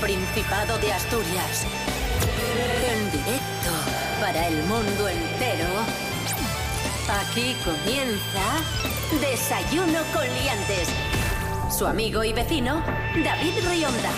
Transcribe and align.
Principado 0.00 0.76
de 0.78 0.92
Asturias. 0.92 1.64
En 2.90 3.10
directo 3.10 3.70
para 4.20 4.46
el 4.46 4.62
mundo 4.64 5.08
entero. 5.08 5.68
Aquí 7.08 7.56
comienza 7.64 8.42
Desayuno 9.20 10.00
con 10.12 10.22
Liantes. 10.22 10.88
Su 11.76 11.86
amigo 11.86 12.22
y 12.24 12.32
vecino, 12.34 12.82
David 13.24 13.54
Rionda. 13.68 14.10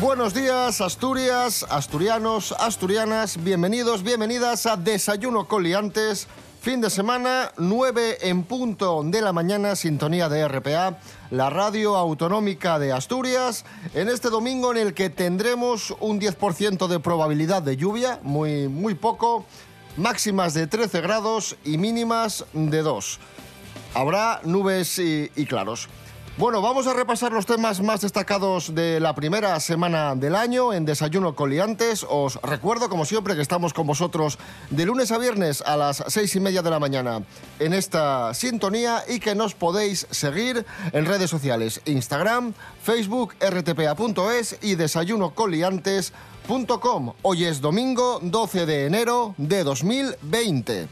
Buenos 0.00 0.34
días, 0.34 0.80
Asturias, 0.80 1.64
asturianos, 1.70 2.52
asturianas, 2.52 3.42
bienvenidos, 3.42 4.02
bienvenidas 4.02 4.66
a 4.66 4.76
Desayuno 4.76 5.48
Coliantes. 5.48 6.28
Fin 6.68 6.82
de 6.82 6.90
semana, 6.90 7.50
9 7.56 8.18
en 8.28 8.42
punto 8.42 9.02
de 9.02 9.22
la 9.22 9.32
mañana, 9.32 9.74
sintonía 9.74 10.28
de 10.28 10.46
RPA, 10.46 10.98
la 11.30 11.48
radio 11.48 11.96
autonómica 11.96 12.78
de 12.78 12.92
Asturias, 12.92 13.64
en 13.94 14.10
este 14.10 14.28
domingo 14.28 14.72
en 14.72 14.76
el 14.76 14.92
que 14.92 15.08
tendremos 15.08 15.94
un 15.98 16.20
10% 16.20 16.86
de 16.86 17.00
probabilidad 17.00 17.62
de 17.62 17.78
lluvia, 17.78 18.20
muy, 18.22 18.68
muy 18.68 18.94
poco, 18.94 19.46
máximas 19.96 20.52
de 20.52 20.66
13 20.66 21.00
grados 21.00 21.56
y 21.64 21.78
mínimas 21.78 22.44
de 22.52 22.82
2. 22.82 23.18
Habrá 23.94 24.42
nubes 24.44 24.98
y, 24.98 25.30
y 25.36 25.46
claros. 25.46 25.88
Bueno, 26.38 26.62
vamos 26.62 26.86
a 26.86 26.94
repasar 26.94 27.32
los 27.32 27.44
temas 27.46 27.82
más 27.82 28.02
destacados 28.02 28.72
de 28.72 29.00
la 29.00 29.16
primera 29.16 29.58
semana 29.58 30.14
del 30.14 30.36
año 30.36 30.72
en 30.72 30.84
Desayuno 30.84 31.34
Coliantes. 31.34 32.06
Os 32.08 32.40
recuerdo, 32.42 32.88
como 32.88 33.04
siempre, 33.04 33.34
que 33.34 33.42
estamos 33.42 33.72
con 33.72 33.88
vosotros 33.88 34.38
de 34.70 34.86
lunes 34.86 35.10
a 35.10 35.18
viernes 35.18 35.62
a 35.62 35.76
las 35.76 36.04
seis 36.06 36.36
y 36.36 36.40
media 36.40 36.62
de 36.62 36.70
la 36.70 36.78
mañana 36.78 37.24
en 37.58 37.74
esta 37.74 38.32
sintonía 38.34 39.02
y 39.08 39.18
que 39.18 39.34
nos 39.34 39.56
podéis 39.56 40.06
seguir 40.12 40.64
en 40.92 41.06
redes 41.06 41.28
sociales, 41.28 41.80
Instagram, 41.86 42.54
Facebook, 42.84 43.34
rtpa.es 43.40 44.58
y 44.62 44.76
desayunocoliantes.com. 44.76 47.14
Hoy 47.22 47.46
es 47.46 47.60
domingo 47.60 48.20
12 48.22 48.64
de 48.64 48.86
enero 48.86 49.34
de 49.38 49.64
2020. 49.64 50.86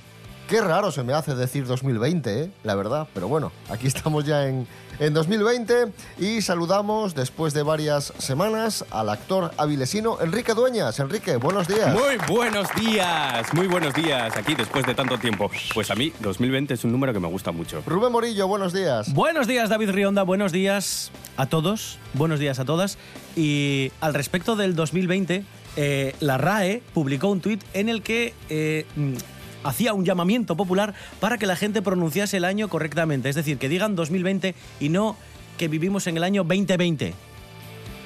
Qué 0.49 0.61
raro 0.61 0.93
se 0.93 1.03
me 1.03 1.13
hace 1.13 1.35
decir 1.35 1.67
2020, 1.67 2.43
¿eh? 2.43 2.51
la 2.63 2.77
verdad, 2.77 3.09
pero 3.13 3.27
bueno, 3.27 3.51
aquí 3.69 3.89
estamos 3.89 4.25
ya 4.25 4.47
en, 4.47 4.69
en 4.99 5.15
2020 5.15 5.93
y 6.19 6.43
saludamos 6.43 7.15
después 7.15 7.53
de 7.55 7.63
varias 7.63 8.13
semanas 8.19 8.85
al 8.91 9.11
actor 9.11 9.53
avilesino 9.57 10.19
Enrique 10.21 10.55
Dueñas. 10.55 10.99
Enrique, 11.01 11.37
buenos 11.37 11.69
días. 11.69 11.93
Muy 11.93 12.17
buenos 12.29 12.69
días, 12.75 13.53
muy 13.53 13.67
buenos 13.67 13.95
días 13.95 14.37
aquí 14.37 14.55
después 14.55 14.87
de 14.87 14.95
tanto 14.95 15.19
tiempo. 15.19 15.51
Pues 15.75 15.91
a 15.91 15.95
mí 15.95 16.13
2020 16.21 16.75
es 16.75 16.85
un 16.85 16.93
número 16.93 17.13
que 17.13 17.21
me 17.21 17.29
gusta 17.29 17.53
mucho. 17.53 17.83
Rubén 17.87 18.13
Morillo, 18.13 18.49
buenos 18.49 18.73
días. 18.73 19.13
Buenos 19.13 19.47
días, 19.47 19.69
David 19.69 19.91
Rionda. 19.91 20.23
Buenos 20.23 20.53
días 20.53 21.11
a 21.37 21.47
todos. 21.47 21.99
Buenos 22.15 22.41
días 22.41 22.59
a 22.59 22.65
todas. 22.65 22.99
Y 23.37 23.93
al 24.01 24.15
respecto 24.15 24.57
del 24.57 24.75
2020, 24.75 25.45
eh, 25.77 26.15
la 26.21 26.39
RAE 26.39 26.83
publicó 26.95 27.29
un 27.29 27.41
tuit 27.41 27.63
en 27.75 27.89
el 27.89 28.03
que 28.03 28.35
eh, 28.49 28.87
hacía 29.69 29.93
un 29.95 30.05
llamamiento 30.05 30.57
popular 30.57 30.95
para 31.21 31.39
que 31.39 31.47
la 31.47 31.57
gente 31.57 31.83
pronunciase 31.83 32.37
el 32.39 32.45
año 32.45 32.69
correctamente. 32.69 33.29
Es 33.29 33.35
decir, 33.37 33.59
que 33.59 33.69
digan 33.69 33.97
2020 33.97 34.55
y 34.81 34.89
no 34.89 35.17
que 35.59 35.69
vivimos 35.69 36.07
en 36.07 36.17
el 36.17 36.25
año 36.25 36.45
2020. 36.45 37.15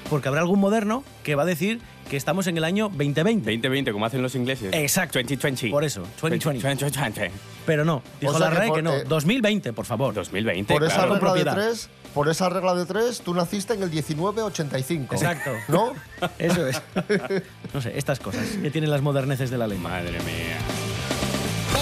Porque 0.09 0.29
habrá 0.29 0.41
algún 0.41 0.59
moderno 0.59 1.05
que 1.23 1.35
va 1.37 1.43
a 1.45 1.47
decir 1.47 1.81
que 2.09 2.17
estamos 2.17 2.49
en 2.49 2.57
el 2.57 2.65
año 2.65 2.89
2020. 2.89 3.45
2020, 3.49 3.93
como 3.93 4.05
hacen 4.07 4.23
los 4.23 4.35
ingleses. 4.35 4.73
Exacto. 4.75 5.21
2020. 5.21 5.71
Por 5.71 5.85
eso, 5.85 6.03
2020. 6.21 6.69
2020. 6.85 7.31
Pero 7.65 7.85
no, 7.85 8.03
dijo 8.21 8.33
O 8.33 8.39
sea 8.39 8.47
la 8.49 8.53
que 8.53 8.59
RAE 8.59 8.69
por- 8.69 8.77
que 8.79 8.83
no. 8.83 8.93
eh, 8.95 9.05
2020, 9.07 9.73
por 9.73 9.85
favor. 9.87 10.13
2020, 10.15 10.75
Por 10.75 10.83
esa 10.83 10.95
claro. 11.07 11.15
regla 11.15 11.35
de 11.35 11.45
tres, 11.45 11.89
por 12.13 12.29
esa 12.29 12.49
regla 12.49 12.75
de 12.75 12.87
tres, 12.87 13.21
tú 13.21 13.33
naciste 13.35 13.75
en 13.75 13.85
el 13.85 13.91
1985. 13.91 15.15
Exacto. 15.15 15.51
¿No? 15.69 15.93
Eso 16.39 16.67
es. 16.67 16.83
No 17.73 17.81
sé, 17.81 17.97
estas 17.97 18.19
cosas 18.19 18.45
que 18.61 18.69
tienen 18.73 18.91
las 18.91 19.01
moderneces 19.03 19.49
de 19.49 19.59
la 19.59 19.69
lengua. 19.69 19.91
Madre 19.91 20.11
mía. 20.11 20.57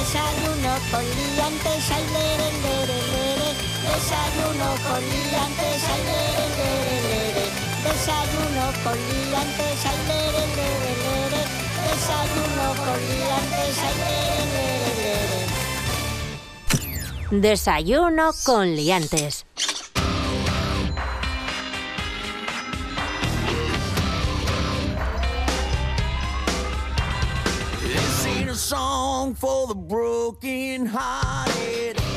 Desayuno 0.08 0.72
con 0.90 1.04
liantes, 1.04 1.90
ay, 1.90 2.04
lere, 2.14 2.48
lere, 2.64 2.98
lere. 3.12 3.48
Desayuno 3.84 4.68
con 4.88 5.02
liantes, 5.04 5.84
ay, 5.84 6.02
lere, 6.08 6.46
lere, 6.56 6.96
lere. 7.08 7.44
Desayuno 7.84 8.64
con 8.82 8.96
liantes, 8.96 9.84
ay, 9.84 10.00
lere, 10.08 10.42
lere, 10.56 10.92
lere. 11.04 11.40
Desayuno 11.84 12.66
con 12.86 12.98
liantes, 13.04 13.76
ay, 13.84 13.96
lere, 14.00 14.44
lere, 14.54 14.92
lere. 17.28 17.40
Desayuno 17.42 18.26
con 18.44 18.64
Liantes. 18.74 19.44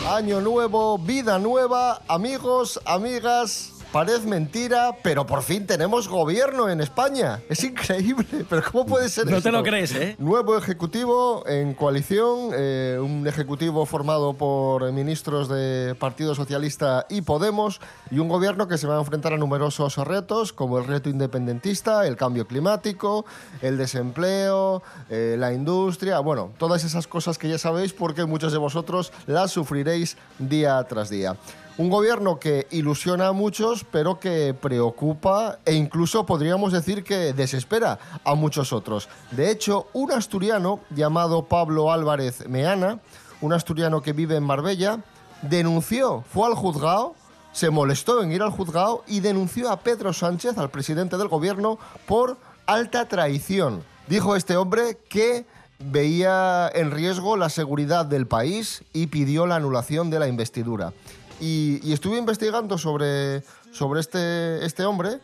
Año 0.08 0.40
nuevo, 0.40 1.00
vida 1.00 1.40
nueva, 1.40 2.02
amigos, 2.08 2.80
amigas. 2.86 3.81
Parece 3.92 4.26
mentira, 4.26 4.96
pero 5.04 5.26
por 5.26 5.44
fin 5.44 5.68
tenemos 5.68 6.08
gobierno 6.08 6.70
en 6.70 6.80
España. 6.80 7.42
Es 7.50 7.62
increíble, 7.66 8.46
pero 8.50 8.64
¿cómo 8.72 8.86
puede 8.86 9.10
ser 9.10 9.26
No 9.26 9.32
te 9.32 9.38
esto? 9.40 9.52
lo 9.52 9.64
crees, 9.64 9.94
¿eh? 9.94 10.16
Nuevo 10.18 10.58
ejecutivo 10.58 11.46
en 11.46 11.74
coalición, 11.74 12.52
eh, 12.54 12.98
un 13.02 13.28
ejecutivo 13.28 13.86
formado 13.86 14.34
por 14.34 14.90
ministros 14.94 15.50
de 15.50 15.94
Partido 16.00 16.36
Socialista 16.36 17.06
y 17.10 17.22
Podemos 17.22 17.82
y 18.10 18.20
un 18.20 18.30
gobierno 18.30 18.70
que 18.70 18.78
se 18.78 18.88
va 18.88 18.96
a 18.96 19.00
enfrentar 19.00 19.34
a 19.34 19.38
numerosos 19.38 19.98
retos 19.98 20.54
como 20.54 20.78
el 20.78 20.86
reto 20.86 21.10
independentista, 21.10 22.08
el 22.08 22.16
cambio 22.16 22.48
climático, 22.48 23.26
el 23.62 23.78
desempleo, 23.78 24.84
eh, 25.10 25.36
la 25.38 25.52
industria, 25.52 26.20
bueno, 26.20 26.52
todas 26.58 26.86
esas 26.86 27.08
cosas 27.08 27.38
que 27.38 27.50
ya 27.50 27.58
sabéis 27.58 27.92
porque 27.92 28.24
muchos 28.24 28.54
de 28.54 28.58
vosotros 28.58 29.12
las 29.28 29.52
sufriréis 29.52 30.16
día 30.40 30.82
tras 30.88 31.10
día. 31.10 31.36
Un 31.78 31.90
gobierno 31.90 32.38
que 32.38 32.68
ilusiona 32.72 33.28
a 33.28 33.32
muchos, 33.32 33.86
pero 33.86 34.20
que 34.20 34.54
preocupa 34.54 35.60
e 35.66 35.74
incluso 35.74 36.26
podríamos 36.26 36.74
decir 36.74 37.04
que 37.04 37.34
desespera 37.34 37.98
a 38.24 38.36
muchos 38.36 38.74
otros. 38.74 39.08
De 39.32 39.50
hecho, 39.50 39.88
un 39.94 40.12
asturiano 40.12 40.82
llamado 40.90 41.46
Pablo 41.46 41.92
Álvarez 41.92 42.48
Meana, 42.48 43.00
un 43.40 43.54
asturiano 43.54 44.02
que 44.02 44.14
vive 44.14 44.36
en 44.36 44.44
Marbella, 44.44 45.00
denunció, 45.42 46.24
fue 46.32 46.48
al 46.48 46.56
juzgado, 46.56 47.16
se 47.54 47.70
molestó 47.70 48.22
en 48.22 48.32
ir 48.32 48.42
al 48.42 48.52
juzgado 48.52 49.04
y 49.08 49.22
denunció 49.22 49.72
a 49.72 49.80
Pedro 49.80 50.14
Sánchez, 50.14 50.58
al 50.58 50.72
presidente 50.72 51.18
del 51.18 51.30
gobierno, 51.30 51.80
por 52.06 52.38
alta 52.66 53.08
traición. 53.08 53.84
Dijo 54.08 54.36
este 54.36 54.58
hombre 54.58 55.00
que 55.10 55.46
veía 55.80 56.70
en 56.74 56.92
riesgo 56.92 57.38
la 57.38 57.50
seguridad 57.50 58.06
del 58.06 58.28
país 58.28 58.84
y 58.94 59.08
pidió 59.08 59.48
la 59.48 59.56
anulación 59.56 60.10
de 60.10 60.20
la 60.20 60.28
investidura. 60.28 60.94
Y, 61.42 61.80
y 61.84 61.92
estuve 61.94 62.18
investigando 62.18 62.78
sobre, 62.78 63.44
sobre 63.74 64.00
este, 64.00 64.64
este 64.66 64.86
hombre 64.86 65.20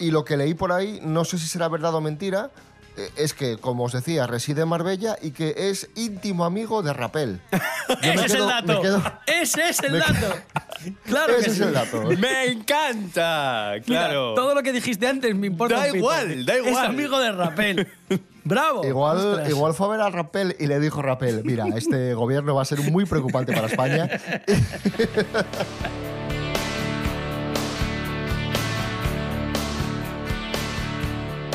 y 0.00 0.10
lo 0.10 0.24
que 0.24 0.36
leí 0.36 0.54
por 0.54 0.72
ahí, 0.72 0.98
no 1.04 1.24
sé 1.24 1.38
si 1.38 1.46
será 1.46 1.68
verdad 1.68 1.94
o 1.94 2.00
mentira, 2.00 2.50
eh, 2.96 3.10
es 3.16 3.34
que, 3.34 3.58
como 3.58 3.84
os 3.84 3.92
decía, 3.92 4.26
reside 4.26 4.62
en 4.62 4.68
Marbella 4.68 5.16
y 5.20 5.30
que 5.32 5.54
es 5.56 5.90
íntimo 5.94 6.44
amigo 6.44 6.82
de 6.82 6.92
Rapel. 6.94 7.40
Ese 8.02 8.24
es 8.26 8.34
el 8.34 8.46
dato. 8.46 8.80
quedo- 8.80 9.02
Ese 9.26 9.68
es 9.68 9.80
el 9.82 9.92
me 9.92 9.98
dato. 9.98 10.34
Claro 11.04 11.34
Ese 11.34 11.44
que 11.44 11.50
es 11.50 11.56
sí. 11.58 11.62
el 11.64 11.72
dato. 11.74 12.02
¡Me 12.18 12.46
encanta! 12.46 13.72
Mira, 13.74 13.84
Claro. 13.84 14.34
todo 14.34 14.54
lo 14.54 14.62
que 14.62 14.72
dijiste 14.72 15.06
antes 15.06 15.34
me 15.34 15.48
importa. 15.48 15.76
Da 15.76 15.88
igual, 15.96 16.46
da 16.46 16.54
Es 16.54 16.66
igual. 16.66 16.86
amigo 16.86 17.18
de 17.18 17.32
Rapel. 17.32 17.88
Bravo. 18.48 18.84
Igual, 18.84 19.18
Ostras. 19.18 19.50
igual 19.50 19.74
fue 19.74 19.86
a 19.86 19.90
ver 19.90 20.00
a 20.00 20.10
Rapel 20.10 20.56
y 20.58 20.66
le 20.66 20.80
dijo 20.80 21.02
Rapel, 21.02 21.42
mira, 21.44 21.66
este 21.76 22.14
gobierno 22.22 22.54
va 22.54 22.62
a 22.62 22.64
ser 22.64 22.80
muy 22.90 23.04
preocupante 23.04 23.52
para 23.52 23.66
España. 23.66 24.08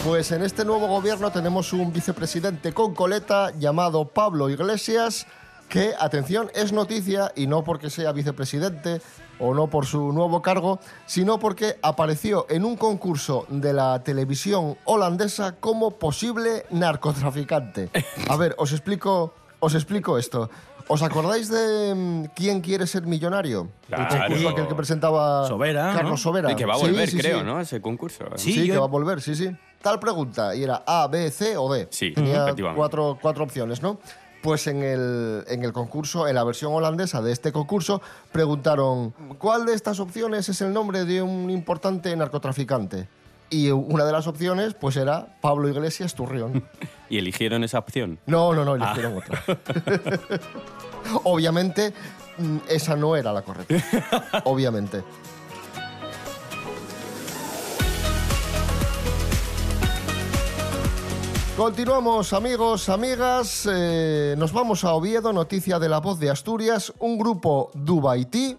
Pues 0.05 0.33
en 0.33 0.43
este 0.43 0.65
nuevo 0.65 0.85
gobierno 0.87 1.31
tenemos 1.31 1.71
un 1.71 1.93
vicepresidente 1.93 2.73
con 2.73 2.93
coleta 2.93 3.53
llamado 3.57 4.03
Pablo 4.03 4.49
Iglesias, 4.49 5.25
que, 5.73 5.95
atención, 5.99 6.51
es 6.53 6.71
noticia 6.71 7.31
y 7.35 7.47
no 7.47 7.63
porque 7.63 7.89
sea 7.89 8.11
vicepresidente 8.11 9.01
o 9.39 9.55
no 9.55 9.71
por 9.71 9.87
su 9.87 10.11
nuevo 10.13 10.39
cargo, 10.43 10.79
sino 11.07 11.39
porque 11.39 11.77
apareció 11.81 12.45
en 12.47 12.63
un 12.63 12.77
concurso 12.77 13.47
de 13.49 13.73
la 13.73 14.03
televisión 14.03 14.77
holandesa 14.85 15.55
como 15.55 15.89
posible 15.97 16.67
narcotraficante. 16.69 17.89
A 18.29 18.35
ver, 18.37 18.53
os 18.59 18.71
explico, 18.71 19.33
os 19.59 19.73
explico 19.73 20.19
esto. 20.19 20.47
¿Os 20.89 21.01
acordáis 21.01 21.49
de 21.49 21.95
mm, 21.95 22.23
quién 22.35 22.61
quiere 22.61 22.85
ser 22.85 23.07
millonario? 23.07 23.69
Claro. 23.87 24.13
El 24.13 24.21
concurso 24.21 24.49
aquel 24.49 24.67
que 24.67 24.75
presentaba 24.75 25.47
Sobera, 25.47 25.93
Carlos 25.95 26.11
¿no? 26.11 26.17
Sobera. 26.17 26.51
Y 26.51 26.55
que 26.55 26.65
va 26.65 26.75
a 26.75 26.77
volver, 26.77 27.09
sí, 27.09 27.17
creo, 27.17 27.39
sí. 27.39 27.45
¿no? 27.45 27.59
Ese 27.59 27.81
concurso. 27.81 28.25
Sí, 28.35 28.51
Sí, 28.53 28.67
yo- 28.67 28.73
que 28.75 28.79
va 28.79 28.85
a 28.85 28.89
volver, 28.89 29.21
sí, 29.21 29.33
sí. 29.33 29.49
Tal 29.81 29.99
pregunta, 29.99 30.55
y 30.55 30.63
era 30.63 30.83
A, 30.85 31.07
B, 31.07 31.29
C 31.31 31.57
o 31.57 31.73
D. 31.73 31.87
Sí, 31.89 32.13
Tenía 32.13 32.43
efectivamente. 32.43 32.77
cuatro, 32.77 33.17
cuatro 33.21 33.43
opciones, 33.43 33.81
¿no? 33.81 33.99
Pues 34.43 34.67
en 34.67 34.83
el, 34.83 35.45
en 35.47 35.63
el 35.63 35.71
concurso, 35.71 36.27
en 36.27 36.35
la 36.35 36.43
versión 36.43 36.73
holandesa 36.73 37.21
de 37.21 37.31
este 37.31 37.53
concurso, 37.53 38.01
preguntaron 38.33 39.11
¿cuál 39.37 39.65
de 39.65 39.73
estas 39.73 40.01
opciones 40.01 40.49
es 40.49 40.59
el 40.59 40.73
nombre 40.73 41.05
de 41.05 41.21
un 41.21 41.49
importante 41.49 42.13
narcotraficante? 42.13 43.07
Y 43.49 43.71
una 43.71 44.03
de 44.03 44.11
las 44.11 44.27
opciones, 44.27 44.73
pues 44.73 44.97
era 44.97 45.37
Pablo 45.39 45.69
Iglesias 45.69 46.13
Turrión. 46.13 46.67
¿Y 47.09 47.19
eligieron 47.19 47.63
esa 47.63 47.79
opción? 47.79 48.19
No, 48.25 48.53
no, 48.53 48.65
no, 48.65 48.75
eligieron 48.75 49.15
otra. 49.15 49.41
Obviamente, 51.23 51.93
mm, 52.37 52.57
esa 52.67 52.97
no 52.97 53.15
era 53.15 53.31
la 53.31 53.43
correcta. 53.43 54.41
Obviamente. 54.43 55.03
Continuamos, 61.57 62.33
amigos, 62.33 62.89
amigas. 62.89 63.69
Eh, 63.71 64.33
nos 64.39 64.51
vamos 64.51 64.83
a 64.83 64.93
Oviedo, 64.95 65.31
noticia 65.31 65.77
de 65.77 65.87
la 65.87 65.99
voz 65.99 66.19
de 66.19 66.31
Asturias. 66.31 66.91
Un 66.97 67.19
grupo 67.19 67.69
Dubaití 67.75 68.57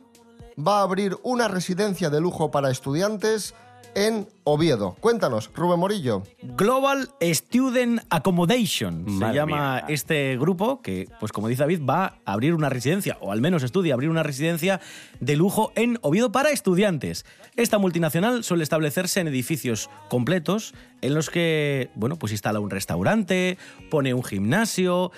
va 0.57 0.79
a 0.79 0.83
abrir 0.83 1.19
una 1.25 1.49
residencia 1.49 2.09
de 2.09 2.21
lujo 2.21 2.53
para 2.53 2.71
estudiantes 2.71 3.53
en 3.95 4.29
Oviedo. 4.45 4.97
Cuéntanos, 5.01 5.51
Rubén 5.55 5.81
Morillo. 5.81 6.23
Global 6.43 7.11
Student 7.21 8.03
Accommodation 8.11 9.07
se 9.19 9.33
llama 9.33 9.77
mía. 9.77 9.85
este 9.89 10.37
grupo 10.37 10.83
que, 10.83 11.09
pues 11.21 11.33
como 11.33 11.49
dice 11.49 11.63
David, 11.63 11.81
va 11.89 12.19
a 12.25 12.33
abrir 12.33 12.55
una 12.55 12.69
residencia, 12.69 13.17
o 13.21 13.33
al 13.33 13.41
menos 13.41 13.63
estudia 13.63 13.95
abrir 13.95 14.11
una 14.11 14.23
residencia 14.23 14.81
de 15.21 15.37
lujo 15.37 15.73
en 15.77 15.99
Oviedo 16.03 16.31
para 16.33 16.51
estudiantes. 16.51 17.25
Esta 17.57 17.79
multinacional 17.79 18.45
suele 18.45 18.65
establecerse 18.65 19.21
en 19.21 19.29
edificios 19.29 19.89
completos 20.09 20.75
en 21.01 21.15
los 21.15 21.31
que, 21.31 21.91
bueno, 21.95 22.17
pues 22.17 22.33
instala 22.33 22.61
un 22.61 22.71
restaurante, 22.71 23.59
pone 23.91 24.15
un 24.15 24.25
gimnasio. 24.25 25.13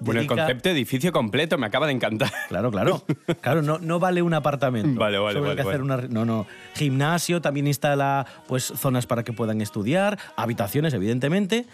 Bueno, 0.00 0.20
el 0.20 0.26
concepto 0.26 0.68
de 0.68 0.74
edificio 0.74 1.12
completo 1.12 1.58
me 1.58 1.66
acaba 1.66 1.86
de 1.86 1.92
encantar. 1.92 2.30
Claro, 2.48 2.70
claro. 2.70 3.04
Claro, 3.40 3.62
no, 3.62 3.78
no 3.78 3.98
vale 3.98 4.22
un 4.22 4.32
apartamento. 4.34 4.98
Vale, 4.98 5.18
vale, 5.18 5.34
Solo 5.34 5.50
hay 5.50 5.56
vale, 5.56 5.62
que 5.62 5.68
hacer 5.68 5.82
una- 5.82 5.96
no, 6.08 6.24
no. 6.24 6.46
Gimnasio, 6.74 7.40
también 7.40 7.66
instala 7.66 8.26
pues 8.46 8.64
zonas 8.76 9.06
para 9.06 9.22
que 9.24 9.32
puedan 9.32 9.60
estudiar, 9.60 10.18
habitaciones, 10.36 10.94
evidentemente, 10.94 11.66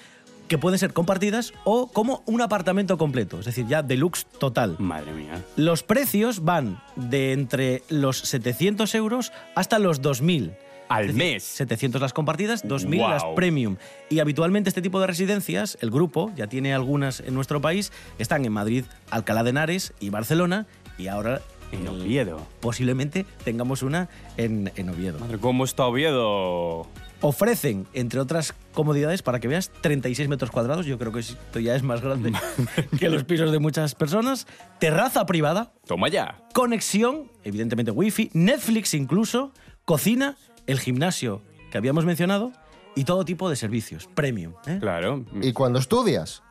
que 0.49 0.59
pueden 0.59 0.79
ser 0.79 0.93
compartidas 0.93 1.53
o 1.65 1.87
como 1.89 2.23
un 2.27 2.43
apartamento 2.43 2.99
completo, 2.99 3.39
es 3.41 3.47
decir, 3.47 3.67
ya 3.67 3.83
deluxe 3.83 4.27
total. 4.39 4.77
Madre 4.79 5.13
mía. 5.13 5.43
Los 5.57 5.83
precios 5.83 6.45
van 6.45 6.83
de 6.97 7.33
entre 7.33 7.83
los 7.89 8.19
700 8.19 8.95
euros 8.95 9.33
hasta 9.55 9.79
los 9.79 10.03
2.000. 10.03 10.55
Al 10.89 11.07
decir, 11.09 11.19
mes. 11.19 11.43
700 11.45 12.01
las 12.01 12.13
compartidas, 12.13 12.65
2.000 12.65 12.97
Guau. 12.99 13.11
las 13.11 13.25
premium. 13.37 13.77
Y 14.11 14.21
habitualmente 14.21 14.69
este 14.69 14.83
tipo 14.83 15.01
de 15.01 15.07
residencias, 15.07 15.79
el 15.81 15.91
grupo, 15.91 16.33
ya 16.37 16.47
tiene 16.47 16.75
algunas 16.75 17.21
en 17.21 17.35
nuestro 17.35 17.61
país, 17.61 17.93
están 18.19 18.45
en 18.45 18.53
Madrid, 18.53 18.85
Alcalá 19.11 19.43
de 19.43 19.51
Henares 19.51 19.93
y 20.01 20.11
Barcelona, 20.11 20.67
y 20.99 21.09
ahora 21.09 21.41
En 21.73 21.89
Oviedo. 21.89 22.47
posiblemente 22.61 23.27
tengamos 23.45 23.83
una 23.83 24.09
en, 24.37 24.71
en 24.77 24.89
Oviedo. 24.91 25.19
Madre, 25.19 25.39
¿cómo 25.39 25.65
está 25.65 25.87
Oviedo? 25.87 26.87
Ofrecen, 27.21 27.87
entre 27.95 28.21
otras 28.21 28.55
comodidades, 28.75 29.23
para 29.23 29.41
que 29.41 29.49
veas, 29.49 29.71
36 29.81 30.29
metros 30.29 30.51
cuadrados, 30.51 30.85
yo 30.85 30.99
creo 30.99 31.11
que 31.11 31.21
esto 31.21 31.59
ya 31.59 31.75
es 31.75 31.83
más 31.83 32.03
grande 32.03 32.33
que 32.99 33.09
los 33.09 33.25
pisos 33.25 33.51
de 33.51 33.59
muchas 33.59 33.95
personas, 33.95 34.47
terraza 34.79 35.25
privada, 35.25 35.73
Toma 35.87 36.09
ya. 36.09 36.43
conexión, 36.53 37.31
evidentemente 37.43 37.91
wifi, 37.93 38.29
Netflix 38.35 38.93
incluso, 38.93 39.53
cocina, 39.87 40.37
el 40.67 40.81
gimnasio 40.81 41.43
que 41.71 41.79
habíamos 41.79 42.05
mencionado 42.05 42.53
y 42.97 43.05
todo 43.05 43.25
tipo 43.25 43.51
de 43.51 43.57
servicios, 43.57 44.09
premium. 44.15 44.53
¿eh? 44.67 44.79
Claro. 44.81 45.25
Y 45.43 45.53
cuando 45.53 45.79
estudias. 45.79 46.43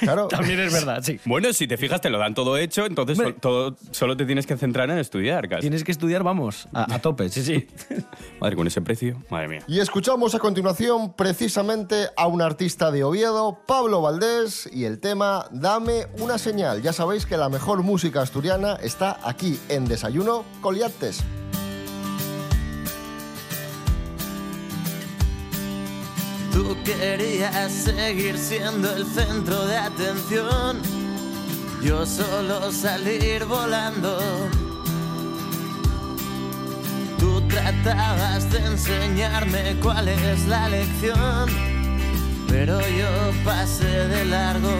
Claro. 0.00 0.28
También 0.28 0.60
es 0.60 0.72
verdad, 0.72 1.02
sí. 1.02 1.18
Bueno, 1.24 1.52
si 1.52 1.66
te 1.66 1.76
fijas, 1.76 2.00
te 2.00 2.08
lo 2.10 2.18
dan 2.18 2.34
todo 2.34 2.56
hecho, 2.56 2.86
entonces 2.86 3.18
Hombre. 3.18 3.32
sol- 3.34 3.40
todo, 3.40 3.76
solo 3.90 4.16
te 4.16 4.24
tienes 4.24 4.46
que 4.46 4.56
centrar 4.56 4.90
en 4.90 4.98
estudiar, 4.98 5.48
casi. 5.48 5.62
Tienes 5.62 5.84
que 5.84 5.92
estudiar, 5.92 6.22
vamos, 6.22 6.68
a, 6.72 6.92
a 6.94 6.98
tope, 7.00 7.28
sí, 7.28 7.42
sí. 7.42 7.66
Madre, 8.40 8.56
con 8.56 8.66
ese 8.66 8.80
precio, 8.80 9.22
madre 9.30 9.48
mía. 9.48 9.62
Y 9.66 9.80
escuchamos 9.80 10.34
a 10.34 10.38
continuación 10.38 11.14
precisamente 11.14 12.08
a 12.16 12.26
un 12.26 12.42
artista 12.42 12.90
de 12.90 13.04
Oviedo, 13.04 13.58
Pablo 13.66 14.00
Valdés, 14.02 14.68
y 14.72 14.84
el 14.84 14.98
tema 15.00 15.46
Dame 15.52 16.06
una 16.18 16.38
señal. 16.38 16.82
Ya 16.82 16.92
sabéis 16.92 17.26
que 17.26 17.36
la 17.36 17.48
mejor 17.48 17.82
música 17.82 18.22
asturiana 18.22 18.74
está 18.82 19.18
aquí 19.24 19.58
en 19.68 19.84
Desayuno 19.86 20.44
Coliantes. 20.60 21.22
Tú 26.82 26.92
querías 26.92 27.72
seguir 27.72 28.38
siendo 28.38 28.90
el 28.94 29.04
centro 29.06 29.66
de 29.66 29.76
atención, 29.76 30.80
yo 31.82 32.06
solo 32.06 32.72
salir 32.72 33.44
volando. 33.44 34.18
Tú 37.18 37.40
tratabas 37.48 38.50
de 38.50 38.58
enseñarme 38.64 39.76
cuál 39.82 40.08
es 40.08 40.46
la 40.46 40.68
lección, 40.68 41.50
pero 42.48 42.80
yo 42.80 43.08
pasé 43.44 44.08
de 44.08 44.24
largo. 44.24 44.74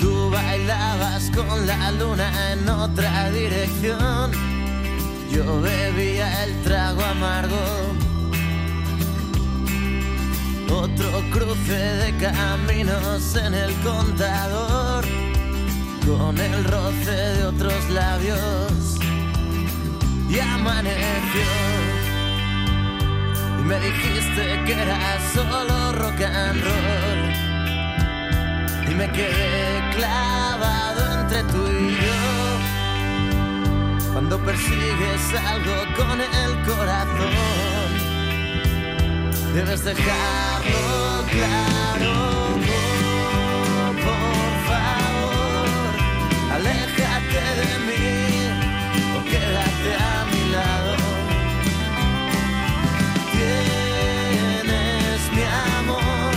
Tú 0.00 0.30
bailabas 0.30 1.30
con 1.34 1.66
la 1.66 1.90
luna 1.92 2.52
en 2.52 2.68
otra 2.68 3.30
dirección, 3.30 4.30
yo 5.30 5.60
bebía 5.60 6.44
el 6.44 6.62
trago 6.62 7.04
amargo. 7.04 8.05
Otro 10.70 11.22
cruce 11.30 11.76
de 11.76 12.16
caminos 12.18 13.36
en 13.36 13.54
el 13.54 13.72
contador, 13.82 15.04
con 16.04 16.36
el 16.38 16.64
roce 16.64 17.10
de 17.10 17.44
otros 17.46 17.88
labios. 17.90 18.98
Y 20.28 20.38
amaneció. 20.40 21.46
Y 23.60 23.62
me 23.62 23.78
dijiste 23.80 24.64
que 24.66 24.72
era 24.72 25.18
solo 25.32 25.92
rock 25.92 26.22
and 26.22 26.62
roll. 26.64 27.32
Y 28.90 28.94
me 28.94 29.10
quedé 29.12 29.82
clavado 29.94 31.20
entre 31.20 31.42
tú 31.44 31.64
y 31.68 31.94
yo. 31.94 32.22
Cuando 34.12 34.38
persigues 34.38 35.34
algo 35.46 35.76
con 35.96 36.20
el 36.20 36.62
corazón 36.66 37.75
debes 39.56 39.82
dejarlo 39.84 41.24
claro. 41.30 42.14
Por 44.08 44.52
favor, 44.68 45.68
aléjate 46.56 47.42
de 47.60 47.70
mí 47.86 48.08
o 49.16 49.18
quédate 49.30 49.90
a 50.10 50.14
mi 50.30 50.42
lado. 50.56 50.94
Tienes 53.32 55.20
mi 55.36 55.44
amor, 55.78 56.34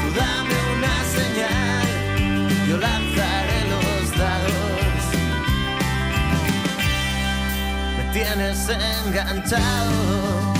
tú 0.00 0.08
dame 0.20 0.56
una 0.76 0.96
señal, 1.16 1.90
yo 2.68 2.76
lanzaré 2.88 3.60
los 3.72 4.04
dados. 4.18 5.02
Me 7.96 8.04
tienes 8.12 8.58
enganchado. 9.06 10.51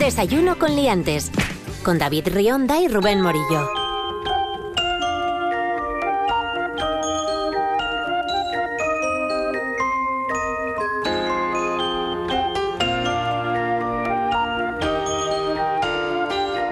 Desayuno 0.00 0.58
con 0.58 0.74
liantes. 0.74 1.30
Con 1.84 1.98
David 1.98 2.28
Rionda 2.32 2.80
y 2.80 2.88
Rubén 2.88 3.20
Morillo. 3.20 3.68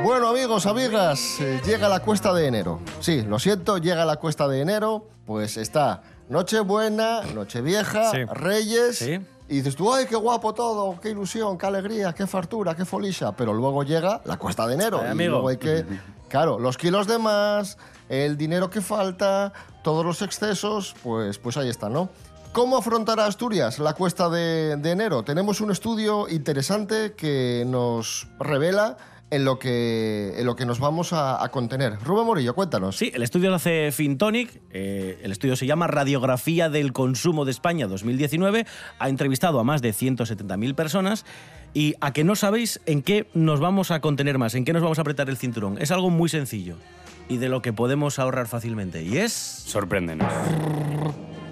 Bueno, 0.02 0.28
amigos, 0.28 0.64
amigas, 0.66 1.38
eh, 1.40 1.60
llega 1.66 1.88
la 1.88 2.00
cuesta 2.00 2.32
de 2.32 2.46
enero. 2.46 2.80
Sí, 3.00 3.22
lo 3.22 3.38
siento, 3.38 3.78
llega 3.78 4.04
la 4.04 4.16
cuesta 4.16 4.48
de 4.48 4.60
enero. 4.62 5.06
Pues 5.26 5.56
está 5.56 6.02
Nochebuena, 6.28 7.22
Nochevieja, 7.34 8.10
Sí. 8.10 8.24
Reyes. 8.24 8.98
Sí. 8.98 9.20
Y 9.48 9.56
dices 9.56 9.76
tú, 9.76 9.92
¡ay, 9.92 10.04
qué 10.06 10.16
guapo 10.16 10.52
todo! 10.52 11.00
¡Qué 11.00 11.10
ilusión, 11.10 11.56
qué 11.56 11.66
alegría, 11.66 12.12
qué 12.12 12.26
fartura, 12.26 12.74
qué 12.74 12.84
folisha! 12.84 13.32
Pero 13.32 13.54
luego 13.54 13.82
llega 13.82 14.20
la 14.24 14.36
cuesta 14.36 14.66
de 14.66 14.74
enero. 14.74 14.98
Ay, 15.00 15.08
y 15.08 15.10
amigo. 15.12 15.32
luego 15.32 15.48
hay 15.48 15.56
que. 15.56 15.84
Claro, 16.28 16.58
los 16.58 16.76
kilos 16.76 17.06
de 17.06 17.18
más, 17.18 17.78
el 18.10 18.36
dinero 18.36 18.68
que 18.68 18.82
falta, 18.82 19.54
todos 19.82 20.04
los 20.04 20.20
excesos, 20.20 20.94
pues, 21.02 21.38
pues 21.38 21.56
ahí 21.56 21.70
está, 21.70 21.88
¿no? 21.88 22.10
¿Cómo 22.52 22.76
afrontará 22.76 23.24
Asturias 23.24 23.78
la 23.78 23.94
cuesta 23.94 24.28
de, 24.28 24.76
de 24.76 24.90
enero? 24.90 25.22
Tenemos 25.22 25.62
un 25.62 25.70
estudio 25.70 26.28
interesante 26.28 27.14
que 27.14 27.64
nos 27.66 28.28
revela 28.38 28.98
en 29.30 29.44
lo 29.44 29.58
que, 29.58 30.34
en 30.38 30.46
lo 30.46 30.56
que 30.56 30.64
nos 30.66 30.78
vamos 30.80 31.12
a, 31.12 31.42
a 31.42 31.48
contener. 31.50 31.98
Rubén 32.02 32.26
Morillo, 32.26 32.54
cuéntanos. 32.54 32.96
Sí, 32.96 33.10
el 33.14 33.22
estudio 33.22 33.50
lo 33.50 33.56
hace 33.56 33.92
Fintonic. 33.92 34.60
eh, 34.70 35.18
el 35.22 35.32
estudio 35.32 35.56
se 35.56 35.66
llama 35.66 35.86
Radiografía 35.86 36.68
del 36.70 36.92
Consumo 36.92 37.44
de 37.44 37.50
España 37.50 37.86
2019. 37.86 38.66
Ha 38.98 39.08
entrevistado 39.08 39.60
a 39.60 39.64
más 39.64 39.82
de 39.82 39.90
170.000 39.90 40.74
personas. 40.74 41.24
Y 41.74 41.94
a 42.00 42.14
que 42.14 42.24
no 42.24 42.34
sabéis 42.34 42.80
en 42.86 43.02
qué 43.02 43.28
nos 43.34 43.60
vamos 43.60 43.90
a 43.90 44.00
contener 44.00 44.38
más, 44.38 44.54
en 44.54 44.64
qué 44.64 44.72
nos 44.72 44.82
vamos 44.82 44.98
a 44.98 45.02
apretar 45.02 45.28
el 45.28 45.36
cinturón. 45.36 45.76
Es 45.78 45.90
algo 45.90 46.08
muy 46.08 46.30
sencillo 46.30 46.76
y 47.28 47.36
de 47.36 47.50
lo 47.50 47.60
que 47.60 47.74
podemos 47.74 48.18
ahorrar 48.18 48.48
fácilmente. 48.48 49.02
Y 49.02 49.18
es 49.18 49.32
Sorpréndenos. 49.32 50.32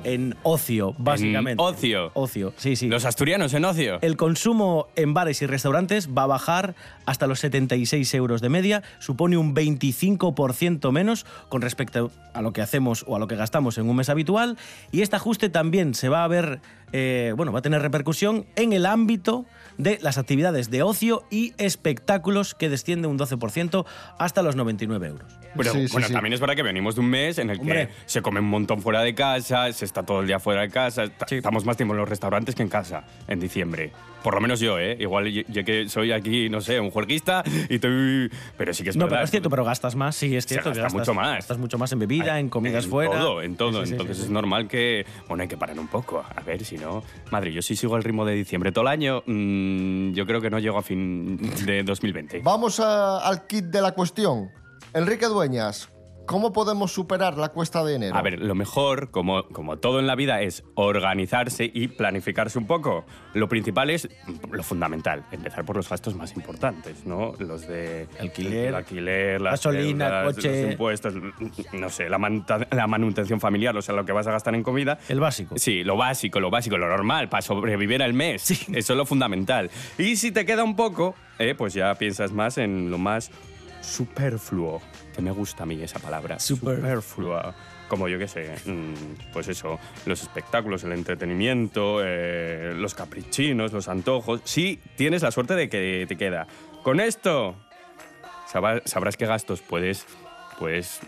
En 0.06 0.36
ocio, 0.44 0.94
básicamente. 0.98 1.62
ocio. 1.62 2.12
Ocio, 2.14 2.54
sí, 2.56 2.76
sí. 2.76 2.86
Los 2.86 3.04
asturianos 3.04 3.52
en 3.54 3.64
ocio. 3.64 3.98
El 4.02 4.16
consumo 4.16 4.86
en 4.94 5.14
bares 5.14 5.42
y 5.42 5.46
restaurantes 5.46 6.08
va 6.16 6.22
a 6.22 6.26
bajar 6.26 6.76
hasta 7.06 7.26
los 7.26 7.40
76 7.40 8.14
euros 8.14 8.40
de 8.40 8.48
media, 8.48 8.82
supone 9.00 9.36
un 9.36 9.54
25% 9.54 10.92
menos 10.92 11.26
con 11.48 11.60
respecto 11.60 12.12
a 12.34 12.40
lo 12.40 12.52
que 12.52 12.62
hacemos 12.62 13.04
o 13.08 13.16
a 13.16 13.18
lo 13.18 13.26
que 13.26 13.34
gastamos 13.34 13.78
en 13.78 13.88
un 13.88 13.96
mes 13.96 14.08
habitual. 14.08 14.56
Y 14.92 15.02
este 15.02 15.16
ajuste 15.16 15.48
también 15.48 15.94
se 15.94 16.08
va 16.08 16.22
a 16.22 16.28
ver, 16.28 16.60
eh, 16.92 17.34
bueno, 17.36 17.50
va 17.50 17.58
a 17.58 17.62
tener 17.62 17.82
repercusión 17.82 18.46
en 18.54 18.72
el 18.72 18.86
ámbito 18.86 19.44
de 19.76 19.98
las 20.00 20.18
actividades 20.18 20.70
de 20.70 20.84
ocio 20.84 21.24
y 21.30 21.52
espectáculos 21.58 22.54
que 22.54 22.68
desciende 22.68 23.08
un 23.08 23.18
12% 23.18 23.84
hasta 24.18 24.42
los 24.42 24.54
99 24.54 25.08
euros. 25.08 25.45
Pero 25.56 25.72
Sí, 25.72 25.86
sí, 25.88 25.92
bueno, 25.92 26.06
sí. 26.08 26.12
también 26.12 26.32
es 26.32 26.40
verdad 26.40 26.54
que 26.56 26.62
venimos 26.62 26.94
de 26.94 27.00
un 27.00 27.08
mes 27.10 27.38
en 27.38 27.50
el 27.50 27.56
que 27.56 27.62
Hombre. 27.62 27.88
se 28.06 28.22
come 28.22 28.40
un 28.40 28.48
montón 28.48 28.80
fuera 28.82 29.02
de 29.02 29.14
casa, 29.14 29.72
se 29.72 29.84
está 29.84 30.02
todo 30.04 30.20
el 30.20 30.26
día 30.26 30.38
fuera 30.40 30.62
de 30.62 30.70
casa, 30.70 31.04
estamos 31.30 31.64
más 31.64 31.76
tiempo 31.76 31.94
en 31.94 31.98
los 32.00 32.08
restaurantes 32.08 32.54
que 32.54 32.62
en 32.62 32.68
casa 32.68 33.04
en 33.28 33.40
diciembre. 33.40 33.92
Por 34.22 34.34
lo 34.34 34.40
menos 34.40 34.58
yo, 34.58 34.76
¿eh? 34.80 34.96
Igual 34.98 35.28
yo, 35.30 35.42
yo 35.46 35.64
que 35.64 35.88
soy 35.88 36.10
aquí, 36.10 36.48
no 36.48 36.60
sé, 36.60 36.80
un 36.80 36.90
juerguista 36.90 37.44
y 37.68 37.74
estoy... 37.76 38.28
Pero 38.58 38.74
sí 38.74 38.82
que 38.82 38.90
es 38.90 38.96
No, 38.96 39.04
verdad. 39.04 39.18
pero 39.18 39.24
es 39.24 39.30
cierto, 39.30 39.50
pero 39.50 39.64
gastas 39.64 39.94
más, 39.94 40.16
sí, 40.16 40.34
es 40.34 40.42
Se 40.44 40.48
cierto. 40.48 40.72
que 40.72 40.80
gasta 40.80 40.82
gastas, 40.96 41.00
mucho 41.00 41.14
más. 41.14 41.34
Gastas 41.36 41.58
mucho 41.58 41.78
más 41.78 41.92
en 41.92 42.00
bebida, 42.00 42.40
en 42.40 42.48
comidas 42.48 42.84
en 42.86 42.90
fuera. 42.90 43.12
todo, 43.12 43.40
en 43.42 43.54
todo. 43.56 43.70
Sí, 43.70 43.78
sí, 43.78 43.86
sí, 43.86 43.92
Entonces 43.92 44.16
sí, 44.16 44.22
es 44.24 44.30
normal 44.30 44.66
que, 44.66 45.06
bueno, 45.28 45.42
hay 45.42 45.48
que 45.48 45.56
parar 45.56 45.78
un 45.78 45.86
poco. 45.86 46.24
A 46.34 46.40
ver, 46.40 46.64
si 46.64 46.76
no, 46.76 47.04
madre, 47.30 47.52
yo 47.52 47.62
sí 47.62 47.76
sigo 47.76 47.96
el 47.96 48.02
ritmo 48.02 48.24
de 48.24 48.34
diciembre 48.34 48.72
todo 48.72 48.82
el 48.82 48.88
año, 48.88 49.22
mm, 49.26 50.12
yo 50.14 50.26
creo 50.26 50.40
que 50.40 50.50
no 50.50 50.58
llego 50.58 50.78
a 50.78 50.82
fin 50.82 51.36
de 51.64 51.84
2020. 51.84 52.40
Vamos 52.42 52.80
a- 52.80 53.18
al 53.18 53.46
kit 53.46 53.66
de 53.66 53.80
la 53.80 53.92
cuestión. 53.92 54.50
Enrique 54.96 55.26
Dueñas, 55.26 55.90
¿cómo 56.24 56.54
podemos 56.54 56.90
superar 56.90 57.36
la 57.36 57.50
cuesta 57.50 57.84
de 57.84 57.96
enero? 57.96 58.16
A 58.16 58.22
ver, 58.22 58.40
lo 58.40 58.54
mejor, 58.54 59.10
como, 59.10 59.46
como 59.48 59.76
todo 59.76 60.00
en 60.00 60.06
la 60.06 60.14
vida, 60.14 60.40
es 60.40 60.64
organizarse 60.74 61.70
y 61.70 61.88
planificarse 61.88 62.58
un 62.58 62.66
poco. 62.66 63.04
Lo 63.34 63.46
principal 63.46 63.90
es 63.90 64.08
lo 64.50 64.62
fundamental, 64.62 65.26
empezar 65.32 65.66
por 65.66 65.76
los 65.76 65.90
gastos 65.90 66.14
más 66.16 66.34
importantes, 66.34 67.04
¿no? 67.04 67.34
Los 67.38 67.68
de 67.68 68.08
Alquiler, 68.18 68.68
el 68.68 68.74
alquiler, 68.74 69.40
las 69.42 69.52
gasolina, 69.62 70.06
deudas, 70.20 70.34
coche. 70.36 70.62
los 70.62 70.70
impuestos, 70.72 71.14
no 71.74 71.90
sé, 71.90 72.08
la, 72.08 72.16
manta- 72.16 72.66
la 72.70 72.86
manutención 72.86 73.38
familiar, 73.38 73.76
o 73.76 73.82
sea, 73.82 73.94
lo 73.94 74.06
que 74.06 74.12
vas 74.12 74.26
a 74.26 74.30
gastar 74.32 74.54
en 74.54 74.62
comida. 74.62 74.98
El 75.10 75.20
básico. 75.20 75.58
Sí, 75.58 75.84
lo 75.84 75.98
básico, 75.98 76.40
lo 76.40 76.48
básico, 76.48 76.78
lo 76.78 76.88
normal, 76.88 77.28
para 77.28 77.42
sobrevivir 77.42 78.02
al 78.02 78.14
mes. 78.14 78.50
Eso 78.50 78.92
es 78.94 78.96
lo 78.96 79.04
fundamental. 79.04 79.70
Y 79.98 80.16
si 80.16 80.32
te 80.32 80.46
queda 80.46 80.64
un 80.64 80.74
poco, 80.74 81.14
eh, 81.38 81.54
pues 81.54 81.74
ya 81.74 81.94
piensas 81.96 82.32
más 82.32 82.56
en 82.56 82.90
lo 82.90 82.96
más 82.96 83.30
superfluo, 83.86 84.80
que 85.14 85.22
me 85.22 85.30
gusta 85.30 85.62
a 85.62 85.66
mí 85.66 85.80
esa 85.82 85.98
palabra. 85.98 86.38
Super- 86.38 86.76
Superfluo. 86.76 87.54
Como 87.88 88.08
yo 88.08 88.18
qué 88.18 88.26
sé, 88.26 88.52
mm, 88.66 89.32
pues 89.32 89.46
eso, 89.46 89.78
los 90.06 90.20
espectáculos, 90.22 90.82
el 90.82 90.90
entretenimiento, 90.92 92.00
eh, 92.04 92.72
los 92.76 92.94
caprichinos, 92.94 93.72
los 93.72 93.86
antojos. 93.88 94.40
Sí, 94.44 94.80
tienes 94.96 95.22
la 95.22 95.30
suerte 95.30 95.54
de 95.54 95.68
que 95.68 96.04
te 96.08 96.16
queda. 96.16 96.48
Con 96.82 96.98
esto, 96.98 97.54
sabrás 98.84 99.16
qué 99.16 99.26
gastos 99.26 99.60
puedes, 99.60 100.04
puedes 100.58 101.00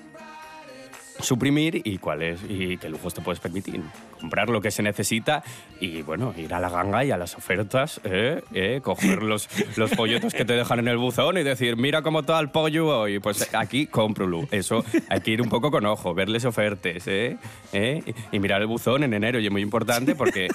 suprimir 1.20 1.80
y 1.84 1.98
cuáles 1.98 2.40
y 2.48 2.76
qué 2.76 2.88
lujos 2.88 3.14
te 3.14 3.20
puedes 3.20 3.40
permitir. 3.40 3.82
Comprar 4.20 4.48
lo 4.48 4.60
que 4.60 4.70
se 4.70 4.82
necesita 4.82 5.42
y, 5.80 6.02
bueno, 6.02 6.34
ir 6.36 6.54
a 6.54 6.60
la 6.60 6.68
ganga 6.68 7.04
y 7.04 7.10
a 7.10 7.16
las 7.16 7.36
ofertas, 7.36 8.00
¿eh? 8.04 8.42
¿eh? 8.52 8.80
coger 8.82 9.22
los, 9.22 9.48
los 9.76 9.90
polletos 9.92 10.34
que 10.34 10.44
te 10.44 10.54
dejan 10.54 10.78
en 10.80 10.88
el 10.88 10.96
buzón 10.98 11.38
y 11.38 11.42
decir, 11.42 11.76
mira 11.76 12.02
cómo 12.02 12.20
está 12.20 12.38
el 12.40 12.50
pollo 12.50 13.00
hoy, 13.00 13.18
pues 13.18 13.54
aquí 13.54 13.86
cómpralo. 13.86 14.48
Eso 14.50 14.84
hay 15.08 15.20
que 15.20 15.30
ir 15.32 15.42
un 15.42 15.48
poco 15.48 15.70
con 15.70 15.86
ojo, 15.86 16.14
verles 16.14 16.44
ofertas, 16.44 17.06
¿eh? 17.06 17.38
¿eh? 17.72 18.14
Y 18.32 18.38
mirar 18.38 18.60
el 18.60 18.66
buzón 18.66 19.04
en 19.04 19.14
enero 19.14 19.40
y 19.40 19.46
es 19.46 19.52
muy 19.52 19.62
importante 19.62 20.14
porque 20.14 20.48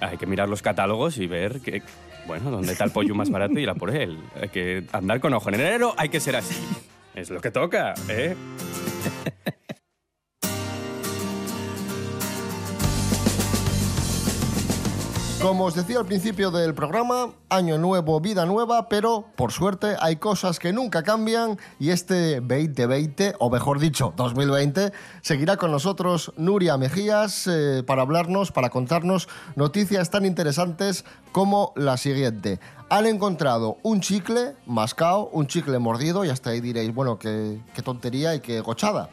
hay 0.00 0.16
que 0.16 0.26
mirar 0.26 0.48
los 0.48 0.62
catálogos 0.62 1.18
y 1.18 1.26
ver 1.26 1.60
que, 1.60 1.82
bueno, 2.26 2.50
dónde 2.50 2.72
está 2.72 2.84
el 2.84 2.90
pollo 2.90 3.14
más 3.14 3.30
barato 3.30 3.58
y 3.58 3.62
ir 3.62 3.70
a 3.70 3.74
por 3.74 3.94
él. 3.94 4.18
Hay 4.40 4.48
que 4.48 4.84
andar 4.92 5.20
con 5.20 5.32
ojo. 5.34 5.48
En 5.48 5.56
enero 5.56 5.94
hay 5.96 6.08
que 6.08 6.20
ser 6.20 6.36
así. 6.36 6.56
Es 7.14 7.30
lo 7.30 7.40
que 7.40 7.50
toca, 7.50 7.94
¿eh? 8.08 8.34
Como 15.42 15.64
os 15.64 15.74
decía 15.74 15.98
al 15.98 16.06
principio 16.06 16.52
del 16.52 16.72
programa, 16.72 17.32
año 17.48 17.76
nuevo, 17.76 18.20
vida 18.20 18.46
nueva, 18.46 18.88
pero 18.88 19.24
por 19.34 19.50
suerte 19.50 19.96
hay 19.98 20.14
cosas 20.14 20.60
que 20.60 20.72
nunca 20.72 21.02
cambian 21.02 21.58
y 21.80 21.90
este 21.90 22.40
2020, 22.40 23.34
o 23.40 23.50
mejor 23.50 23.80
dicho, 23.80 24.14
2020, 24.16 24.92
seguirá 25.20 25.56
con 25.56 25.72
nosotros 25.72 26.32
Nuria 26.36 26.76
Mejías 26.76 27.48
eh, 27.48 27.82
para 27.84 28.02
hablarnos, 28.02 28.52
para 28.52 28.70
contarnos 28.70 29.28
noticias 29.56 30.10
tan 30.10 30.26
interesantes 30.26 31.04
como 31.32 31.72
la 31.74 31.96
siguiente. 31.96 32.60
Han 32.88 33.06
encontrado 33.06 33.78
un 33.82 34.00
chicle 34.00 34.54
mascao, 34.66 35.28
un 35.32 35.48
chicle 35.48 35.80
mordido, 35.80 36.24
y 36.24 36.28
hasta 36.28 36.50
ahí 36.50 36.60
diréis, 36.60 36.94
bueno, 36.94 37.18
qué, 37.18 37.58
tontería 37.82 38.36
y 38.36 38.40
qué 38.40 38.60
gochada. 38.60 39.10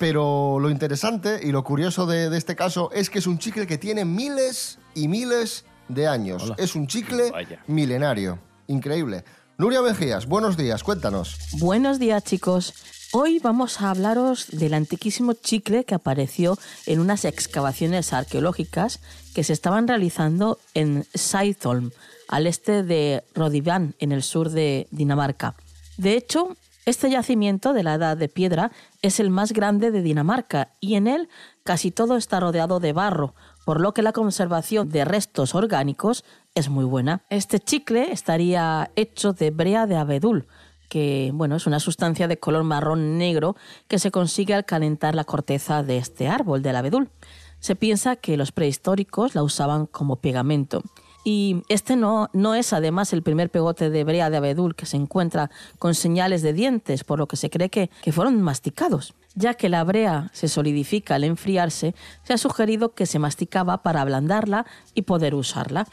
Pero 0.00 0.58
lo 0.60 0.70
interesante 0.70 1.40
y 1.40 1.52
lo 1.52 1.62
curioso 1.62 2.06
de, 2.06 2.30
de 2.30 2.38
este 2.38 2.56
caso 2.56 2.90
es 2.92 3.10
que 3.10 3.20
es 3.20 3.28
un 3.28 3.38
chicle 3.38 3.66
que 3.68 3.78
tiene 3.78 4.04
miles 4.04 4.78
y 4.98 5.08
miles 5.08 5.64
de 5.88 6.06
años. 6.08 6.42
Hola. 6.44 6.56
Es 6.58 6.74
un 6.74 6.86
chicle 6.86 7.30
Vaya. 7.30 7.62
milenario. 7.66 8.38
Increíble. 8.66 9.24
Nuria 9.56 9.80
Mejías, 9.80 10.26
buenos 10.26 10.56
días, 10.56 10.82
cuéntanos. 10.84 11.36
Buenos 11.52 11.98
días 11.98 12.22
chicos. 12.24 12.74
Hoy 13.12 13.38
vamos 13.38 13.80
a 13.80 13.90
hablaros 13.90 14.48
del 14.50 14.74
antiquísimo 14.74 15.32
chicle 15.32 15.84
que 15.84 15.94
apareció 15.94 16.58
en 16.86 17.00
unas 17.00 17.24
excavaciones 17.24 18.12
arqueológicas 18.12 19.00
que 19.34 19.44
se 19.44 19.52
estaban 19.54 19.88
realizando 19.88 20.58
en 20.74 21.06
Saitholm, 21.14 21.90
al 22.28 22.46
este 22.46 22.82
de 22.82 23.24
Rodivan, 23.34 23.94
en 23.98 24.12
el 24.12 24.22
sur 24.22 24.50
de 24.50 24.88
Dinamarca. 24.90 25.54
De 25.96 26.14
hecho, 26.14 26.56
este 26.84 27.10
yacimiento 27.10 27.72
de 27.72 27.82
la 27.82 27.94
Edad 27.94 28.16
de 28.16 28.28
Piedra 28.28 28.72
es 29.02 29.20
el 29.20 29.30
más 29.30 29.52
grande 29.52 29.90
de 29.90 30.02
Dinamarca 30.02 30.70
y 30.80 30.94
en 30.94 31.06
él 31.06 31.28
casi 31.64 31.90
todo 31.90 32.16
está 32.16 32.40
rodeado 32.40 32.80
de 32.80 32.92
barro, 32.92 33.34
por 33.68 33.82
lo 33.82 33.92
que 33.92 34.00
la 34.00 34.14
conservación 34.14 34.88
de 34.88 35.04
restos 35.04 35.54
orgánicos 35.54 36.24
es 36.54 36.70
muy 36.70 36.86
buena. 36.86 37.20
Este 37.28 37.60
chicle 37.60 38.12
estaría 38.12 38.90
hecho 38.96 39.34
de 39.34 39.50
brea 39.50 39.86
de 39.86 39.96
abedul, 39.96 40.46
que 40.88 41.32
bueno, 41.34 41.54
es 41.54 41.66
una 41.66 41.78
sustancia 41.78 42.28
de 42.28 42.38
color 42.38 42.64
marrón 42.64 43.18
negro 43.18 43.56
que 43.86 43.98
se 43.98 44.10
consigue 44.10 44.54
al 44.54 44.64
calentar 44.64 45.14
la 45.14 45.24
corteza 45.24 45.82
de 45.82 45.98
este 45.98 46.28
árbol 46.28 46.62
del 46.62 46.76
abedul. 46.76 47.10
Se 47.60 47.76
piensa 47.76 48.16
que 48.16 48.38
los 48.38 48.52
prehistóricos 48.52 49.34
la 49.34 49.42
usaban 49.42 49.84
como 49.84 50.16
pegamento. 50.16 50.82
Y 51.30 51.62
este 51.68 51.94
no, 51.94 52.30
no 52.32 52.54
es 52.54 52.72
además 52.72 53.12
el 53.12 53.22
primer 53.22 53.50
pegote 53.50 53.90
de 53.90 54.02
brea 54.02 54.30
de 54.30 54.38
abedul 54.38 54.74
que 54.74 54.86
se 54.86 54.96
encuentra 54.96 55.50
con 55.78 55.94
señales 55.94 56.40
de 56.40 56.54
dientes, 56.54 57.04
por 57.04 57.18
lo 57.18 57.28
que 57.28 57.36
se 57.36 57.50
cree 57.50 57.68
que, 57.68 57.90
que 58.00 58.12
fueron 58.12 58.40
masticados. 58.40 59.12
Ya 59.34 59.52
que 59.52 59.68
la 59.68 59.84
brea 59.84 60.30
se 60.32 60.48
solidifica 60.48 61.16
al 61.16 61.24
enfriarse, 61.24 61.94
se 62.22 62.32
ha 62.32 62.38
sugerido 62.38 62.94
que 62.94 63.04
se 63.04 63.18
masticaba 63.18 63.82
para 63.82 64.00
ablandarla 64.00 64.64
y 64.94 65.02
poder 65.02 65.34
usarla. 65.34 65.86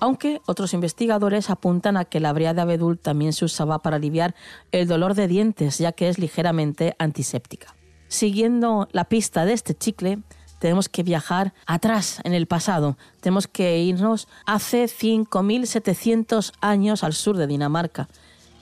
Aunque 0.00 0.40
otros 0.46 0.72
investigadores 0.72 1.50
apuntan 1.50 1.98
a 1.98 2.06
que 2.06 2.18
la 2.18 2.32
brea 2.32 2.54
de 2.54 2.62
abedul 2.62 2.98
también 2.98 3.34
se 3.34 3.44
usaba 3.44 3.80
para 3.80 3.96
aliviar 3.96 4.34
el 4.72 4.88
dolor 4.88 5.12
de 5.12 5.28
dientes, 5.28 5.76
ya 5.76 5.92
que 5.92 6.08
es 6.08 6.18
ligeramente 6.18 6.96
antiséptica. 6.98 7.74
Siguiendo 8.06 8.88
la 8.92 9.04
pista 9.04 9.44
de 9.44 9.52
este 9.52 9.74
chicle, 9.74 10.20
tenemos 10.58 10.88
que 10.88 11.02
viajar 11.02 11.52
atrás 11.66 12.20
en 12.24 12.34
el 12.34 12.46
pasado. 12.46 12.96
Tenemos 13.20 13.46
que 13.46 13.78
irnos 13.78 14.28
hace 14.46 14.84
5.700 14.84 16.52
años 16.60 17.04
al 17.04 17.14
sur 17.14 17.36
de 17.36 17.46
Dinamarca, 17.46 18.08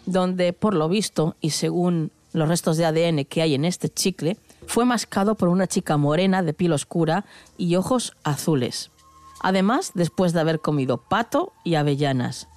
donde 0.04 0.52
por 0.52 0.74
lo 0.74 0.88
visto 0.88 1.36
y 1.40 1.50
según 1.50 2.10
los 2.32 2.48
restos 2.48 2.76
de 2.76 2.84
ADN 2.84 3.24
que 3.24 3.42
hay 3.42 3.54
en 3.54 3.64
este 3.64 3.88
chicle, 3.88 4.36
fue 4.66 4.84
mascado 4.84 5.36
por 5.36 5.48
una 5.48 5.66
chica 5.66 5.96
morena 5.96 6.42
de 6.42 6.52
piel 6.52 6.72
oscura 6.72 7.24
y 7.56 7.76
ojos 7.76 8.16
azules. 8.24 8.90
Además, 9.40 9.92
después 9.94 10.32
de 10.32 10.40
haber 10.40 10.60
comido 10.60 10.98
pato 10.98 11.52
y 11.64 11.76
avellanas. 11.76 12.48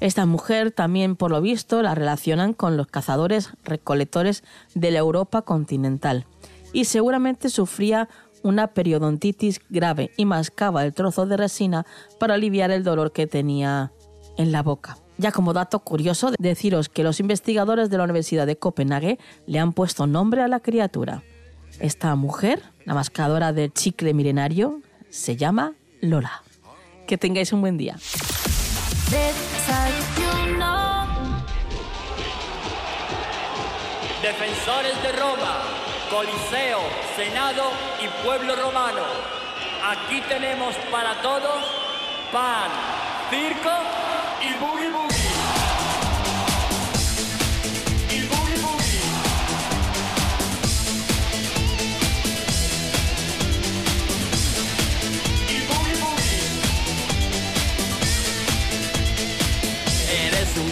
Esta 0.00 0.24
mujer 0.24 0.70
también, 0.70 1.16
por 1.16 1.30
lo 1.30 1.42
visto, 1.42 1.82
la 1.82 1.94
relacionan 1.94 2.54
con 2.54 2.76
los 2.78 2.86
cazadores 2.86 3.50
recolectores 3.64 4.42
de 4.74 4.90
la 4.90 4.98
Europa 4.98 5.42
continental 5.42 6.24
y 6.72 6.86
seguramente 6.86 7.50
sufría 7.50 8.08
una 8.42 8.68
periodontitis 8.68 9.60
grave 9.68 10.10
y 10.16 10.24
mascaba 10.24 10.84
el 10.84 10.94
trozo 10.94 11.26
de 11.26 11.36
resina 11.36 11.86
para 12.18 12.34
aliviar 12.34 12.70
el 12.70 12.84
dolor 12.84 13.12
que 13.12 13.26
tenía 13.26 13.92
en 14.36 14.52
la 14.52 14.62
boca. 14.62 14.98
Ya 15.18 15.32
como 15.32 15.52
dato 15.52 15.80
curioso, 15.80 16.32
deciros 16.38 16.88
que 16.88 17.02
los 17.02 17.20
investigadores 17.20 17.90
de 17.90 17.98
la 17.98 18.04
Universidad 18.04 18.46
de 18.46 18.56
Copenhague 18.56 19.18
le 19.46 19.58
han 19.58 19.72
puesto 19.74 20.06
nombre 20.06 20.40
a 20.40 20.48
la 20.48 20.60
criatura. 20.60 21.22
Esta 21.78 22.14
mujer, 22.14 22.62
la 22.84 22.94
mascadora 22.94 23.52
del 23.52 23.72
chicle 23.72 24.14
milenario, 24.14 24.80
se 25.10 25.36
llama 25.36 25.74
Lola. 26.00 26.42
Que 27.06 27.18
tengáis 27.18 27.52
un 27.52 27.60
buen 27.60 27.76
día. 27.76 27.96
Defensores 34.22 35.02
de 35.02 35.12
Roma, 35.12 35.79
Coliseo, 36.10 36.80
Senado 37.14 37.70
y 38.02 38.08
pueblo 38.24 38.56
romano. 38.56 39.02
Aquí 39.84 40.20
tenemos 40.22 40.74
para 40.90 41.14
todos 41.22 41.62
pan, 42.32 42.68
circo 43.30 43.70
y 44.42 44.54
boogie 44.58 44.90
boogie. 44.90 45.20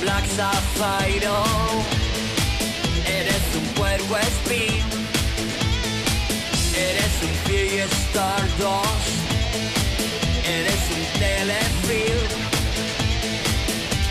Black 0.00 0.26
Sapphire. 0.26 1.28
Eres 3.07 3.42
un 3.57 3.64
puerco 3.75 4.16
espín. 4.16 4.88
Fiestar 8.12 8.48
2. 8.58 8.72
Eres 10.46 10.82
un 10.96 11.04
telefilm. 11.18 12.28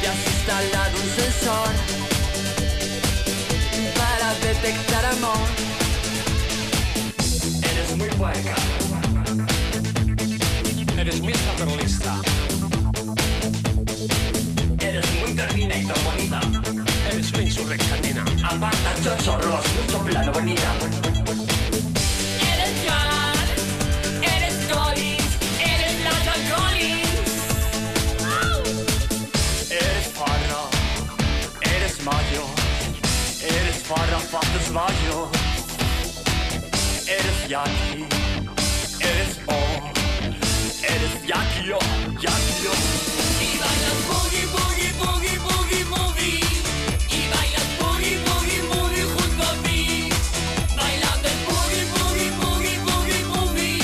Ya 0.04 0.12
has 0.12 0.28
instalado 0.28 0.98
un 0.98 1.10
sensor 1.16 1.70
para 3.96 4.34
detectar 4.36 5.06
amor. 5.06 5.48
Eres 7.64 7.98
muy 7.98 8.10
puerca. 8.10 8.56
Eres 10.98 11.22
muy 11.22 11.34
saperlista. 11.34 12.22
Eres 14.80 15.06
muy 15.22 15.34
Terminator 15.34 15.98
bonita. 16.04 16.42
Eres 17.12 17.32
una 17.34 17.42
insurreccionina. 17.44 18.26
Aparta 18.44 18.94
chochorros, 19.04 19.66
mucho 19.76 20.00
plano 20.06 20.32
bonita. 20.34 21.07
Eres 33.88 34.00
Farra 34.00 34.20
Fates 34.20 34.72
Mayo. 34.72 35.30
Eres 37.08 37.50
Yaki, 37.50 38.06
eres 39.00 39.40
O, 39.48 39.60
eres 40.84 41.14
Yaki 41.26 41.72
O, 41.72 41.80
Yaki 42.20 42.68
O. 42.68 42.76
Y 43.40 43.58
bailas 43.58 44.00
boogie, 44.08 44.46
boogie, 44.56 44.92
boogie, 45.00 45.40
boogie, 45.40 45.86
movie. 45.86 46.42
Y 47.10 47.22
bailas 47.34 47.70
boogie, 47.80 48.18
boogie, 48.26 48.62
movie 48.74 49.06
junto 49.14 49.44
a 49.44 49.54
mí. 49.64 50.10
Bailando 50.76 51.28
el 51.28 51.40
boogie, 51.48 51.86
boogie, 51.96 52.32
boogie, 52.42 52.78
boogie, 52.88 53.24
movie. 53.36 53.82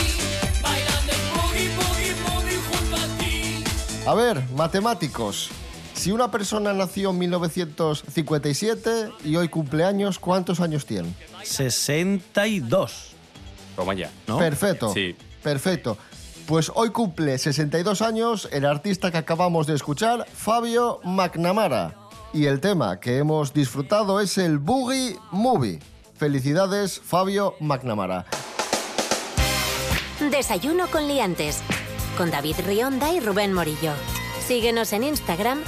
Bailando 0.61 1.11
el 1.13 1.23
boogie, 1.33 1.69
boogie, 1.77 2.13
movie 2.25 2.59
junto 2.67 2.95
a 2.95 3.07
ti. 3.17 3.63
A 4.05 4.13
ver, 4.13 4.43
matemáticos. 4.55 5.62
Si 6.03 6.11
una 6.11 6.29
persona 6.29 6.73
nació 6.73 7.11
en 7.11 7.19
1957 7.19 9.09
y 9.23 9.37
hoy 9.37 9.47
cumple 9.47 9.85
años, 9.85 10.19
¿cuántos 10.19 10.59
años 10.59 10.85
tiene? 10.85 11.15
62. 11.43 13.13
Toma 13.77 13.93
ya. 13.93 14.11
¿No? 14.27 14.37
Perfecto. 14.37 14.91
Sí. 14.93 15.15
Perfecto. 15.41 15.97
Pues 16.45 16.69
hoy 16.75 16.89
cumple 16.89 17.37
62 17.37 18.01
años 18.01 18.49
el 18.51 18.65
artista 18.65 19.11
que 19.11 19.17
acabamos 19.17 19.65
de 19.65 19.75
escuchar, 19.75 20.25
Fabio 20.27 20.99
McNamara. 21.05 21.95
Y 22.33 22.47
el 22.47 22.59
tema 22.59 22.99
que 22.99 23.19
hemos 23.19 23.53
disfrutado 23.53 24.19
es 24.19 24.37
el 24.37 24.57
Boogie 24.57 25.17
Movie. 25.31 25.79
Felicidades, 26.17 26.99
Fabio 26.99 27.55
McNamara. 27.61 28.25
Desayuno 30.29 30.87
con 30.87 31.07
liantes. 31.07 31.61
Con 32.17 32.29
David 32.29 32.57
Rionda 32.67 33.13
y 33.13 33.21
Rubén 33.21 33.53
Morillo. 33.53 33.93
Síguenos 34.45 34.91
en 34.91 35.05
Instagram, 35.05 35.63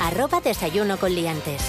arroba 0.00 0.40
desayuno 0.40 0.98
con 0.98 1.14
liantes. 1.14 1.62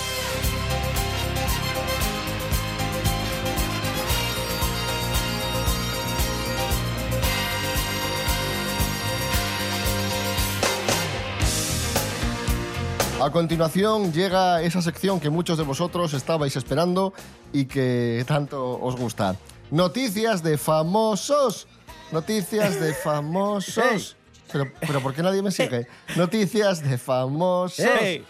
A 13.21 13.31
continuación 13.31 14.13
llega 14.13 14.61
esa 14.61 14.81
sección 14.81 15.19
que 15.19 15.29
muchos 15.29 15.57
de 15.57 15.65
vosotros 15.65 16.13
estabais 16.13 16.55
esperando 16.55 17.13
y 17.51 17.65
que 17.65 18.23
tanto 18.25 18.79
os 18.79 18.95
gusta. 18.95 19.35
Noticias 19.71 20.41
de 20.41 20.57
famosos. 20.57 21.67
Noticias 22.13 22.79
de 22.79 22.93
famosos. 23.03 24.15
Pero, 24.51 24.71
pero 24.79 25.01
¿por 25.01 25.13
qué 25.13 25.21
nadie 25.21 25.41
me 25.41 25.51
sigue? 25.51 25.87
Noticias 26.15 26.81
de 26.81 26.97
famosos. 26.97 27.79
¡Ey! 27.79 28.23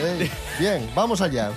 Ey, 0.00 0.30
Bien, 0.58 0.90
vamos 0.94 1.20
allá. 1.20 1.50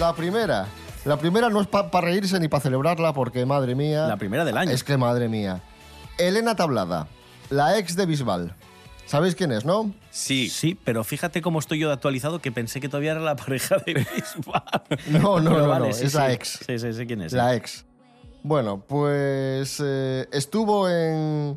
La 0.00 0.14
primera. 0.14 0.66
La 1.04 1.16
primera 1.16 1.48
no 1.48 1.60
es 1.60 1.68
para 1.68 2.00
reírse 2.00 2.40
ni 2.40 2.48
para 2.48 2.62
celebrarla 2.62 3.12
porque, 3.12 3.46
madre 3.46 3.74
mía... 3.74 4.08
La 4.08 4.16
primera 4.16 4.44
del 4.44 4.56
año. 4.56 4.72
Es 4.72 4.82
que, 4.82 4.96
madre 4.96 5.28
mía. 5.28 5.62
Elena 6.18 6.56
Tablada, 6.56 7.06
la 7.50 7.78
ex 7.78 7.94
de 7.94 8.06
Bisbal. 8.06 8.54
¿Sabéis 9.06 9.36
quién 9.36 9.52
es, 9.52 9.64
no? 9.64 9.94
Sí. 10.10 10.48
Sí, 10.48 10.76
pero 10.82 11.04
fíjate 11.04 11.40
cómo 11.40 11.60
estoy 11.60 11.78
yo 11.78 11.86
de 11.88 11.94
actualizado 11.94 12.40
que 12.40 12.50
pensé 12.50 12.80
que 12.80 12.88
todavía 12.88 13.12
era 13.12 13.20
la 13.20 13.36
pareja 13.36 13.76
de 13.86 13.94
Bisbal. 13.94 14.62
No, 15.06 15.38
no, 15.38 15.50
Pero 15.50 15.62
no, 15.62 15.68
vale, 15.68 15.88
no, 15.88 15.94
sí, 15.94 16.06
es 16.06 16.14
la 16.14 16.26
sí. 16.26 16.32
ex. 16.32 16.58
Sí, 16.66 16.78
sí, 16.80 16.92
sí 16.92 17.06
quién 17.06 17.22
es. 17.22 17.32
La 17.32 17.54
ex. 17.54 17.84
Bueno, 18.42 18.82
pues 18.86 19.80
eh, 19.84 20.26
estuvo 20.32 20.88
en, 20.88 21.56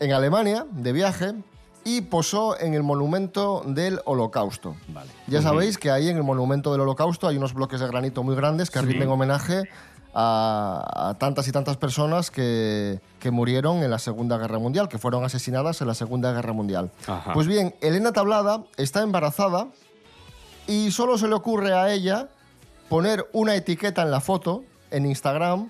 en 0.00 0.12
Alemania 0.12 0.66
de 0.70 0.92
viaje 0.92 1.34
y 1.84 2.00
posó 2.00 2.58
en 2.58 2.74
el 2.74 2.82
monumento 2.82 3.62
del 3.66 4.00
Holocausto. 4.06 4.74
Vale. 4.88 5.10
Ya 5.26 5.42
sabéis 5.42 5.76
que 5.76 5.90
ahí 5.90 6.08
en 6.08 6.16
el 6.16 6.22
monumento 6.22 6.72
del 6.72 6.80
Holocausto 6.80 7.28
hay 7.28 7.36
unos 7.36 7.52
bloques 7.52 7.80
de 7.80 7.86
granito 7.86 8.22
muy 8.22 8.34
grandes 8.34 8.70
que 8.70 8.80
rinden 8.80 9.08
homenaje 9.08 9.68
a, 10.14 11.10
a 11.10 11.14
tantas 11.14 11.46
y 11.48 11.52
tantas 11.52 11.76
personas 11.76 12.30
que, 12.30 13.00
que 13.18 13.30
murieron 13.30 13.82
en 13.82 13.90
la 13.90 13.98
Segunda 13.98 14.38
Guerra 14.38 14.58
Mundial, 14.58 14.88
que 14.88 14.98
fueron 14.98 15.24
asesinadas 15.24 15.80
en 15.80 15.88
la 15.88 15.94
Segunda 15.94 16.32
Guerra 16.32 16.52
Mundial. 16.52 16.90
Ajá. 17.06 17.34
Pues 17.34 17.46
bien, 17.46 17.74
Elena 17.82 18.12
Tablada 18.12 18.64
está 18.76 19.02
embarazada 19.02 19.66
y 20.66 20.90
solo 20.90 21.18
se 21.18 21.28
le 21.28 21.34
ocurre 21.34 21.74
a 21.74 21.92
ella 21.92 22.28
poner 22.88 23.28
una 23.32 23.54
etiqueta 23.56 24.02
en 24.02 24.10
la 24.10 24.20
foto, 24.20 24.64
en 24.90 25.04
Instagram, 25.04 25.68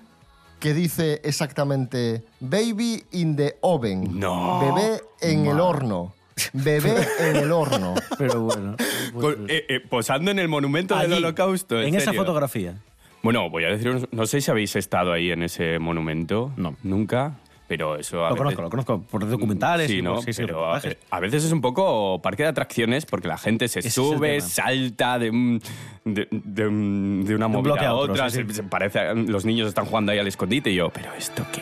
que 0.65 0.73
dice 0.73 1.21
exactamente 1.23 2.23
Baby 2.39 3.03
in 3.11 3.35
the 3.35 3.55
oven. 3.61 4.19
No. 4.19 4.59
Bebé 4.73 4.99
en 5.21 5.45
el 5.45 5.59
horno. 5.59 6.15
Bebé 6.53 7.05
en 7.19 7.35
el 7.35 7.51
horno. 7.51 7.93
Pero 8.17 8.41
bueno. 8.41 8.75
Con- 9.13 9.45
eh, 9.47 9.63
eh, 9.69 9.79
posando 9.79 10.31
en 10.31 10.39
el 10.39 10.47
monumento 10.47 10.97
del 10.97 11.13
Holocausto. 11.13 11.79
En 11.79 11.93
esa 11.93 12.05
serio? 12.05 12.21
fotografía. 12.21 12.73
Bueno, 13.21 13.47
voy 13.51 13.63
a 13.65 13.67
deciros, 13.69 14.07
no 14.11 14.25
sé 14.25 14.41
si 14.41 14.49
habéis 14.49 14.75
estado 14.75 15.13
ahí 15.13 15.29
en 15.29 15.43
ese 15.43 15.77
monumento. 15.77 16.51
No. 16.57 16.75
Nunca. 16.81 17.37
Pero 17.67 17.95
eso 17.97 18.23
a 18.23 18.29
Lo 18.29 18.35
veces- 18.35 18.37
conozco, 18.57 18.61
lo 18.61 18.69
conozco 18.69 19.01
por 19.01 19.27
documentales. 19.27 19.87
Sí, 19.89 19.97
y 19.97 20.01
¿no? 20.03 20.15
por- 20.15 20.23
sí, 20.23 20.33
sí, 20.33 20.43
pero 20.45 20.71
a, 20.71 21.19
veces 21.19 21.43
es 21.45 21.51
un 21.51 21.61
poco 21.61 22.21
parque 22.21 22.43
de 22.43 22.49
atracciones 22.49 23.05
porque 23.07 23.27
la 23.27 23.37
gente 23.39 23.67
se 23.67 23.79
Ese 23.79 23.89
sube, 23.89 24.39
salta 24.41 25.17
de, 25.17 25.31
un- 25.31 25.59
de, 26.03 26.27
de 26.31 26.67
un- 26.67 27.23
de 27.25 27.33
una 27.35 27.47
movida 27.47 27.63
bloque 27.73 27.85
a 27.85 27.89
a 27.89 27.93
otro, 27.95 28.13
otra. 28.13 28.29
sí, 28.29 28.37
se- 28.37 28.47
sí. 28.47 28.53
se 28.53 28.63
parece, 28.63 29.15
los 29.15 29.45
niños 29.45 29.67
están 29.67 29.85
jugando 29.85 30.11
ahí 30.11 30.19
al 30.19 30.27
escondite 30.27 30.69
y 30.69 30.75
yo, 30.75 30.89
¿pero 30.89 31.11
esto 31.15 31.43
qué? 31.51 31.61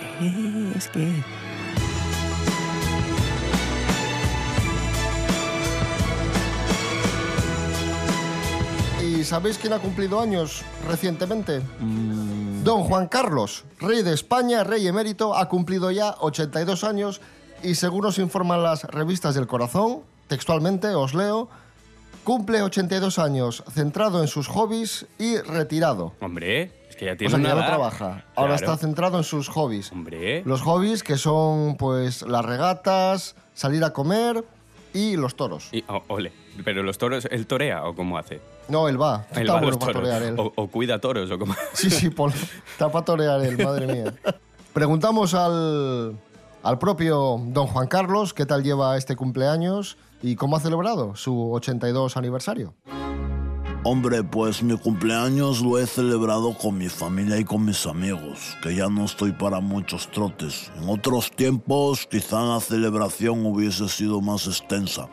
Es 0.78 0.89
que. 0.89 1.08
¿Y 9.04 9.24
sabéis 9.24 9.58
quién 9.58 9.74
ha 9.74 9.80
cumplido 9.80 10.20
años 10.20 10.63
recientemente? 10.88 11.62
Mm. 11.80 12.23
Don 12.63 12.84
Juan 12.84 13.08
Carlos, 13.08 13.65
rey 13.78 14.04
de 14.04 14.13
España, 14.13 14.63
rey 14.63 14.88
emérito, 14.88 15.36
ha 15.36 15.49
cumplido 15.49 15.91
ya 15.91 16.15
82 16.21 16.86
años 16.86 17.19
y 17.62 17.76
según 17.76 18.04
nos 18.04 18.19
informan 18.19 18.63
las 18.63 18.86
revistas 18.86 19.36
del 19.36 19.47
corazón, 19.47 20.04
textualmente 20.30 20.88
os 20.95 21.13
leo, 21.13 21.49
cumple 22.23 22.62
82 22.62 23.19
años, 23.19 23.65
centrado 23.69 24.21
en 24.21 24.30
sus 24.30 24.47
hobbies 24.47 25.08
y 25.19 25.39
retirado. 25.39 26.13
Hombre, 26.21 26.71
es 26.89 26.95
que 26.95 27.06
ya 27.08 27.13
O 27.13 27.17
tiene 27.17 27.32
sea, 27.32 27.39
que 27.39 27.45
una 27.45 27.54
ya 27.54 27.62
no 27.62 27.67
trabaja. 27.67 28.26
Ahora 28.34 28.56
está 28.56 28.78
centrado 28.78 29.17
en 29.17 29.26
sus 29.26 29.49
hobbies. 29.49 29.91
Hombre. 29.91 30.41
Los 30.45 30.62
hobbies 30.62 31.04
que 31.04 31.17
son 31.17 31.76
pues 31.76 32.21
las 32.21 32.45
regatas, 32.45 33.36
salir 33.54 33.84
a 33.84 33.91
comer 33.91 34.45
y 34.93 35.17
los 35.17 35.36
toros. 35.36 35.67
Y, 35.73 35.84
oh, 35.89 36.02
ole. 36.08 36.32
Pero 36.63 36.84
los 36.84 36.98
toros, 36.98 37.28
¿él 37.32 37.48
torea 37.48 37.84
o 37.86 37.96
cómo 37.96 38.18
hace? 38.18 38.39
No, 38.70 38.88
él 38.88 39.02
va. 39.02 39.26
Él 39.32 39.42
Está 39.42 39.54
va 39.54 39.60
a 39.60 39.62
bueno 39.62 39.70
los 39.72 39.78
para 39.78 39.94
toros. 39.94 40.10
torear 40.10 40.24
él. 40.24 40.36
O, 40.39 40.52
o 40.56 40.68
cuida 40.68 41.00
toros 41.00 41.32
o 41.32 41.39
cómo. 41.39 41.56
Sí, 41.74 41.89
sí, 41.89 42.10
Paul. 42.10 42.32
Está 42.72 42.92
para 42.92 43.06
torear 43.06 43.42
él, 43.42 43.58
madre 43.63 43.88
mía. 43.88 44.13
Preguntamos 44.74 45.34
al, 45.34 46.16
al 46.62 46.80
propio 46.80 47.39
don 47.48 47.68
Juan 47.68 47.88
Carlos 47.88 48.34
qué 48.34 48.46
tal 48.46 48.63
lleva 48.63 48.98
este 48.98 49.16
cumpleaños 49.16 49.98
y 50.22 50.36
cómo 50.36 50.56
ha 50.56 50.60
celebrado 50.60 51.16
su 51.16 51.52
82 51.54 52.18
aniversario. 52.18 52.74
Hombre, 53.86 54.24
pues 54.24 54.63
mi 54.63 54.78
cumpleaños 54.78 55.60
lo 55.62 55.78
he 55.78 55.86
celebrado 55.86 56.54
con 56.58 56.78
mi 56.78 56.88
familia 56.88 57.38
y 57.38 57.44
con 57.44 57.66
mis 57.66 57.86
amigos, 57.86 58.56
que 58.63 58.74
ya 58.76 58.88
no 58.88 59.04
estoy 59.04 59.34
para 59.34 59.60
muchos 59.60 60.10
trotes. 60.10 60.72
En 60.82 60.88
otros 60.88 61.30
tiempos 61.32 62.08
quizá 62.10 62.42
la 62.44 62.62
celebración 62.62 63.46
hubiese 63.46 63.89
sido 63.89 64.22
más 64.22 64.48
extensa. 64.48 65.10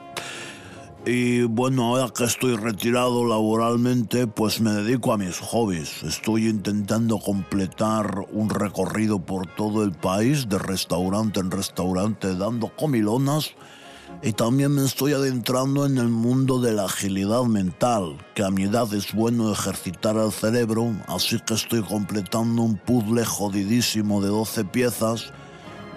Y 1.06 1.44
bueno, 1.44 1.86
ahora 1.86 2.12
que 2.14 2.24
estoy 2.24 2.56
retirado 2.56 3.24
laboralmente, 3.24 4.26
pues 4.26 4.60
me 4.60 4.70
dedico 4.70 5.14
a 5.14 5.16
mis 5.16 5.38
hobbies. 5.38 6.02
Estoy 6.02 6.46
intentando 6.46 7.18
completar 7.18 8.26
un 8.32 8.50
recorrido 8.50 9.18
por 9.18 9.46
todo 9.46 9.82
el 9.82 9.92
país, 9.92 10.50
de 10.50 10.58
restaurante 10.58 11.40
en 11.40 11.50
restaurante, 11.50 12.36
dando 12.36 12.68
comilonas. 12.76 13.52
Y 14.22 14.34
también 14.34 14.74
me 14.74 14.84
estoy 14.84 15.14
adentrando 15.14 15.86
en 15.86 15.96
el 15.96 16.08
mundo 16.08 16.60
de 16.60 16.72
la 16.72 16.84
agilidad 16.84 17.44
mental, 17.44 18.18
que 18.34 18.44
a 18.44 18.50
mi 18.50 18.64
edad 18.64 18.92
es 18.92 19.14
bueno 19.14 19.50
ejercitar 19.50 20.16
el 20.16 20.32
cerebro, 20.32 20.92
así 21.06 21.38
que 21.46 21.54
estoy 21.54 21.80
completando 21.80 22.60
un 22.60 22.76
puzzle 22.76 23.24
jodidísimo 23.24 24.20
de 24.20 24.28
12 24.28 24.66
piezas, 24.66 25.32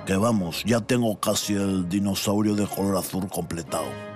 que 0.06 0.16
vamos, 0.16 0.64
ya 0.66 0.80
tengo 0.80 1.20
casi 1.20 1.56
el 1.56 1.90
dinosaurio 1.90 2.56
de 2.56 2.68
color 2.68 2.96
azul 2.96 3.28
completado. 3.28 4.13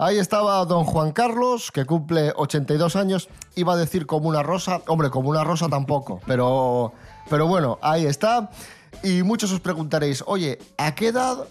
Ahí 0.00 0.18
estaba 0.18 0.64
don 0.64 0.84
Juan 0.84 1.10
Carlos, 1.10 1.72
que 1.72 1.84
cumple 1.84 2.32
82 2.36 2.94
años. 2.94 3.28
Iba 3.56 3.72
a 3.72 3.76
decir 3.76 4.06
como 4.06 4.28
una 4.28 4.44
rosa. 4.44 4.80
Hombre, 4.86 5.10
como 5.10 5.30
una 5.30 5.42
rosa 5.42 5.68
tampoco. 5.68 6.20
Pero, 6.24 6.92
pero 7.28 7.48
bueno, 7.48 7.80
ahí 7.82 8.06
está. 8.06 8.48
Y 9.02 9.24
muchos 9.24 9.50
os 9.50 9.58
preguntaréis, 9.58 10.22
oye, 10.24 10.60
¿a 10.76 10.94
qué 10.94 11.08
edad 11.08 11.48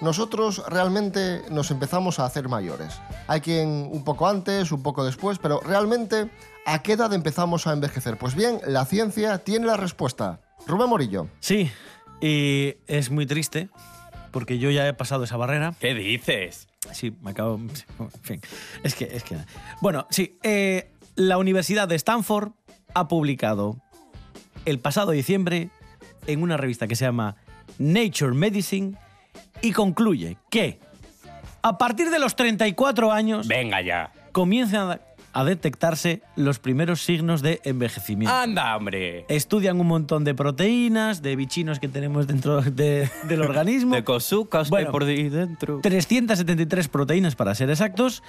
nosotros 0.00 0.62
realmente 0.68 1.42
nos 1.50 1.72
empezamos 1.72 2.20
a 2.20 2.26
hacer 2.26 2.48
mayores? 2.48 3.00
Hay 3.26 3.40
quien 3.40 3.88
un 3.90 4.04
poco 4.04 4.28
antes, 4.28 4.70
un 4.70 4.84
poco 4.84 5.04
después, 5.04 5.38
pero 5.38 5.58
realmente, 5.58 6.30
¿a 6.66 6.82
qué 6.82 6.92
edad 6.92 7.12
empezamos 7.12 7.66
a 7.66 7.72
envejecer? 7.72 8.16
Pues 8.18 8.36
bien, 8.36 8.60
la 8.68 8.84
ciencia 8.84 9.38
tiene 9.38 9.66
la 9.66 9.76
respuesta. 9.76 10.40
Rubén 10.64 10.88
Morillo. 10.88 11.26
Sí, 11.40 11.72
y 12.20 12.76
es 12.86 13.10
muy 13.10 13.26
triste 13.26 13.68
porque 14.30 14.58
yo 14.58 14.70
ya 14.70 14.86
he 14.86 14.94
pasado 14.94 15.24
esa 15.24 15.36
barrera. 15.36 15.74
¿Qué 15.80 15.92
dices? 15.94 16.69
Sí, 16.92 17.12
me 17.22 17.30
acabo. 17.30 17.56
En 17.98 18.10
fin. 18.22 18.40
Es 18.82 18.94
que. 18.94 19.04
Es 19.04 19.22
que 19.24 19.36
bueno, 19.80 20.06
sí. 20.10 20.38
eh, 20.42 20.90
la 21.16 21.38
Universidad 21.38 21.88
de 21.88 21.96
Stanford 21.96 22.52
ha 22.94 23.08
publicado 23.08 23.76
el 24.64 24.78
pasado 24.78 25.12
diciembre 25.12 25.70
en 26.26 26.42
una 26.42 26.56
revista 26.56 26.86
que 26.86 26.96
se 26.96 27.04
llama 27.04 27.36
Nature 27.78 28.32
Medicine 28.32 28.96
y 29.62 29.72
concluye 29.72 30.36
que 30.50 30.78
a 31.62 31.78
partir 31.78 32.10
de 32.10 32.18
los 32.18 32.36
34 32.36 33.12
años 33.12 33.46
Venga 33.48 33.80
ya. 33.82 34.12
comienzan 34.32 34.90
a- 34.92 35.00
a 35.32 35.44
detectarse 35.44 36.22
los 36.36 36.58
primeros 36.58 37.02
signos 37.02 37.40
de 37.42 37.60
envejecimiento. 37.64 38.34
Anda, 38.34 38.76
hombre. 38.76 39.26
Estudian 39.28 39.78
un 39.80 39.86
montón 39.86 40.24
de 40.24 40.34
proteínas, 40.34 41.22
de 41.22 41.36
bichinos 41.36 41.78
que 41.78 41.88
tenemos 41.88 42.26
dentro 42.26 42.60
de- 42.62 43.08
del 43.28 43.42
organismo. 43.42 43.94
De 43.94 44.02
cosucas 44.04 44.68
que 44.68 44.70
Bueno, 44.70 44.90
por 44.90 45.04
ahí 45.04 45.28
dentro. 45.28 45.80
373 45.82 46.88
proteínas 46.88 47.36
para 47.36 47.54
ser 47.54 47.70
exactos. 47.70 48.22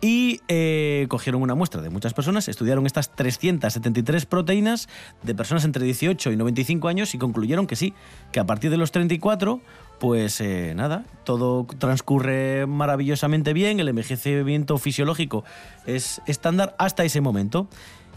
Y 0.00 0.40
eh, 0.46 1.06
cogieron 1.08 1.42
una 1.42 1.56
muestra 1.56 1.82
de 1.82 1.90
muchas 1.90 2.14
personas, 2.14 2.46
estudiaron 2.46 2.86
estas 2.86 3.10
373 3.16 4.26
proteínas 4.26 4.88
de 5.24 5.34
personas 5.34 5.64
entre 5.64 5.84
18 5.84 6.30
y 6.30 6.36
95 6.36 6.86
años 6.86 7.14
y 7.14 7.18
concluyeron 7.18 7.66
que 7.66 7.74
sí, 7.74 7.94
que 8.30 8.38
a 8.38 8.46
partir 8.46 8.70
de 8.70 8.76
los 8.76 8.92
34, 8.92 9.60
pues 9.98 10.40
eh, 10.40 10.72
nada, 10.76 11.04
todo 11.24 11.66
transcurre 11.78 12.66
maravillosamente 12.66 13.52
bien, 13.52 13.80
el 13.80 13.88
envejecimiento 13.88 14.78
fisiológico 14.78 15.42
es 15.84 16.22
estándar 16.26 16.76
hasta 16.78 17.04
ese 17.04 17.20
momento 17.20 17.68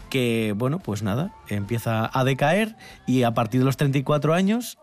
que, 0.08 0.54
bueno, 0.56 0.78
pues 0.78 1.02
nada, 1.02 1.32
empieza 1.48 2.10
a 2.12 2.22
decaer 2.22 2.76
y 3.06 3.22
a 3.22 3.34
partir 3.34 3.60
de 3.60 3.64
los 3.64 3.76
34 3.76 4.34
años 4.34 4.78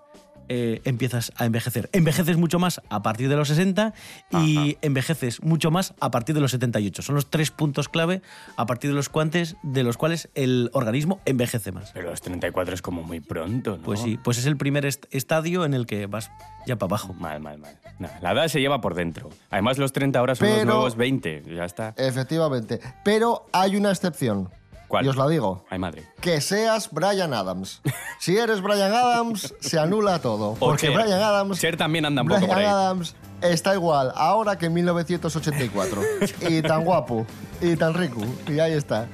eh, 0.49 0.81
empiezas 0.85 1.31
a 1.37 1.45
envejecer. 1.45 1.89
Envejeces 1.93 2.37
mucho 2.37 2.59
más 2.59 2.81
a 2.89 3.01
partir 3.01 3.29
de 3.29 3.35
los 3.35 3.47
60 3.47 3.93
y 4.31 4.77
envejeces 4.81 5.41
mucho 5.41 5.71
más 5.71 5.93
a 5.99 6.11
partir 6.11 6.35
de 6.35 6.41
los 6.41 6.51
78. 6.51 7.01
Son 7.01 7.15
los 7.15 7.29
tres 7.29 7.51
puntos 7.51 7.87
clave 7.89 8.21
a 8.57 8.65
partir 8.65 8.89
de 8.89 8.95
los, 8.95 9.09
cuantes, 9.09 9.55
de 9.63 9.83
los 9.83 9.97
cuales 9.97 10.29
el 10.35 10.69
organismo 10.73 11.19
envejece 11.25 11.71
más. 11.71 11.91
Pero 11.93 12.09
los 12.09 12.21
34 12.21 12.73
es 12.75 12.81
como 12.81 13.03
muy 13.03 13.19
pronto, 13.19 13.77
¿no? 13.77 13.83
Pues 13.83 13.99
sí, 14.01 14.17
pues 14.23 14.37
es 14.37 14.45
el 14.45 14.57
primer 14.57 14.85
est- 14.85 15.05
estadio 15.11 15.65
en 15.65 15.73
el 15.73 15.85
que 15.85 16.07
vas 16.07 16.31
ya 16.67 16.75
para 16.77 16.89
abajo. 16.89 17.13
Mal, 17.13 17.39
mal, 17.39 17.57
mal. 17.57 17.77
Nah, 17.99 18.09
la 18.21 18.31
edad 18.31 18.47
se 18.47 18.59
lleva 18.59 18.81
por 18.81 18.95
dentro. 18.95 19.29
Además, 19.49 19.77
los 19.77 19.93
30 19.93 20.19
ahora 20.19 20.35
son 20.35 20.47
los 20.49 20.65
nuevos 20.65 20.95
20. 20.95 21.43
Ya 21.55 21.65
está. 21.65 21.93
Efectivamente. 21.97 22.79
Pero 23.03 23.45
hay 23.53 23.75
una 23.75 23.91
excepción. 23.91 24.49
¿Cuál? 24.89 25.05
Y 25.05 25.07
os 25.09 25.15
la 25.15 25.27
digo. 25.29 25.63
Ay, 25.69 25.79
madre. 25.79 26.05
Que 26.19 26.41
seas 26.41 26.89
Brian 26.91 27.33
Adams. 27.33 27.81
Si 28.19 28.37
eres 28.37 28.61
Brian 28.61 28.91
Adams, 28.91 29.53
se 29.61 29.79
anula 29.79 30.19
todo. 30.19 30.49
O 30.49 30.55
Porque 30.55 30.87
Cher. 30.87 30.95
Brian 30.97 31.21
Adams. 31.21 31.57
Cher 31.57 31.77
también 31.77 32.05
anda 32.05 32.21
un 32.21 32.27
poco 32.27 32.41
Brian 32.41 32.49
por 32.53 32.59
ahí. 32.59 32.65
Adams 32.65 33.15
está 33.41 33.73
igual 33.73 34.11
ahora 34.13 34.57
que 34.57 34.65
en 34.65 34.73
1984. 34.73 36.01
y 36.49 36.61
tan 36.61 36.83
guapo. 36.83 37.25
Y 37.61 37.77
tan 37.77 37.93
rico. 37.93 38.19
Y 38.45 38.59
ahí 38.59 38.73
está. 38.73 39.07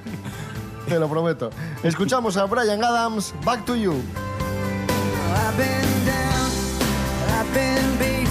Te 0.88 0.98
lo 0.98 1.08
prometo. 1.08 1.50
Escuchamos 1.84 2.36
a 2.36 2.46
Brian 2.46 2.82
Adams. 2.82 3.32
Back 3.44 3.64
to 3.66 3.76
you. 3.76 3.92
I've 3.92 5.56
been 5.56 6.04
down, 6.04 6.50
I've 7.38 7.54
been 7.54 7.98
beat, 7.98 8.28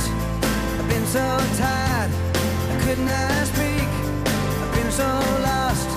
I've 0.77 0.89
been 0.89 1.05
so 1.07 1.19
tired, 1.57 2.11
I 2.11 2.85
could 2.85 2.99
not 2.99 3.47
speak. 3.47 3.87
I've 4.61 4.75
been 4.75 4.91
so 4.91 5.07
lost, 5.41 5.87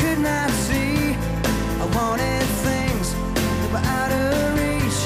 could 0.00 0.20
not 0.20 0.50
see. 0.50 1.14
I 1.82 1.86
wanted 1.94 2.46
things 2.66 3.12
that 3.12 3.68
were 3.72 3.86
out 3.98 4.12
of 4.12 4.58
reach. 4.58 5.00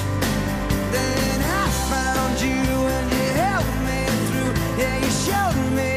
Then 0.94 1.38
I 1.61 1.64
found 1.90 2.35
you, 2.40 2.62
and 2.96 3.07
you 3.16 3.28
helped 3.44 3.78
me 3.88 4.00
through. 4.28 4.52
Yeah, 4.80 4.96
you 5.04 5.11
showed 5.26 5.59
me 5.78 5.93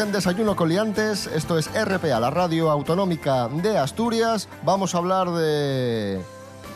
En 0.00 0.12
Desayuno 0.12 0.54
Coliantes, 0.54 1.26
esto 1.26 1.58
es 1.58 1.68
RPA, 1.74 2.20
la 2.20 2.30
radio 2.30 2.70
autonómica 2.70 3.48
de 3.48 3.76
Asturias. 3.78 4.48
Vamos 4.62 4.94
a 4.94 4.98
hablar 4.98 5.28
de, 5.30 6.20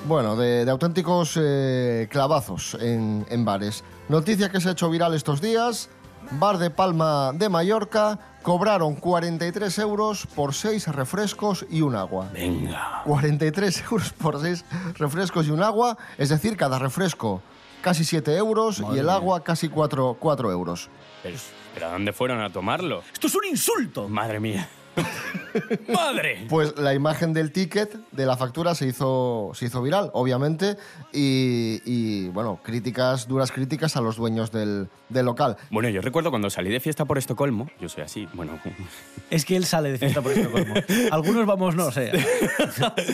bueno, 0.08 0.34
de, 0.34 0.64
de 0.64 0.70
auténticos 0.72 1.38
eh, 1.40 2.08
clavazos 2.10 2.76
en, 2.80 3.24
en 3.30 3.44
bares. 3.44 3.84
Noticia 4.08 4.50
que 4.50 4.60
se 4.60 4.68
ha 4.68 4.72
hecho 4.72 4.90
viral 4.90 5.14
estos 5.14 5.40
días, 5.40 5.88
bar 6.32 6.58
de 6.58 6.70
Palma 6.70 7.30
de 7.32 7.48
Mallorca, 7.48 8.18
cobraron 8.42 8.96
43 8.96 9.78
euros 9.78 10.26
por 10.26 10.52
6 10.52 10.88
refrescos 10.88 11.64
y 11.70 11.82
un 11.82 11.94
agua. 11.94 12.28
Venga. 12.32 13.02
43 13.04 13.84
euros 13.90 14.12
por 14.14 14.40
6 14.40 14.64
refrescos 14.98 15.46
y 15.46 15.50
un 15.52 15.62
agua, 15.62 15.96
es 16.18 16.30
decir, 16.30 16.56
cada 16.56 16.80
refresco 16.80 17.40
casi 17.82 18.04
7 18.04 18.34
euros 18.36 18.82
y 18.94 18.98
el 18.98 19.10
agua 19.10 19.42
casi 19.42 19.68
4, 19.68 20.16
4 20.18 20.50
euros. 20.50 20.88
Pero, 21.22 21.36
pero 21.74 21.86
¿a 21.86 21.92
dónde 21.92 22.12
fueron 22.12 22.40
a 22.40 22.50
tomarlo? 22.50 23.02
¡Esto 23.12 23.26
es 23.26 23.34
un 23.34 23.44
insulto! 23.44 24.08
Madre 24.08 24.40
mía. 24.40 24.68
¡Madre! 25.92 26.46
Pues 26.48 26.78
la 26.78 26.94
imagen 26.94 27.32
del 27.32 27.52
ticket 27.52 27.94
de 28.10 28.26
la 28.26 28.36
factura 28.36 28.74
se 28.74 28.86
hizo, 28.86 29.52
se 29.54 29.66
hizo 29.66 29.82
viral, 29.82 30.10
obviamente, 30.14 30.76
y, 31.12 31.80
y, 31.84 32.28
bueno, 32.28 32.58
críticas, 32.62 33.28
duras 33.28 33.52
críticas 33.52 33.96
a 33.96 34.00
los 34.00 34.16
dueños 34.16 34.50
del, 34.50 34.88
del 35.10 35.26
local. 35.26 35.56
Bueno, 35.70 35.88
yo 35.90 36.00
recuerdo 36.00 36.30
cuando 36.30 36.48
salí 36.50 36.70
de 36.70 36.80
fiesta 36.80 37.04
por 37.04 37.18
Estocolmo, 37.18 37.68
yo 37.80 37.88
soy 37.88 38.02
así, 38.04 38.28
bueno, 38.32 38.58
Es 39.30 39.44
que 39.44 39.56
él 39.56 39.64
sale 39.66 39.92
de 39.92 39.98
fiesta 39.98 40.22
por 40.22 40.32
Estocolmo. 40.32 40.74
Algunos 41.10 41.46
vamos, 41.46 41.74
no 41.76 41.90
sé, 41.92 42.12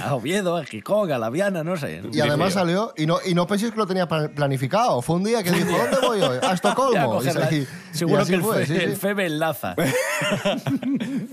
a 0.02 0.14
Oviedo, 0.14 0.56
a 0.56 0.64
Gijón, 0.64 1.10
a 1.12 1.18
La 1.18 1.30
Viana, 1.30 1.64
no 1.64 1.76
sé. 1.76 2.02
Y 2.12 2.20
además 2.20 2.52
salió, 2.54 2.92
y 2.96 3.06
no, 3.06 3.18
y 3.24 3.34
no 3.34 3.46
penséis 3.46 3.72
que 3.72 3.78
lo 3.78 3.86
tenía 3.86 4.06
pla- 4.06 4.28
planificado, 4.28 5.02
fue 5.02 5.16
un 5.16 5.24
día 5.24 5.42
que 5.42 5.50
dijo, 5.50 5.70
¿dónde 5.76 5.98
voy 6.06 6.20
hoy? 6.20 6.38
A 6.42 6.52
Estocolmo. 6.54 7.20
Y 7.22 7.54
y- 7.56 7.66
Seguro 7.92 8.20
y 8.20 8.22
así 8.22 8.30
que 8.30 8.36
el, 8.36 8.42
fue, 8.42 8.56
fe, 8.58 8.66
sí, 8.66 8.76
sí. 8.76 8.84
el 8.84 8.96
Febe 8.96 9.26
enlaza. 9.26 9.74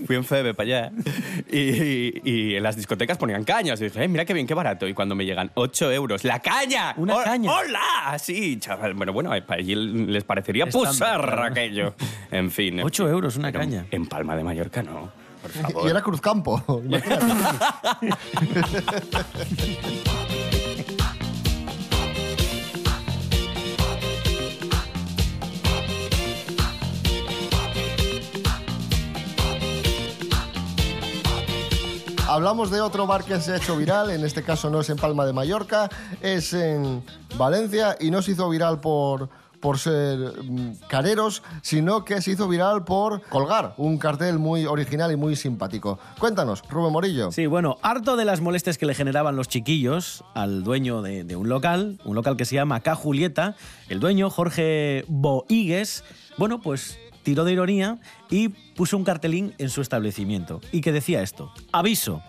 fui 0.06 0.16
en 0.16 0.24
Febe 0.36 0.54
para 0.54 0.66
allá 0.66 0.92
y, 1.50 1.58
y- 1.58 2.20
y 2.24 2.54
en 2.56 2.62
las 2.62 2.76
discotecas 2.76 3.16
ponían 3.18 3.42
cañas. 3.44 3.80
Y 3.80 3.84
dije, 3.84 4.04
"Eh, 4.04 4.08
mira 4.08 4.24
qué 4.24 4.34
bien, 4.34 4.46
qué 4.46 4.54
barato. 4.54 4.86
Y 4.86 4.92
cuando 4.94 5.14
me 5.14 5.24
llegan 5.24 5.50
8 5.54 5.90
euros, 5.92 6.24
¡la 6.24 6.40
caña! 6.40 6.92
¿Una 6.96 7.16
¡Ho- 7.16 7.24
caña? 7.24 7.50
¡Hola! 7.52 8.18
Sí, 8.18 8.58
chaval. 8.58 8.94
Bueno, 8.94 9.12
bueno, 9.12 9.30
para 9.46 9.60
allí 9.60 9.74
les 9.74 10.24
parecería 10.24 10.66
claro. 10.66 11.42
aquello. 11.44 11.94
En 12.30 12.50
fin. 12.50 12.78
en 12.80 12.84
8 12.86 13.04
fin. 13.04 13.12
euros 13.12 13.36
una 13.36 13.50
caña. 13.52 13.86
En 13.90 14.06
Palma 14.06 14.36
de 14.36 14.44
Mallorca 14.44 14.82
no. 14.82 15.10
Por 15.42 15.50
favor. 15.52 15.86
Y 15.86 15.90
era 15.90 16.02
Cruzcampo. 16.02 16.62
Hablamos 32.36 32.70
de 32.70 32.82
otro 32.82 33.06
bar 33.06 33.24
que 33.24 33.40
se 33.40 33.54
ha 33.54 33.56
hecho 33.56 33.78
viral, 33.78 34.10
en 34.10 34.22
este 34.22 34.42
caso 34.42 34.68
no 34.68 34.80
es 34.80 34.90
en 34.90 34.98
Palma 34.98 35.24
de 35.24 35.32
Mallorca, 35.32 35.88
es 36.20 36.52
en 36.52 37.02
Valencia 37.38 37.96
y 37.98 38.10
no 38.10 38.20
se 38.20 38.32
hizo 38.32 38.46
viral 38.50 38.78
por, 38.78 39.30
por 39.58 39.78
ser 39.78 40.18
mm, 40.18 40.72
careros, 40.86 41.42
sino 41.62 42.04
que 42.04 42.20
se 42.20 42.32
hizo 42.32 42.46
viral 42.46 42.84
por 42.84 43.22
colgar 43.22 43.72
un 43.78 43.96
cartel 43.96 44.38
muy 44.38 44.66
original 44.66 45.10
y 45.12 45.16
muy 45.16 45.34
simpático. 45.34 45.98
Cuéntanos, 46.18 46.62
Rubén 46.68 46.92
Morillo. 46.92 47.32
Sí, 47.32 47.46
bueno, 47.46 47.78
harto 47.80 48.16
de 48.16 48.26
las 48.26 48.42
molestias 48.42 48.76
que 48.76 48.84
le 48.84 48.92
generaban 48.92 49.34
los 49.34 49.48
chiquillos 49.48 50.22
al 50.34 50.62
dueño 50.62 51.00
de, 51.00 51.36
un 51.36 51.48
local, 51.48 51.98
un 52.04 52.16
local 52.16 52.36
que 52.36 52.44
se 52.44 52.54
llama 52.54 52.80
K 52.80 52.94
Julieta, 52.96 53.56
el 53.88 53.98
dueño, 53.98 54.28
Jorge 54.28 55.06
Boigues, 55.08 56.04
bueno, 56.36 56.60
pues 56.60 56.98
tiró 57.26 57.42
de 57.42 57.54
ironía 57.54 57.98
y 58.30 58.50
puso 58.50 58.96
un 58.96 59.02
cartelín 59.02 59.52
en 59.58 59.68
su 59.68 59.80
establecimiento 59.80 60.60
y 60.70 60.80
que 60.80 60.92
decía 60.92 61.22
esto, 61.22 61.52
aviso, 61.72 62.22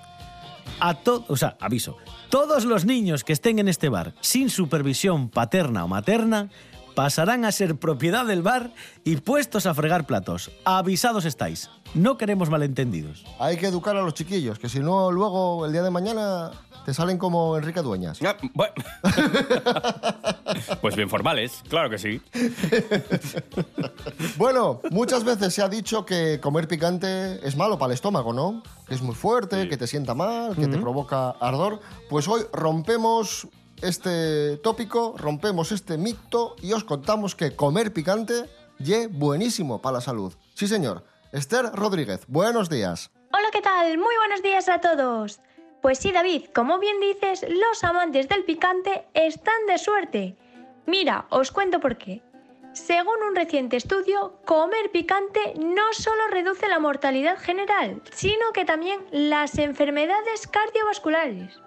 a 0.80 0.96
to- 0.96 1.24
o 1.28 1.38
sea, 1.38 1.56
aviso, 1.62 1.98
todos 2.30 2.66
los 2.66 2.84
niños 2.84 3.24
que 3.24 3.32
estén 3.34 3.60
en 3.60 3.68
este 3.68 3.90
bar 3.90 4.16
sin 4.22 4.50
supervisión 4.50 5.30
paterna 5.30 5.86
o 5.86 5.88
materna 5.88 6.50
pasarán 6.96 7.46
a 7.46 7.52
ser 7.52 7.76
propiedad 7.76 8.26
del 8.26 8.42
bar 8.42 8.74
y 9.04 9.18
puestos 9.18 9.68
a 9.68 9.76
fregar 9.76 10.08
platos. 10.08 10.50
Avisados 10.66 11.26
estáis. 11.26 11.70
No 11.94 12.18
queremos 12.18 12.50
malentendidos. 12.50 13.24
Hay 13.40 13.58
que 13.58 13.68
educar 13.68 13.96
a 13.96 14.02
los 14.02 14.14
chiquillos, 14.14 14.60
que 14.60 14.70
si 14.70 14.80
no, 14.80 15.12
luego 15.12 15.66
el 15.66 15.72
día 15.72 15.84
de 15.84 15.90
mañana 15.90 16.52
te 16.86 16.94
salen 16.94 17.18
como 17.18 17.58
Enrique 17.58 17.82
Dueñas. 17.82 18.20
Ah, 18.22 18.38
bueno. 18.54 18.74
pues 20.82 20.96
bien 20.96 21.10
formales, 21.10 21.64
claro 21.68 21.90
que 21.90 21.98
sí. 21.98 22.22
Bueno, 24.38 24.80
muchas 24.92 25.24
veces 25.24 25.54
se 25.54 25.62
ha 25.62 25.68
dicho 25.68 26.06
que 26.06 26.40
comer 26.40 26.68
picante 26.68 27.46
es 27.46 27.56
malo 27.56 27.78
para 27.78 27.92
el 27.92 27.96
estómago, 27.96 28.34
¿no? 28.34 28.64
Que 28.88 28.96
es 28.96 29.02
muy 29.02 29.16
fuerte, 29.16 29.68
que 29.68 29.78
te 29.78 29.88
sienta 29.88 30.14
mal, 30.14 30.56
que 30.56 30.68
te 30.68 30.78
provoca 30.78 31.32
ardor. 31.32 31.80
Pues 32.10 32.28
hoy 32.28 32.44
rompemos 32.54 33.48
este 33.82 34.58
tópico, 34.58 35.16
rompemos 35.18 35.72
este 35.72 35.98
mito 35.98 36.56
y 36.62 36.72
os 36.74 36.84
contamos 36.84 37.36
que 37.36 37.56
comer 37.56 37.94
picante 37.94 38.46
ye 38.80 39.08
buenísimo 39.08 39.82
para 39.82 39.96
la 39.96 40.02
salud. 40.02 40.34
Sí, 40.54 40.68
señor. 40.68 41.04
Esther 41.38 41.66
Rodríguez, 41.72 42.26
buenos 42.28 42.68
días. 42.68 43.12
Hola, 43.32 43.50
¿qué 43.52 43.62
tal? 43.62 43.96
Muy 44.00 44.16
buenos 44.18 44.42
días 44.42 44.68
a 44.70 44.82
todos. 44.82 45.40
Pues 45.84 46.00
sí, 46.00 46.12
David, 46.12 46.46
como 46.46 46.80
bien 46.80 47.00
dices, 47.00 47.46
los 47.48 47.84
amantes 47.84 48.28
del 48.28 48.44
picante 48.44 49.08
están 49.14 49.68
de 49.68 49.78
suerte. 49.78 50.36
Mira, 50.88 51.28
os 51.30 51.52
cuento 51.52 51.80
por 51.80 52.00
qué. 52.00 52.24
Según 52.74 53.22
un 53.22 53.36
reciente 53.36 53.78
estudio, 53.78 54.40
comer 54.46 54.90
picante 54.92 55.54
no 55.60 55.94
solo 55.94 56.28
reduce 56.32 56.68
la 56.70 56.80
mortalidad 56.80 57.38
general, 57.38 58.02
sino 58.12 58.52
que 58.52 58.66
también 58.66 59.06
las 59.12 59.60
enfermedades 59.60 60.48
cardiovasculares. 60.48 61.60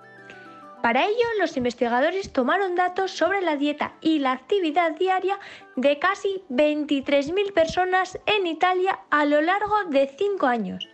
Para 0.83 1.05
ello, 1.05 1.27
los 1.39 1.57
investigadores 1.57 2.33
tomaron 2.33 2.75
datos 2.75 3.11
sobre 3.11 3.43
la 3.43 3.57
dieta 3.57 3.95
y 4.01 4.19
la 4.19 4.33
actividad 4.33 4.93
diaria 4.93 5.39
de 5.77 5.99
casi 5.99 6.43
23.000 6.49 7.53
personas 7.53 8.19
en 8.25 8.47
Italia 8.47 9.01
a 9.11 9.27
lo 9.27 9.43
largo 9.43 9.85
de 9.91 10.15
5 10.17 10.47
años 10.47 10.89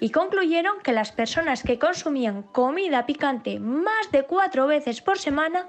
y 0.00 0.10
concluyeron 0.10 0.80
que 0.80 0.92
las 0.92 1.12
personas 1.12 1.62
que 1.62 1.78
consumían 1.78 2.42
comida 2.42 3.06
picante 3.06 3.58
más 3.58 4.10
de 4.12 4.24
4 4.24 4.66
veces 4.66 5.00
por 5.00 5.18
semana 5.18 5.68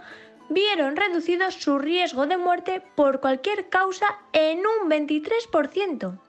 vieron 0.50 0.96
reducido 0.96 1.50
su 1.52 1.80
riesgo 1.80 2.28
de 2.28 2.38
muerte 2.38 2.84
por 2.96 3.20
cualquier 3.20 3.70
causa 3.70 4.06
en 4.34 4.60
un 4.60 4.90
23%. 4.90 6.20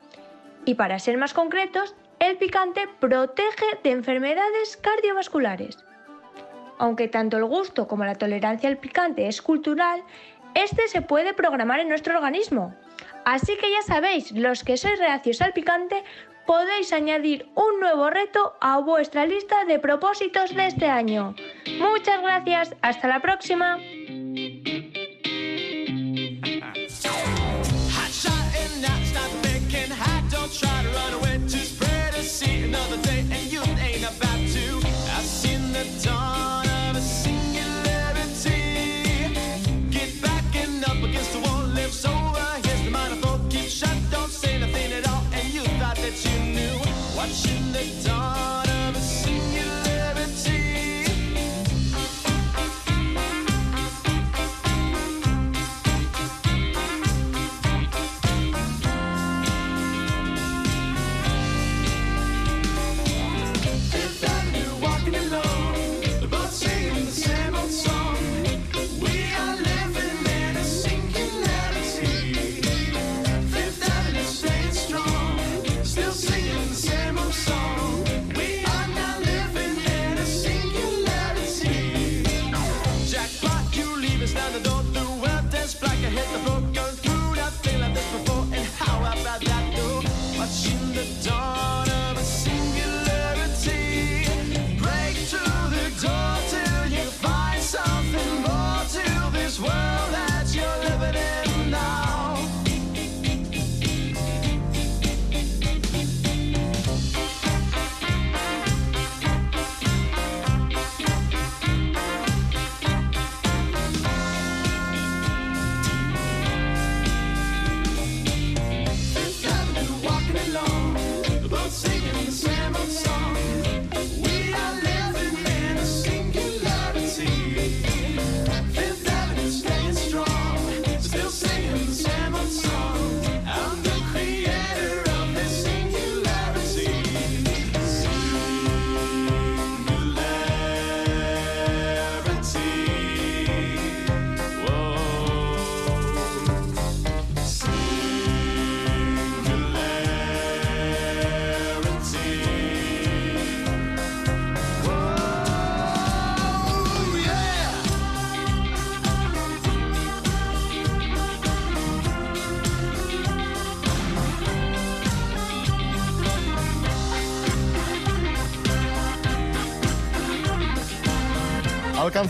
Y 0.64 0.74
para 0.74 0.98
ser 0.98 1.18
más 1.18 1.34
concretos, 1.34 1.94
el 2.18 2.36
picante 2.36 2.88
protege 3.00 3.66
de 3.82 3.90
enfermedades 3.90 4.76
cardiovasculares. 4.76 5.87
Aunque 6.78 7.08
tanto 7.08 7.36
el 7.36 7.44
gusto 7.44 7.86
como 7.88 8.04
la 8.04 8.14
tolerancia 8.14 8.68
al 8.68 8.78
picante 8.78 9.28
es 9.28 9.42
cultural, 9.42 10.02
este 10.54 10.88
se 10.88 11.02
puede 11.02 11.34
programar 11.34 11.80
en 11.80 11.88
nuestro 11.88 12.16
organismo. 12.16 12.74
Así 13.24 13.56
que 13.56 13.70
ya 13.70 13.82
sabéis, 13.82 14.32
los 14.32 14.64
que 14.64 14.76
sois 14.76 14.98
reacios 14.98 15.42
al 15.42 15.52
picante, 15.52 16.02
podéis 16.46 16.92
añadir 16.92 17.46
un 17.54 17.80
nuevo 17.80 18.08
reto 18.08 18.54
a 18.60 18.78
vuestra 18.78 19.26
lista 19.26 19.64
de 19.66 19.78
propósitos 19.78 20.54
de 20.54 20.66
este 20.66 20.86
año. 20.86 21.34
Muchas 21.78 22.22
gracias, 22.22 22.74
hasta 22.80 23.06
la 23.06 23.20
próxima. 23.20 23.78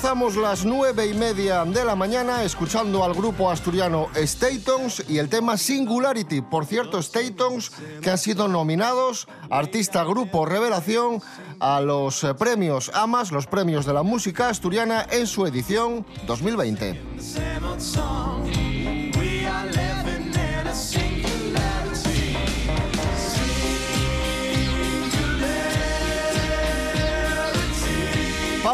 Alcanzamos 0.09 0.37
las 0.37 0.65
nueve 0.65 1.07
y 1.07 1.13
media 1.13 1.67
de 1.67 1.85
la 1.85 1.95
mañana 1.95 2.43
escuchando 2.43 3.05
al 3.05 3.13
grupo 3.13 3.51
asturiano 3.51 4.09
Statons 4.17 5.05
y 5.07 5.19
el 5.19 5.29
tema 5.29 5.59
Singularity. 5.59 6.41
Por 6.41 6.65
cierto, 6.65 7.03
Statons 7.03 7.71
que 8.01 8.11
han 8.11 8.17
sido 8.17 8.49
nominados 8.49 9.29
Artista 9.51 10.05
Grupo 10.05 10.47
Revelación 10.47 11.21
a 11.61 11.83
los 11.83 12.25
eh, 12.25 12.33
premios 12.33 12.91
AMAS, 12.95 13.33
los 13.33 13.47
premios 13.47 13.85
de 13.85 13.93
la 13.93 14.03
música 14.03 14.49
asturiana 14.49 15.07
en 15.11 15.27
su 15.27 15.45
edición 15.45 16.07
2020. 16.27 16.99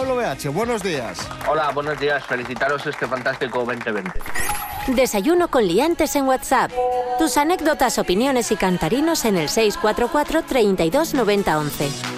Pablo 0.04 0.20
BH, 0.20 0.50
buenos 0.50 0.82
días. 0.82 1.18
Hola, 1.48 1.70
buenos 1.70 1.98
días. 1.98 2.22
Felicitaros 2.26 2.86
este 2.86 3.06
fantástico 3.06 3.64
2020. 3.64 4.12
Desayuno 4.88 5.48
con 5.48 5.66
liantes 5.66 6.14
en 6.14 6.26
WhatsApp. 6.26 6.70
Tus 7.18 7.38
anécdotas, 7.38 7.98
opiniones 7.98 8.52
y 8.52 8.56
cantarinos 8.56 9.24
en 9.24 9.38
el 9.38 9.48
644 9.48 10.42
32 10.42 11.14
90 11.14 11.58
11. 11.58 12.13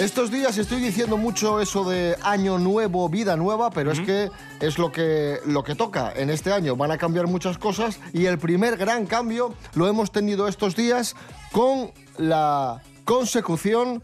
Estos 0.00 0.30
días 0.30 0.56
estoy 0.58 0.80
diciendo 0.80 1.16
mucho 1.16 1.60
eso 1.60 1.82
de 1.82 2.16
año 2.22 2.56
nuevo, 2.56 3.08
vida 3.08 3.36
nueva, 3.36 3.70
pero 3.70 3.90
es 3.90 3.98
que 3.98 4.30
es 4.60 4.78
lo 4.78 4.92
que, 4.92 5.40
lo 5.44 5.64
que 5.64 5.74
toca 5.74 6.12
en 6.14 6.30
este 6.30 6.52
año. 6.52 6.76
Van 6.76 6.92
a 6.92 6.98
cambiar 6.98 7.26
muchas 7.26 7.58
cosas 7.58 7.98
y 8.12 8.26
el 8.26 8.38
primer 8.38 8.76
gran 8.76 9.06
cambio 9.06 9.54
lo 9.74 9.88
hemos 9.88 10.12
tenido 10.12 10.46
estos 10.46 10.76
días 10.76 11.16
con 11.50 11.90
la 12.16 12.80
consecución 13.04 14.00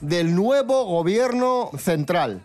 del 0.00 0.34
nuevo 0.34 0.84
gobierno 0.84 1.70
central. 1.78 2.42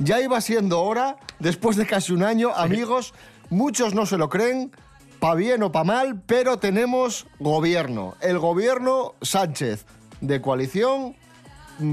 Ya 0.00 0.20
iba 0.20 0.40
siendo 0.40 0.82
hora, 0.82 1.18
después 1.38 1.76
de 1.76 1.86
casi 1.86 2.12
un 2.12 2.24
año, 2.24 2.50
amigos, 2.56 3.14
muchos 3.48 3.94
no 3.94 4.06
se 4.06 4.18
lo 4.18 4.28
creen, 4.28 4.72
pa 5.20 5.36
bien 5.36 5.62
o 5.62 5.70
pa 5.70 5.84
mal, 5.84 6.20
pero 6.26 6.58
tenemos 6.58 7.28
gobierno. 7.38 8.16
El 8.20 8.40
gobierno 8.40 9.14
Sánchez, 9.22 9.86
de 10.20 10.40
coalición, 10.40 11.14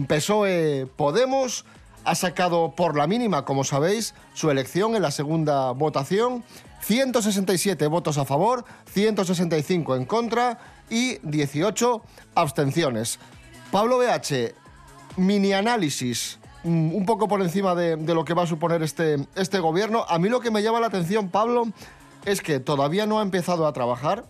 PSOE 0.07 0.87
Podemos 0.95 1.65
ha 2.03 2.15
sacado 2.15 2.73
por 2.75 2.97
la 2.97 3.07
mínima, 3.07 3.45
como 3.45 3.63
sabéis, 3.63 4.13
su 4.33 4.49
elección 4.49 4.95
en 4.95 5.01
la 5.01 5.11
segunda 5.11 5.71
votación. 5.71 6.43
167 6.81 7.85
votos 7.87 8.17
a 8.17 8.25
favor, 8.25 8.65
165 8.91 9.95
en 9.95 10.05
contra 10.05 10.59
y 10.89 11.19
18 11.23 12.01
abstenciones. 12.33 13.19
Pablo 13.71 13.99
BH, 13.99 14.53
mini 15.17 15.53
análisis, 15.53 16.39
mm, 16.63 16.95
un 16.95 17.05
poco 17.05 17.27
por 17.27 17.41
encima 17.41 17.75
de, 17.75 17.97
lo 17.97 18.25
que 18.25 18.33
va 18.33 18.43
a 18.43 18.47
suponer 18.47 18.81
este, 18.81 19.17
este 19.35 19.59
gobierno. 19.59 20.05
A 20.09 20.17
mí 20.17 20.27
lo 20.27 20.39
que 20.39 20.49
me 20.49 20.63
llama 20.63 20.79
la 20.79 20.87
atención, 20.87 21.29
Pablo, 21.29 21.67
es 22.25 22.41
que 22.41 22.59
todavía 22.59 23.05
no 23.05 23.19
ha 23.19 23.23
empezado 23.23 23.67
a 23.67 23.73
trabajar 23.73 24.25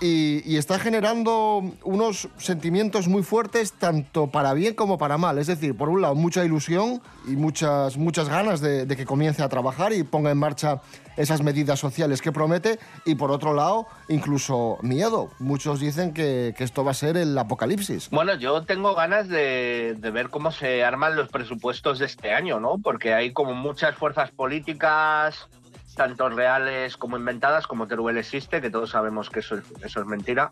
y, 0.00 0.56
está 0.56 0.78
generando 0.78 1.62
unos 1.82 2.28
sentimientos 2.38 3.08
muy 3.08 3.22
fuertes 3.22 3.72
tanto 3.72 4.28
para 4.28 4.52
bien 4.54 4.74
como 4.74 4.98
para 4.98 5.18
mal. 5.18 5.38
Es 5.38 5.46
decir, 5.46 5.76
por 5.76 5.88
un 5.88 6.02
lado, 6.02 6.14
mucha 6.14 6.44
ilusión 6.44 7.02
y 7.26 7.36
muchas, 7.36 7.96
muchas 7.96 8.28
ganas 8.28 8.60
de, 8.60 8.86
que 8.86 9.04
comience 9.04 9.42
a 9.42 9.48
trabajar 9.48 9.92
y 9.92 10.02
ponga 10.02 10.30
en 10.30 10.38
marcha 10.38 10.80
esas 11.16 11.42
medidas 11.42 11.78
sociales 11.78 12.20
que 12.20 12.32
promete 12.32 12.78
y 13.04 13.14
por 13.14 13.30
otro 13.30 13.54
lado, 13.54 13.86
incluso 14.08 14.78
miedo. 14.82 15.30
Muchos 15.38 15.80
dicen 15.80 16.12
que, 16.12 16.54
que 16.56 16.64
esto 16.64 16.84
va 16.84 16.90
a 16.90 16.94
ser 16.94 17.16
el 17.16 17.36
apocalipsis. 17.36 18.10
Bueno, 18.10 18.34
yo 18.34 18.62
tengo 18.64 18.94
ganas 18.94 19.28
de, 19.28 19.96
de 19.98 20.10
ver 20.10 20.30
cómo 20.30 20.50
se 20.50 20.84
arman 20.84 21.16
los 21.16 21.28
presupuestos 21.28 21.98
de 21.98 22.06
este 22.06 22.32
año, 22.32 22.60
¿no? 22.60 22.78
Porque 22.78 23.14
hay 23.14 23.32
como 23.32 23.54
muchas 23.54 23.94
fuerzas 23.96 24.30
políticas, 24.32 25.48
tanto 25.94 26.28
reales 26.28 26.96
como 26.96 27.16
inventadas, 27.16 27.66
como 27.66 27.86
Teruel 27.86 28.18
existe, 28.18 28.60
que 28.60 28.70
todos 28.70 28.90
sabemos 28.90 29.30
que 29.30 29.40
eso 29.40 29.56
es, 29.56 29.64
eso 29.82 30.00
es 30.00 30.06
mentira. 30.06 30.50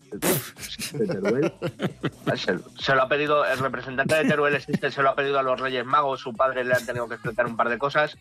Teruel. 0.97 1.53
Se, 2.37 2.57
se 2.79 2.95
lo 2.95 3.03
ha 3.03 3.09
pedido, 3.09 3.45
el 3.45 3.59
representante 3.59 4.15
de 4.15 4.25
Teruel 4.25 4.55
existe, 4.55 4.91
se 4.91 5.03
lo 5.03 5.11
ha 5.11 5.15
pedido 5.15 5.39
a 5.39 5.43
los 5.43 5.61
Reyes 5.61 5.85
Magos, 5.85 6.21
su 6.21 6.33
padre 6.33 6.65
le 6.65 6.73
han 6.75 6.87
tenido 6.87 7.07
que 7.09 7.15
explicar 7.15 7.47
un 7.47 7.57
par 7.57 7.69
de 7.69 7.77
cosas. 7.79 8.17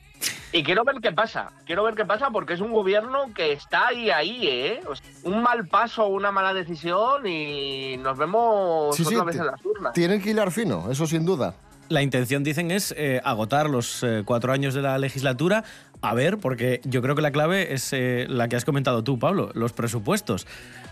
Y 0.51 0.63
quiero 0.63 0.83
ver 0.83 0.97
qué 1.01 1.11
pasa, 1.13 1.51
quiero 1.65 1.83
ver 1.83 1.95
qué 1.95 2.03
pasa 2.03 2.29
porque 2.31 2.53
es 2.53 2.59
un 2.61 2.71
gobierno 2.73 3.33
que 3.33 3.53
está 3.53 3.87
ahí, 3.87 4.09
ahí, 4.09 4.47
¿eh? 4.47 4.81
O 4.87 4.95
sea, 4.95 5.05
un 5.23 5.41
mal 5.41 5.65
paso, 5.67 6.07
una 6.07 6.31
mala 6.31 6.53
decisión 6.53 7.25
y 7.25 7.95
nos 7.97 8.17
vemos 8.17 8.95
Sí, 8.97 9.05
sí, 9.05 9.15
otra 9.15 9.25
vez 9.25 9.35
ti- 9.35 9.39
en 9.41 9.45
las 9.47 9.65
urnas. 9.65 9.93
Tienen 9.93 10.21
que 10.21 10.31
hilar 10.31 10.51
fino, 10.51 10.91
eso 10.91 11.07
sin 11.07 11.25
duda. 11.25 11.53
La 11.87 12.01
intención, 12.01 12.43
dicen, 12.43 12.71
es 12.71 12.93
eh, 12.97 13.21
agotar 13.23 13.69
los 13.69 14.01
eh, 14.03 14.23
cuatro 14.25 14.51
años 14.53 14.73
de 14.73 14.81
la 14.81 14.97
legislatura. 14.97 15.63
A 16.03 16.13
ver, 16.15 16.39
porque 16.39 16.81
yo 16.83 17.01
creo 17.01 17.15
que 17.15 17.21
la 17.21 17.31
clave 17.31 17.73
es 17.73 17.93
eh, 17.93 18.25
la 18.27 18.47
que 18.47 18.55
has 18.55 18.65
comentado 18.65 19.03
tú, 19.03 19.19
Pablo, 19.19 19.51
los 19.53 19.71
presupuestos. 19.71 20.47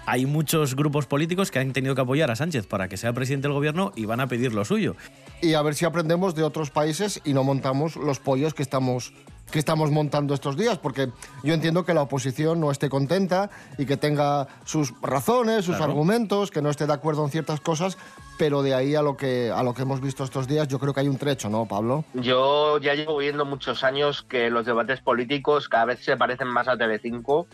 Hay 0.05 0.25
muchos 0.27 0.75
grupos 0.75 1.07
políticos 1.07 1.49
que 1.51 1.59
han 1.59 1.73
tenido 1.73 1.95
que 1.95 2.01
apoyar 2.01 2.29
a 2.29 2.35
Sánchez 2.35 2.67
para 2.67 2.87
que 2.87 2.97
sea 2.97 3.11
presidente 3.13 3.47
del 3.47 3.53
gobierno 3.55 3.91
y 3.95 4.05
van 4.05 4.19
a 4.19 4.27
pedir 4.27 4.53
lo 4.53 4.65
suyo. 4.65 4.95
y 5.41 5.53
a 5.53 5.61
ver 5.61 5.73
si 5.73 5.85
aprendemos 5.85 6.35
de 6.35 6.43
otros 6.43 6.69
países 6.69 7.21
y 7.23 7.31
no 7.33 7.43
montamos 7.45 7.95
los 7.95 8.19
pollos 8.19 8.53
que 8.53 8.61
estamos 8.63 9.13
que 9.51 9.57
estamos 9.57 9.89
montando 9.89 10.35
estos 10.35 10.55
días, 10.57 10.77
porque 10.77 11.09
yo 11.43 11.55
entiendo 11.55 11.83
que 11.83 11.95
la 11.95 12.03
oposición 12.03 12.59
no 12.59 12.69
esté 12.69 12.87
contenta 12.87 13.49
y 13.79 13.87
que 13.87 13.97
tenga 13.97 14.47
sus 14.63 14.93
razones, 15.01 15.65
sus 15.65 15.77
Claro. 15.77 15.91
argumentos, 15.93 16.51
que 16.51 16.61
no 16.61 16.69
esté 16.69 16.85
de 16.85 16.93
acuerdo 16.93 17.25
en 17.25 17.31
ciertas 17.31 17.59
cosas, 17.59 17.97
pero 18.39 18.63
de 18.63 18.73
ahí 18.73 18.95
a 18.95 19.01
lo 19.01 19.17
que 19.17 19.51
a 19.51 19.61
lo 19.63 19.73
que 19.73 19.81
hemos 19.81 19.99
visto 19.99 20.23
estos 20.23 20.47
días, 20.47 20.69
yo 20.69 20.79
creo 20.79 20.93
que 20.93 21.01
hay 21.01 21.09
un 21.09 21.17
trecho, 21.17 21.49
¿no, 21.49 21.65
Pablo? 21.65 22.05
Yo 22.13 22.77
ya 22.79 22.95
llevo 22.95 23.17
viendo 23.17 23.43
muchos 23.43 23.83
años 23.83 24.23
que 24.23 24.49
los 24.49 24.65
debates 24.65 25.01
políticos 25.01 25.67
cada 25.67 25.83
vez 25.83 25.99
se 26.05 26.15
parecen 26.15 26.47
más 26.47 26.69
a 26.69 26.77
Telecinco, 26.77 27.47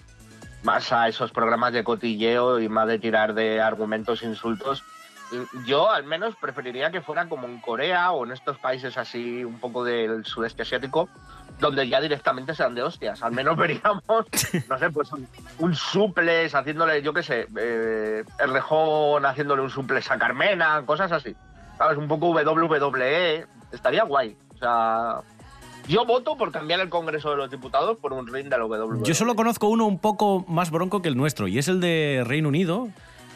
más 0.61 0.91
a 0.91 1.07
esos 1.07 1.31
programas 1.31 1.73
de 1.73 1.83
cotilleo 1.83 2.59
y 2.59 2.69
más 2.69 2.87
de 2.87 2.99
tirar 2.99 3.33
de 3.33 3.59
argumentos, 3.61 4.21
insultos. 4.21 4.83
Yo 5.65 5.89
al 5.89 6.03
menos 6.03 6.35
preferiría 6.35 6.91
que 6.91 7.01
fuera 7.01 7.27
como 7.27 7.47
en 7.47 7.59
Corea 7.61 8.11
o 8.11 8.23
en 8.23 8.31
estos 8.31 8.59
países 8.59 8.95
así 8.95 9.43
un 9.43 9.59
poco 9.59 9.83
del 9.83 10.23
sudeste 10.23 10.61
asiático, 10.61 11.09
donde 11.59 11.87
ya 11.87 12.01
directamente 12.01 12.53
sean 12.53 12.75
de 12.75 12.83
hostias. 12.83 13.21
Al 13.23 13.31
menos 13.31 13.55
veríamos, 13.57 14.03
no 14.69 14.77
sé, 14.77 14.89
pues 14.89 15.11
un, 15.11 15.27
un 15.59 15.75
suples 15.75 16.53
haciéndole, 16.53 17.01
yo 17.01 17.13
qué 17.13 17.23
sé, 17.23 17.47
eh, 17.57 18.23
el 18.39 18.53
rejón 18.53 19.25
haciéndole 19.25 19.61
un 19.61 19.69
suples 19.69 20.09
a 20.11 20.17
Carmena, 20.17 20.83
cosas 20.85 21.11
así. 21.11 21.35
¿Sabes? 21.77 21.97
Un 21.97 22.07
poco 22.07 22.29
WWE. 22.29 23.45
Estaría 23.71 24.03
guay. 24.03 24.37
O 24.55 24.57
sea, 24.57 25.21
yo 25.87 26.05
voto 26.05 26.37
por 26.37 26.51
cambiar 26.51 26.79
el 26.79 26.89
Congreso 26.89 27.31
de 27.31 27.37
los 27.37 27.51
Diputados 27.51 27.97
por 27.99 28.13
un 28.13 28.27
ring 28.27 28.47
de 28.47 28.57
la 28.57 28.65
WWE. 28.65 29.03
Yo 29.03 29.13
solo 29.13 29.35
conozco 29.35 29.67
uno 29.67 29.85
un 29.85 29.99
poco 29.99 30.45
más 30.47 30.71
bronco 30.71 31.01
que 31.01 31.09
el 31.09 31.17
nuestro, 31.17 31.47
y 31.47 31.59
es 31.59 31.67
el 31.67 31.79
de 31.79 32.23
Reino 32.25 32.47
Unido, 32.49 32.87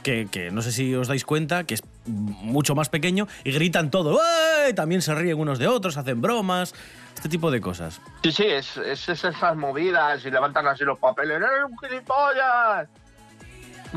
que, 0.03 0.27
que 0.31 0.49
no 0.49 0.61
sé 0.61 0.71
si 0.71 0.95
os 0.95 1.07
dais 1.07 1.25
cuenta, 1.25 1.65
que 1.65 1.75
es 1.75 1.83
mucho 2.05 2.73
más 2.73 2.89
pequeño, 2.89 3.27
y 3.43 3.51
gritan 3.51 3.91
todo. 3.91 4.19
¡Eh! 4.67 4.73
También 4.73 5.01
se 5.01 5.13
ríen 5.13 5.37
unos 5.37 5.59
de 5.59 5.67
otros, 5.67 5.97
hacen 5.97 6.21
bromas, 6.21 6.73
este 7.15 7.29
tipo 7.29 7.51
de 7.51 7.59
cosas. 7.61 7.99
Sí, 8.23 8.31
sí, 8.31 8.43
es, 8.45 8.77
es 8.77 9.09
esas 9.09 9.55
movidas 9.55 10.23
y 10.25 10.31
levantan 10.31 10.67
así 10.67 10.83
los 10.83 10.97
papeles. 10.99 11.37
¡Eres 11.37 11.49
un 11.69 11.77
gilipollas! 11.77 12.87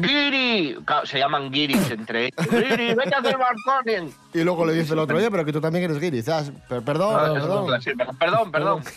¡Giri! 0.01 0.79
Claro, 0.87 1.07
Se 1.07 1.19
llaman 1.19 1.51
guiris 1.51 1.91
entre 1.91 2.27
ellos. 2.27 2.47
¡Giri, 2.51 2.95
vete 2.95 3.15
a 3.15 3.19
hacer 3.19 3.37
balconing! 3.37 4.13
Y 4.33 4.43
luego 4.43 4.65
le 4.65 4.73
dice 4.73 4.95
el 4.95 4.99
otro, 5.01 5.19
oye, 5.19 5.31
pero 5.31 5.45
que 5.45 5.53
tú 5.53 5.61
también 5.61 5.85
eres 5.85 6.01
guiri. 6.01 6.23
Ah, 6.29 6.43
per- 6.69 6.83
Perdón, 6.83 7.75
es. 7.75 7.85
Perdón, 8.19 8.51
perdón. 8.51 8.83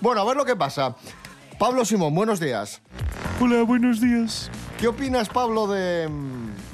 Bueno, 0.00 0.22
a 0.22 0.24
ver 0.24 0.36
lo 0.36 0.44
que 0.44 0.56
pasa. 0.56 0.96
Pablo 1.58 1.84
Simón, 1.84 2.14
buenos 2.14 2.40
días. 2.40 2.82
Hola, 3.40 3.62
buenos 3.62 4.00
días. 4.00 4.50
¿Qué 4.78 4.88
opinas, 4.88 5.28
Pablo, 5.28 5.68
de, 5.68 6.08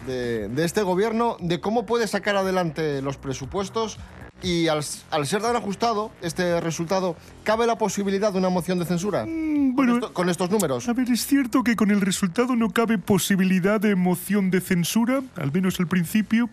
de- 0.07 0.49
de 0.49 0.65
este 0.65 0.83
gobierno, 0.83 1.37
de 1.39 1.61
cómo 1.61 1.85
puede 1.85 2.07
sacar 2.09 2.37
adelante 2.37 3.03
los 3.03 3.19
presupuestos 3.19 3.99
y 4.43 4.69
al, 4.69 4.81
al 5.11 5.27
ser 5.27 5.43
tan 5.43 5.55
ajustado 5.57 6.11
este 6.23 6.61
resultado, 6.61 7.17
¿cabe 7.45 7.67
la 7.67 7.77
posibilidad 7.79 8.33
de 8.33 8.39
una 8.39 8.49
moción 8.49 8.79
de 8.79 8.85
censura 8.87 9.27
Mm, 9.27 9.75
Bueno, 9.75 9.93
con, 9.95 10.03
esto- 10.03 10.13
con 10.15 10.29
estos 10.31 10.51
números? 10.51 10.89
a 10.89 10.93
ver, 10.93 11.11
es 11.11 11.27
cierto 11.27 11.63
que 11.63 11.77
con 11.77 11.91
el 11.91 12.01
resultado 12.01 12.57
no 12.57 12.71
cabe 12.71 12.99
posibilidad 12.99 13.81
de 13.81 13.95
moción 13.95 14.51
de 14.51 14.61
censura, 14.61 15.23
al 15.37 15.53
menos 15.53 15.79
al 15.81 15.87
principio, 15.87 16.49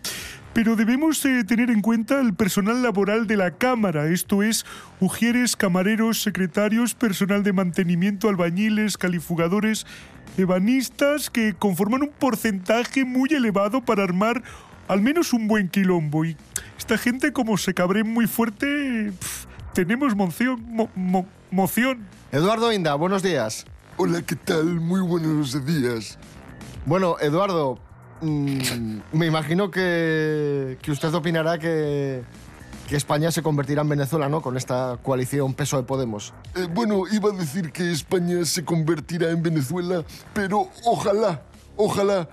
pero 0.54 0.76
debemos 0.76 1.24
eh, 1.24 1.44
tener 1.44 1.70
en 1.70 1.82
cuenta 1.82 2.20
el 2.20 2.34
personal 2.34 2.82
laboral 2.82 3.26
de 3.26 3.36
la 3.36 3.52
Cámara, 3.52 4.06
esto 4.08 4.42
es, 4.42 4.64
ujieres, 5.00 5.56
camareros, 5.56 6.22
secretarios, 6.22 6.94
personal 6.94 7.42
de 7.42 7.52
mantenimiento, 7.52 8.28
albañiles, 8.28 8.98
califugadores, 8.98 9.86
ebanistas, 10.36 11.30
que 11.30 11.54
conforman 11.54 12.02
un 12.02 12.10
porcentaje 12.10 13.04
muy 13.04 13.28
elevado 13.32 13.80
para 13.82 14.02
armar 14.04 14.42
al 14.88 15.00
menos 15.00 15.32
un 15.32 15.46
buen 15.48 15.68
quilombo. 15.68 16.24
Y 16.24 16.36
esta 16.78 16.98
gente, 16.98 17.32
como 17.32 17.56
se 17.56 17.74
cabre 17.74 18.04
muy 18.04 18.26
fuerte, 18.26 19.12
tenemos 19.74 20.14
moción, 20.16 20.64
mo- 20.68 20.90
mo- 20.94 21.26
moción. 21.50 22.06
Eduardo 22.32 22.72
Inda, 22.72 22.94
buenos 22.94 23.22
días. 23.22 23.66
Hola, 23.96 24.22
¿qué 24.22 24.36
tal? 24.36 24.64
Muy 24.80 25.00
buenos 25.00 25.64
días. 25.66 26.18
Bueno, 26.86 27.16
Eduardo, 27.20 27.78
mm, 28.20 28.98
me 29.12 29.26
imagino 29.26 29.70
que, 29.70 30.78
que 30.80 30.90
usted 30.92 31.12
opinará 31.14 31.58
que, 31.58 32.22
que 32.88 32.96
España 32.96 33.30
se 33.32 33.42
convertirá 33.42 33.82
en 33.82 33.88
Venezuela, 33.88 34.28
¿no? 34.28 34.40
Con 34.40 34.56
esta 34.56 34.98
coalición 35.02 35.52
PSOE 35.54 35.82
Podemos. 35.82 36.32
Eh, 36.54 36.66
bueno, 36.72 37.02
iba 37.10 37.30
a 37.30 37.32
decir 37.36 37.72
que 37.72 37.90
España 37.90 38.44
se 38.44 38.64
convertirá 38.64 39.30
en 39.30 39.42
Venezuela, 39.42 40.04
pero 40.32 40.68
ojalá, 40.84 41.42
ojalá, 41.76 42.28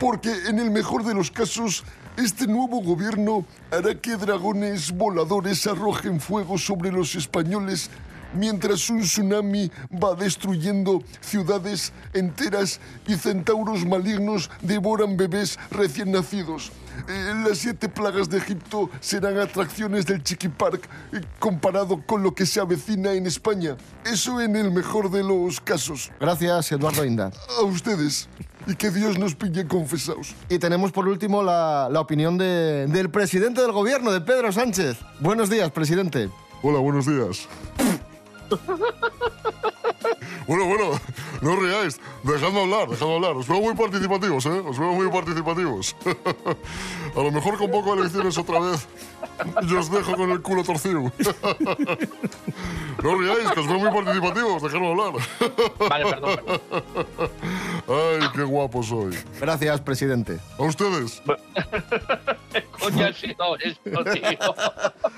porque 0.00 0.32
en 0.48 0.58
el 0.58 0.70
mejor 0.70 1.04
de 1.04 1.14
los 1.14 1.30
casos, 1.30 1.84
este 2.16 2.46
nuevo 2.46 2.80
gobierno 2.80 3.44
hará 3.70 3.94
que 3.94 4.16
dragones 4.16 4.92
voladores 4.92 5.66
arrojen 5.66 6.20
fuego 6.20 6.56
sobre 6.56 6.90
los 6.90 7.14
españoles 7.14 7.90
mientras 8.32 8.88
un 8.90 9.02
tsunami 9.02 9.70
va 9.92 10.14
destruyendo 10.14 11.02
ciudades 11.20 11.92
enteras 12.14 12.80
y 13.06 13.14
centauros 13.16 13.84
malignos 13.84 14.50
devoran 14.62 15.16
bebés 15.16 15.58
recién 15.70 16.12
nacidos. 16.12 16.72
Eh, 17.08 17.34
las 17.46 17.58
siete 17.58 17.88
plagas 17.88 18.28
de 18.30 18.38
Egipto 18.38 18.88
serán 19.00 19.38
atracciones 19.38 20.06
del 20.06 20.22
Chiqui 20.22 20.48
Park 20.48 20.88
eh, 21.12 21.20
comparado 21.38 22.04
con 22.06 22.22
lo 22.22 22.34
que 22.34 22.46
se 22.46 22.60
avecina 22.60 23.12
en 23.12 23.26
España. 23.26 23.76
Eso 24.04 24.40
en 24.40 24.56
el 24.56 24.70
mejor 24.70 25.10
de 25.10 25.22
los 25.22 25.60
casos. 25.60 26.10
Gracias, 26.20 26.72
Eduardo 26.72 27.04
Inda. 27.04 27.30
A 27.58 27.62
ustedes. 27.62 28.28
Y 28.66 28.74
que 28.76 28.90
Dios 28.90 29.18
nos 29.18 29.34
pille 29.34 29.66
confesados. 29.66 30.34
Y 30.48 30.58
tenemos 30.58 30.92
por 30.92 31.08
último 31.08 31.42
la, 31.42 31.88
la 31.90 32.00
opinión 32.00 32.36
de- 32.38 32.86
del 32.88 33.10
presidente 33.10 33.60
del 33.62 33.72
gobierno, 33.72 34.12
de 34.12 34.20
Pedro 34.20 34.52
Sánchez. 34.52 34.98
Buenos 35.20 35.48
días, 35.50 35.70
presidente. 35.70 36.28
Hola, 36.62 36.78
buenos 36.78 37.06
días. 37.06 37.48
Bueno, 40.46 40.66
bueno, 40.66 41.00
no 41.42 41.52
os 41.52 41.58
riáis. 41.62 42.00
Dejadme 42.24 42.60
hablar, 42.62 42.88
dejadme 42.88 43.14
hablar. 43.14 43.36
Os 43.36 43.46
veo 43.46 43.60
muy 43.60 43.74
participativos, 43.74 44.44
¿eh? 44.46 44.62
Os 44.66 44.78
veo 44.78 44.92
muy 44.92 45.08
participativos. 45.08 45.94
A 47.16 47.20
lo 47.20 47.30
mejor 47.30 47.56
convoco 47.56 47.94
elecciones 47.94 48.36
otra 48.36 48.58
vez 48.60 48.86
y 49.62 49.74
os 49.74 49.90
dejo 49.90 50.16
con 50.16 50.30
el 50.30 50.40
culo 50.42 50.64
torcido. 50.64 51.12
No 53.02 53.12
os 53.12 53.18
riáis, 53.18 53.50
que 53.52 53.60
os 53.60 53.66
veo 53.66 53.78
muy 53.78 53.90
participativos. 53.90 54.62
Dejadme 54.62 54.90
hablar. 54.90 55.12
Vale, 55.88 56.04
perdón, 56.04 56.40
Ay, 57.88 58.28
qué 58.34 58.42
guapo 58.42 58.82
soy. 58.82 59.16
Gracias, 59.40 59.80
presidente. 59.80 60.38
A 60.58 60.62
ustedes. 60.64 61.22
Coño, 62.78 63.06
ha 63.06 63.12
sido 63.12 63.56
esto, 63.58 64.04
tío. 64.04 64.54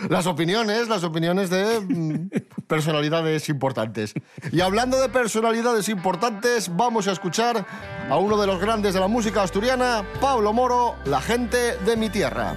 Las 0.09 0.27
opiniones, 0.27 0.89
las 0.89 1.05
opiniones 1.05 1.51
de 1.51 1.81
mm, 1.81 2.29
personalidades 2.67 3.49
importantes. 3.49 4.15
Y 4.53 4.61
hablando 4.61 5.01
de 5.01 5.09
personalidades 5.09 5.89
importantes, 5.89 6.75
vamos 6.75 7.09
a 7.09 7.13
escuchar 7.13 7.67
a 8.09 8.17
uno 8.17 8.41
de 8.41 8.47
los 8.47 8.61
grandes 8.61 8.95
de 8.95 9.01
la 9.01 9.09
música 9.09 9.43
asturiana, 9.43 10.05
Pablo 10.21 10.53
Moro, 10.53 10.95
la 11.05 11.21
gente 11.21 11.77
de 11.79 11.97
mi 11.97 12.11
tierra. 12.11 12.55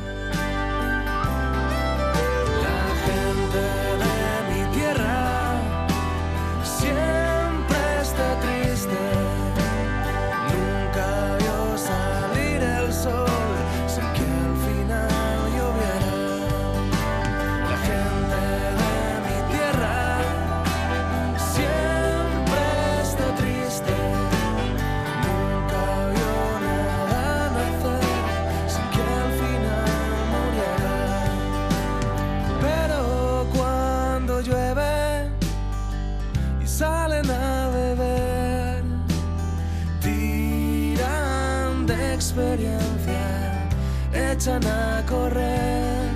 Echan 44.13 44.65
a 44.65 45.03
correr 45.07 46.09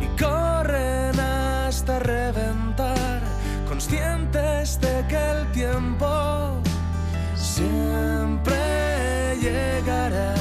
y 0.00 0.20
corren 0.20 1.18
hasta 1.18 1.98
reventar, 1.98 3.20
conscientes 3.68 4.80
de 4.80 5.04
que 5.08 5.16
el 5.16 5.52
tiempo 5.52 6.60
siempre 7.34 8.56
llegará 9.40 10.34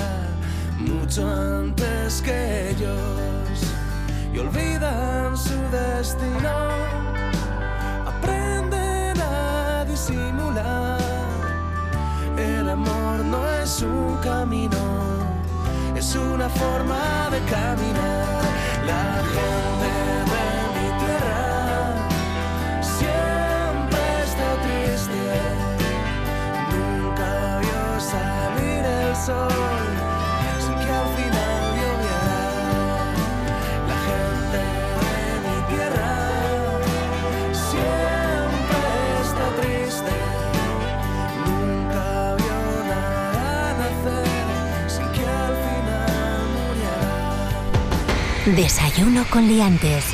mucho 0.78 1.28
antes 1.28 2.22
que 2.22 2.70
ellos 2.70 2.94
y 4.34 4.39
olvidan 4.39 5.36
su 5.36 5.58
destino. 5.72 6.50
Aprenden 8.06 9.20
a 9.22 9.86
disimular. 9.86 10.83
Es 13.64 13.82
un 13.82 14.18
camino, 14.18 14.76
es 15.95 16.16
una 16.18 16.49
forma 16.49 17.30
de 17.32 17.39
caminar. 17.49 18.43
La 18.86 19.24
gente 19.34 20.43
Desayuno 48.46 49.24
con 49.30 49.48
liantes. 49.48 50.14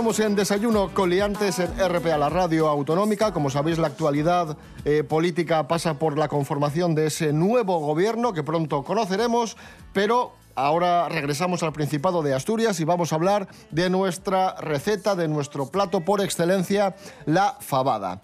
Continuamos 0.00 0.30
en 0.30 0.34
Desayuno 0.34 0.94
Coliantes 0.94 1.58
en 1.58 1.72
RPA, 1.78 2.16
la 2.16 2.30
radio 2.30 2.68
autonómica. 2.68 3.34
Como 3.34 3.50
sabéis, 3.50 3.76
la 3.76 3.88
actualidad 3.88 4.56
eh, 4.86 5.04
política 5.04 5.68
pasa 5.68 5.98
por 5.98 6.16
la 6.16 6.26
conformación 6.26 6.94
de 6.94 7.08
ese 7.08 7.34
nuevo 7.34 7.80
gobierno 7.80 8.32
que 8.32 8.42
pronto 8.42 8.82
conoceremos, 8.82 9.58
pero 9.92 10.32
ahora 10.54 11.06
regresamos 11.10 11.62
al 11.62 11.74
Principado 11.74 12.22
de 12.22 12.32
Asturias 12.32 12.80
y 12.80 12.84
vamos 12.84 13.12
a 13.12 13.16
hablar 13.16 13.48
de 13.72 13.90
nuestra 13.90 14.54
receta, 14.54 15.14
de 15.16 15.28
nuestro 15.28 15.66
plato 15.66 16.00
por 16.00 16.22
excelencia, 16.22 16.96
la 17.26 17.58
fabada. 17.60 18.22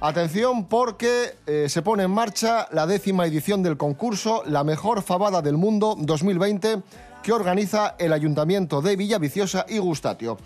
Atención 0.00 0.68
porque 0.68 1.34
eh, 1.46 1.66
se 1.68 1.82
pone 1.82 2.04
en 2.04 2.12
marcha 2.12 2.66
la 2.72 2.86
décima 2.86 3.26
edición 3.26 3.62
del 3.62 3.76
concurso 3.76 4.42
La 4.46 4.64
Mejor 4.64 5.02
Fabada 5.02 5.42
del 5.42 5.58
Mundo 5.58 5.96
2020 5.98 6.82
que 7.22 7.32
organiza 7.32 7.94
el 7.98 8.14
Ayuntamiento 8.14 8.80
de 8.80 8.96
Villaviciosa 8.96 9.66
y 9.68 9.76
Gustatio. 9.76 10.38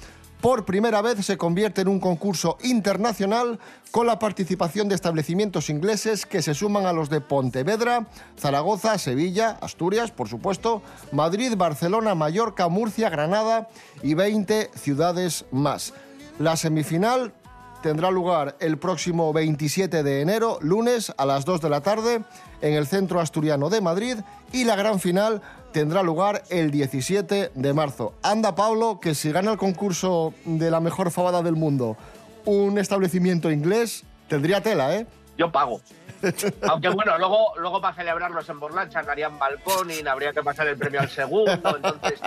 Por 0.44 0.66
primera 0.66 1.00
vez 1.00 1.24
se 1.24 1.38
convierte 1.38 1.80
en 1.80 1.88
un 1.88 1.98
concurso 1.98 2.58
internacional 2.62 3.58
con 3.90 4.06
la 4.06 4.18
participación 4.18 4.90
de 4.90 4.94
establecimientos 4.94 5.70
ingleses 5.70 6.26
que 6.26 6.42
se 6.42 6.52
suman 6.52 6.84
a 6.84 6.92
los 6.92 7.08
de 7.08 7.22
Pontevedra, 7.22 8.06
Zaragoza, 8.38 8.98
Sevilla, 8.98 9.56
Asturias, 9.62 10.10
por 10.10 10.28
supuesto, 10.28 10.82
Madrid, 11.12 11.54
Barcelona, 11.56 12.14
Mallorca, 12.14 12.68
Murcia, 12.68 13.08
Granada 13.08 13.70
y 14.02 14.12
20 14.12 14.70
ciudades 14.74 15.46
más. 15.50 15.94
La 16.38 16.56
semifinal 16.56 17.32
tendrá 17.82 18.10
lugar 18.10 18.54
el 18.60 18.76
próximo 18.76 19.32
27 19.32 20.02
de 20.02 20.20
enero, 20.20 20.58
lunes 20.60 21.10
a 21.16 21.24
las 21.24 21.46
2 21.46 21.62
de 21.62 21.70
la 21.70 21.80
tarde, 21.80 22.22
en 22.60 22.74
el 22.74 22.86
Centro 22.86 23.18
Asturiano 23.18 23.70
de 23.70 23.80
Madrid 23.80 24.18
y 24.52 24.64
la 24.64 24.76
gran 24.76 25.00
final 25.00 25.40
tendrá 25.74 26.04
lugar 26.04 26.44
el 26.50 26.70
17 26.70 27.50
de 27.52 27.74
marzo. 27.74 28.14
Anda, 28.22 28.54
Pablo, 28.54 29.00
que 29.00 29.12
si 29.16 29.32
gana 29.32 29.50
el 29.50 29.58
concurso 29.58 30.32
de 30.44 30.70
la 30.70 30.78
mejor 30.78 31.10
fabada 31.10 31.42
del 31.42 31.56
mundo 31.56 31.96
un 32.44 32.78
establecimiento 32.78 33.50
inglés, 33.50 34.04
tendría 34.28 34.60
tela, 34.60 34.94
¿eh? 34.94 35.06
Yo 35.36 35.50
pago. 35.50 35.80
Aunque 36.68 36.90
bueno, 36.90 37.18
luego, 37.18 37.56
luego 37.58 37.80
para 37.80 37.96
celebrarlos 37.96 38.48
en 38.48 38.60
Borlancha 38.60 39.00
harían 39.00 39.36
balcón 39.36 39.90
y 39.90 40.06
habría 40.06 40.32
que 40.32 40.44
pasar 40.44 40.68
el 40.68 40.76
premio 40.76 41.00
al 41.00 41.10
segundo, 41.10 41.52
entonces... 41.52 42.20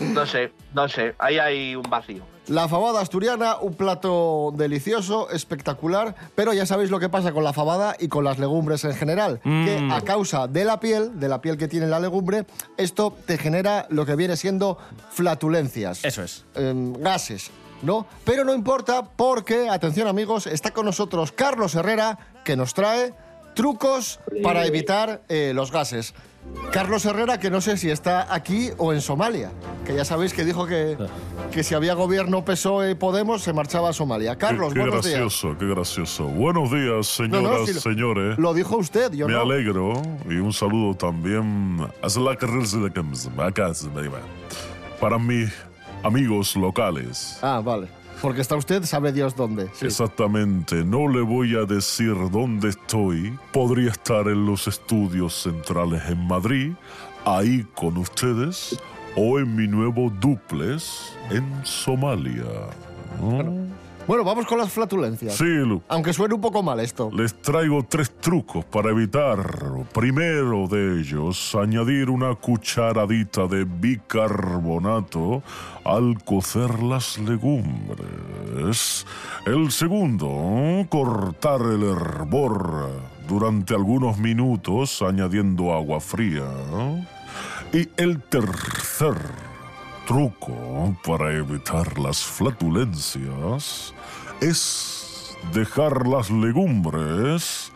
No 0.00 0.26
sé, 0.26 0.52
no 0.74 0.88
sé. 0.88 1.14
Ahí 1.18 1.38
hay 1.38 1.76
un 1.76 1.82
vacío. 1.88 2.22
La 2.48 2.66
fabada 2.66 3.00
asturiana, 3.00 3.58
un 3.60 3.74
plato 3.74 4.52
delicioso, 4.56 5.30
espectacular, 5.30 6.16
pero 6.34 6.52
ya 6.52 6.66
sabéis 6.66 6.90
lo 6.90 6.98
que 6.98 7.08
pasa 7.08 7.30
con 7.32 7.44
la 7.44 7.52
fabada 7.52 7.94
y 8.00 8.08
con 8.08 8.24
las 8.24 8.38
legumbres 8.40 8.82
en 8.84 8.94
general, 8.94 9.38
que 9.44 9.78
Mm. 9.80 9.92
a 9.92 10.00
causa 10.00 10.48
de 10.48 10.64
la 10.64 10.80
piel, 10.80 11.20
de 11.20 11.28
la 11.28 11.40
piel 11.40 11.56
que 11.56 11.68
tiene 11.68 11.86
la 11.86 12.00
legumbre, 12.00 12.46
esto 12.76 13.14
te 13.26 13.38
genera 13.38 13.86
lo 13.90 14.04
que 14.04 14.16
viene 14.16 14.36
siendo 14.36 14.78
flatulencias. 15.10 16.04
Eso 16.04 16.22
es. 16.24 16.44
em, 16.56 16.92
gases, 16.94 17.50
¿no? 17.82 18.06
Pero 18.24 18.44
no 18.44 18.52
importa 18.54 19.04
porque, 19.04 19.68
atención 19.68 20.08
amigos, 20.08 20.46
está 20.48 20.72
con 20.72 20.86
nosotros 20.86 21.30
Carlos 21.30 21.74
Herrera, 21.76 22.18
que 22.44 22.56
nos 22.56 22.74
trae 22.74 23.14
trucos 23.54 24.18
para 24.42 24.66
evitar 24.66 25.20
eh, 25.28 25.52
los 25.54 25.70
gases. 25.70 26.14
Carlos 26.72 27.04
Herrera, 27.04 27.38
que 27.38 27.50
no 27.50 27.60
sé 27.60 27.76
si 27.76 27.90
está 27.90 28.32
aquí 28.32 28.70
o 28.78 28.92
en 28.92 29.00
Somalia, 29.00 29.50
que 29.84 29.94
ya 29.94 30.04
sabéis 30.04 30.32
que 30.32 30.44
dijo 30.44 30.66
que, 30.66 30.96
que 31.52 31.62
si 31.64 31.74
había 31.74 31.94
gobierno 31.94 32.44
PSOE 32.44 32.94
Podemos 32.96 33.42
se 33.42 33.52
marchaba 33.52 33.90
a 33.90 33.92
Somalia. 33.92 34.36
Carlos, 34.36 34.68
qué, 34.72 34.74
qué 34.74 34.80
buenos 34.86 35.04
días. 35.04 35.18
gracioso, 35.20 35.58
qué 35.58 35.66
gracioso. 35.66 36.24
Buenos 36.26 36.70
días, 36.70 37.06
señoras, 37.08 37.60
no, 37.60 37.66
si 37.66 37.74
lo- 37.74 37.80
señores. 37.80 38.38
Lo 38.38 38.54
dijo 38.54 38.76
usted, 38.76 39.12
yo 39.12 39.26
Me 39.26 39.34
no. 39.34 39.40
alegro 39.40 39.92
y 40.28 40.34
un 40.36 40.52
saludo 40.52 40.94
también 40.96 41.78
para 45.00 45.18
mis 45.18 45.52
amigos 46.02 46.56
locales. 46.56 47.38
Ah, 47.42 47.60
vale. 47.64 47.88
Porque 48.20 48.42
está 48.42 48.56
usted, 48.56 48.84
sabe 48.84 49.12
Dios 49.12 49.34
dónde. 49.34 49.70
Sí. 49.72 49.86
Exactamente, 49.86 50.84
no 50.84 51.08
le 51.08 51.22
voy 51.22 51.56
a 51.56 51.64
decir 51.64 52.14
dónde 52.30 52.68
estoy. 52.68 53.38
Podría 53.52 53.90
estar 53.90 54.28
en 54.28 54.44
los 54.44 54.68
estudios 54.68 55.34
centrales 55.34 56.02
en 56.08 56.26
Madrid, 56.26 56.72
ahí 57.24 57.66
con 57.74 57.96
ustedes, 57.96 58.78
o 59.16 59.38
en 59.38 59.56
mi 59.56 59.66
nuevo 59.66 60.10
duplex 60.20 61.14
en 61.30 61.44
Somalia. 61.64 62.44
¿no? 63.20 63.26
Bueno, 63.26 63.66
vamos 64.18 64.46
con 64.46 64.58
las 64.58 64.72
flatulencias. 64.72 65.36
Sí, 65.36 65.44
Lu. 65.44 65.82
Aunque 65.88 66.12
suene 66.12 66.34
un 66.34 66.40
poco 66.40 66.62
mal 66.62 66.80
esto. 66.80 67.10
Les 67.12 67.32
traigo 67.40 67.84
tres 67.88 68.10
trucos 68.10 68.64
para 68.64 68.90
evitar. 68.90 69.38
Primero 69.92 70.66
de 70.66 71.00
ellos, 71.00 71.54
añadir 71.54 72.10
una 72.10 72.34
cucharadita 72.34 73.46
de 73.46 73.64
bicarbonato 73.64 75.42
al 75.84 76.22
cocer 76.24 76.82
las 76.82 77.18
legumbres. 77.18 79.06
El 79.46 79.70
segundo, 79.70 80.86
cortar 80.88 81.60
el 81.62 81.82
hervor 81.84 82.90
durante 83.28 83.74
algunos 83.74 84.18
minutos 84.18 85.02
añadiendo 85.02 85.72
agua 85.72 86.00
fría. 86.00 86.48
Y 87.72 87.88
el 87.96 88.20
tercer 88.22 89.49
truco 90.10 90.96
para 91.06 91.32
evitar 91.32 91.96
las 92.00 92.20
flatulencias 92.24 93.94
es 94.40 95.36
dejar 95.54 96.04
las 96.08 96.30
legumbres 96.30 97.70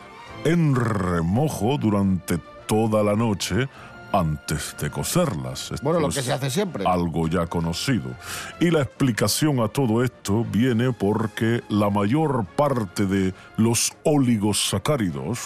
en 0.45 0.75
remojo 0.75 1.79
durante 1.79 2.39
toda 2.67 3.05
la 3.05 3.15
noche 3.15 3.69
antes 4.11 4.75
de 4.81 4.91
cocerlas. 4.91 5.71
Esto 5.71 5.85
Bueno, 5.85 6.01
lo 6.01 6.09
que 6.09 6.23
se 6.23 6.33
hace 6.33 6.51
siempre. 6.51 6.85
Algo 6.85 7.29
ya 7.29 7.47
conocido. 7.47 8.11
Y 8.59 8.73
la 8.73 8.83
explicación 8.83 9.61
a 9.61 9.69
todo 9.69 10.03
esto 10.03 10.45
viene 10.45 10.93
porque 10.93 11.63
la 11.69 11.89
mayor 11.89 12.47
parte 12.57 13.07
de 13.07 13.33
los 13.57 13.93
oligosacáridos 14.03 15.39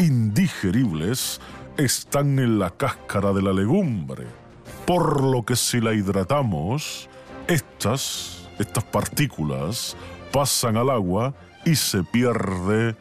indigeribles 0.00 1.40
están 1.76 2.40
en 2.40 2.58
la 2.58 2.70
cáscara 2.70 3.32
de 3.32 3.42
la 3.42 3.52
legumbre. 3.52 4.45
Por 4.86 5.22
lo 5.22 5.42
que 5.44 5.56
si 5.56 5.80
la 5.80 5.92
hidratamos, 5.92 7.08
estas, 7.48 8.48
estas 8.58 8.84
partículas 8.84 9.96
pasan 10.32 10.76
al 10.76 10.90
agua 10.90 11.34
y 11.64 11.74
se 11.74 12.02
pierde 12.04 12.94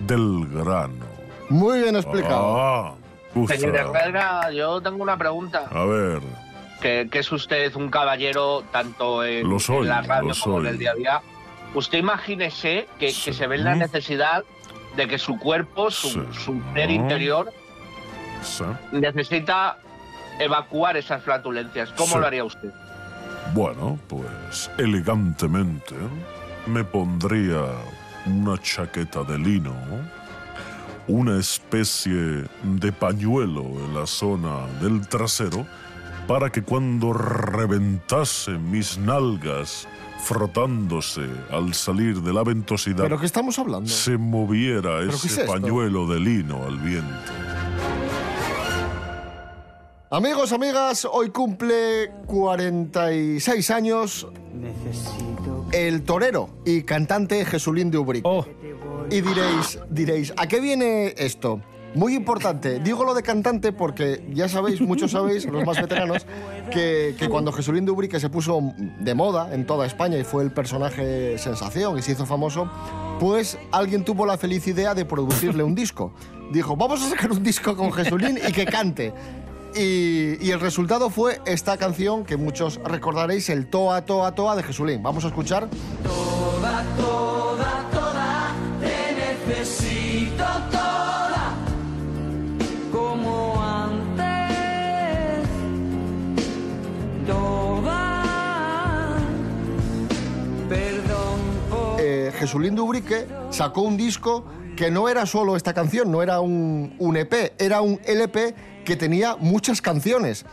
del 0.00 0.46
grano. 0.48 1.04
Muy 1.48 1.80
bien 1.80 1.96
explicado. 1.96 2.56
Ah. 2.60 2.94
Señor 3.48 3.74
Herrera, 3.76 4.50
yo 4.52 4.80
tengo 4.80 5.02
una 5.02 5.16
pregunta. 5.16 5.68
A 5.72 5.84
ver, 5.84 6.20
Que, 6.80 7.08
que 7.10 7.18
es 7.18 7.32
usted 7.32 7.74
un 7.74 7.88
caballero 7.90 8.62
tanto 8.70 9.24
en, 9.24 9.48
Lo 9.48 9.58
soy, 9.58 9.78
en 9.82 9.88
la 9.88 10.02
radio 10.02 10.28
lo 10.28 10.34
como 10.40 10.58
en 10.58 10.64
soy. 10.64 10.72
el 10.72 10.78
día 10.78 10.90
a 10.92 10.94
día. 10.94 11.20
Usted 11.74 11.98
imagínese 11.98 12.86
que, 13.00 13.06
que 13.06 13.32
se 13.32 13.46
ve 13.48 13.58
la 13.58 13.74
necesidad 13.74 14.44
de 14.96 15.08
que 15.08 15.18
su 15.18 15.36
cuerpo, 15.38 15.90
su, 15.90 16.08
Sí. 16.10 16.20
su 16.44 16.62
ser 16.74 16.90
interior, 16.90 17.50
¿sí? 18.42 18.62
necesita 18.92 19.78
evacuar 20.40 20.96
esas 20.96 21.22
flatulencias. 21.22 21.90
¿Cómo 21.96 22.14
Sí. 22.14 22.18
lo 22.18 22.26
haría 22.26 22.44
usted? 22.44 22.70
Bueno, 23.54 23.98
pues 24.08 24.70
elegantemente 24.78 25.94
me 26.66 26.82
pondría 26.84 27.62
una 28.26 28.56
chaqueta 28.60 29.22
de 29.22 29.38
lino, 29.38 29.74
una 31.06 31.38
especie 31.38 32.44
de 32.62 32.92
pañuelo 32.92 33.62
en 33.62 33.94
la 33.94 34.06
zona 34.06 34.66
del 34.80 35.06
trasero, 35.06 35.66
para 36.26 36.48
que 36.50 36.62
cuando 36.62 37.12
reventase 37.12 38.52
mis 38.52 38.96
nalgas 38.96 39.86
frotándose 40.20 41.28
al 41.50 41.74
salir 41.74 42.22
de 42.22 42.32
la 42.32 42.42
ventosidad, 42.42 43.02
¿Pero 43.02 43.20
qué 43.20 43.26
estamos 43.26 43.58
hablando? 43.58 43.86
se 43.90 44.16
moviera 44.16 45.02
ese 45.02 45.26
es 45.42 45.46
pañuelo 45.46 46.06
de 46.06 46.18
lino 46.20 46.64
al 46.64 46.78
viento. 46.78 47.32
Amigos, 50.14 50.52
amigas, 50.52 51.08
hoy 51.10 51.30
cumple 51.30 52.08
46 52.26 53.70
años 53.72 54.28
el 55.72 56.04
torero 56.04 56.50
y 56.64 56.82
cantante 56.84 57.44
Jesulín 57.44 57.90
de 57.90 57.98
Ubrique. 57.98 58.28
Oh, 58.28 58.46
Y 59.10 59.20
diréis, 59.22 59.80
diréis, 59.90 60.32
¿a 60.36 60.46
qué 60.46 60.60
viene 60.60 61.14
esto? 61.16 61.60
Muy 61.96 62.14
importante, 62.14 62.78
digo 62.78 63.04
lo 63.04 63.12
de 63.12 63.24
cantante 63.24 63.72
porque 63.72 64.24
ya 64.32 64.48
sabéis, 64.48 64.80
muchos 64.80 65.10
sabéis, 65.10 65.46
los 65.46 65.66
más 65.66 65.80
veteranos, 65.80 66.24
que, 66.70 67.16
que 67.18 67.28
cuando 67.28 67.50
Jesulín 67.50 67.84
de 67.84 67.90
Ubrique 67.90 68.20
se 68.20 68.30
puso 68.30 68.72
de 68.76 69.14
moda 69.14 69.52
en 69.52 69.66
toda 69.66 69.84
España 69.84 70.16
y 70.16 70.22
fue 70.22 70.44
el 70.44 70.52
personaje 70.52 71.38
sensación 71.38 71.98
y 71.98 72.02
se 72.02 72.12
hizo 72.12 72.24
famoso, 72.24 72.70
pues 73.18 73.58
alguien 73.72 74.04
tuvo 74.04 74.26
la 74.26 74.38
feliz 74.38 74.64
idea 74.68 74.94
de 74.94 75.04
producirle 75.04 75.64
un 75.64 75.74
disco. 75.74 76.12
Dijo, 76.52 76.76
vamos 76.76 77.02
a 77.02 77.08
sacar 77.08 77.32
un 77.32 77.42
disco 77.42 77.76
con 77.76 77.92
Jesulín 77.92 78.38
y 78.38 78.52
que 78.52 78.64
cante. 78.64 79.12
Y, 79.76 80.36
y 80.40 80.50
el 80.52 80.60
resultado 80.60 81.10
fue 81.10 81.40
esta 81.46 81.76
canción 81.76 82.24
que 82.24 82.36
muchos 82.36 82.80
recordaréis, 82.84 83.48
el 83.50 83.66
Toa, 83.66 84.04
Toa, 84.04 84.32
Toa 84.32 84.54
de 84.54 84.62
Jesulín. 84.62 85.02
Vamos 85.02 85.24
a 85.24 85.28
escuchar. 85.28 85.68
Toda, 86.02 86.84
toda, 86.96 87.88
toda, 87.92 88.54
te 88.80 89.46
necesito 89.48 90.44
toda, 90.70 91.54
como 92.92 93.60
antes. 93.60 94.24
Toda, 97.26 99.16
perdón 100.68 101.40
por... 101.68 102.00
eh, 102.00 102.32
Jesulín 102.38 102.76
de 102.76 102.80
Ubrique 102.80 103.26
sacó 103.50 103.80
un 103.82 103.96
disco 103.96 104.44
que 104.76 104.90
no 104.90 105.08
era 105.08 105.26
solo 105.26 105.56
esta 105.56 105.72
canción, 105.74 106.10
no 106.12 106.22
era 106.22 106.40
un, 106.40 106.94
un 106.98 107.16
EP, 107.16 107.54
era 107.58 107.80
un 107.80 108.00
LP 108.04 108.54
que 108.84 108.96
tenía 108.96 109.36
muchas 109.36 109.80
canciones, 109.82 110.44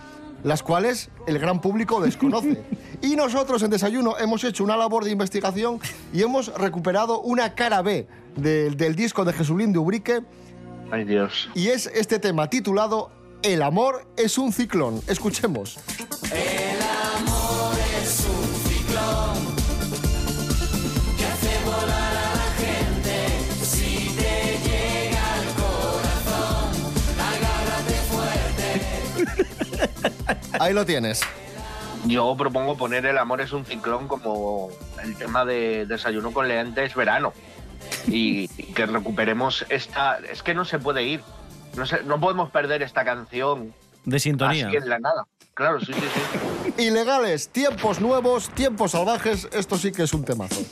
las 0.44 0.64
cuales 0.64 1.10
el 1.28 1.38
gran 1.40 1.62
público 1.62 2.02
desconoce. 2.02 2.64
Y 3.04 3.16
nosotros 3.16 3.64
en 3.64 3.72
Desayuno 3.72 4.16
hemos 4.20 4.44
hecho 4.44 4.64
una 4.64 4.78
labor 4.78 5.04
de 5.04 5.10
investigación 5.10 5.80
y 6.14 6.22
hemos 6.22 6.54
recuperado 6.56 7.20
una 7.22 7.56
cara 7.56 7.82
B 7.82 8.08
del- 8.36 8.78
del 8.78 8.96
disco 8.96 9.26
de 9.26 9.34
Jesulín 9.34 9.74
de 9.74 9.80
Ubrique 9.80 10.22
Ay, 10.92 11.06
Dios. 11.06 11.50
y 11.56 11.70
es 11.70 11.88
este 11.88 12.20
tema 12.20 12.48
titulado 12.52 13.10
El 13.42 13.64
amor 13.64 14.06
es 14.18 14.38
un 14.38 14.54
ciclón. 14.54 15.02
Escuchemos. 15.08 15.80
El 16.32 16.61
Ahí 30.60 30.74
lo 30.74 30.86
tienes. 30.86 31.22
Yo 32.06 32.36
propongo 32.36 32.78
poner 32.78 33.06
El 33.06 33.18
amor 33.18 33.42
es 33.42 33.52
un 33.54 33.64
ciclón 33.66 34.08
como 34.08 34.70
el 35.04 35.16
tema 35.16 35.46
de 35.46 35.86
Desayuno 35.86 36.32
con 36.32 36.48
Leantes 36.48 36.96
verano. 36.96 37.34
Y, 38.08 38.50
y 38.58 38.74
que 38.74 38.86
recuperemos 38.86 39.66
esta... 39.70 40.18
Es 40.32 40.42
que 40.44 40.54
no 40.54 40.66
se 40.66 40.80
puede 40.80 41.04
ir. 41.04 41.22
No, 41.76 41.86
se- 41.86 42.04
no 42.04 42.20
podemos 42.20 42.50
perder 42.52 42.82
esta 42.84 43.06
canción 43.06 43.74
de 44.06 44.20
sintonía. 44.20 44.68
así 44.68 44.78
en 44.78 44.90
la 44.90 45.00
nada. 45.00 45.26
Claro, 45.54 45.80
sí, 45.80 45.94
sí, 45.94 46.02
sí. 46.02 46.74
Ilegales, 46.84 47.50
tiempos 47.50 48.00
nuevos, 48.02 48.50
tiempos 48.50 48.92
salvajes, 48.92 49.48
esto 49.52 49.78
sí 49.78 49.92
que 49.92 50.04
es 50.04 50.14
un 50.14 50.24
temazo. 50.26 50.56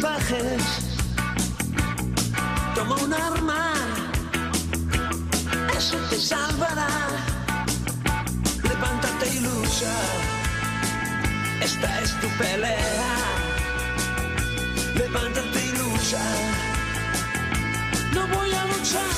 salvajes. 0.00 0.62
Toma 2.74 2.96
un 2.96 3.12
arma, 3.12 3.72
eso 5.76 5.96
te 6.10 6.18
salvará. 6.20 6.88
Levántate 8.62 9.28
y 9.34 9.40
lucha, 9.40 9.94
esta 11.60 12.00
es 12.00 12.20
tu 12.20 12.28
pelea. 12.38 13.14
Levántate 14.94 15.66
y 15.66 15.70
lucha, 15.78 16.22
no 18.14 18.26
voy 18.28 18.52
a 18.52 18.64
luchar 18.66 19.17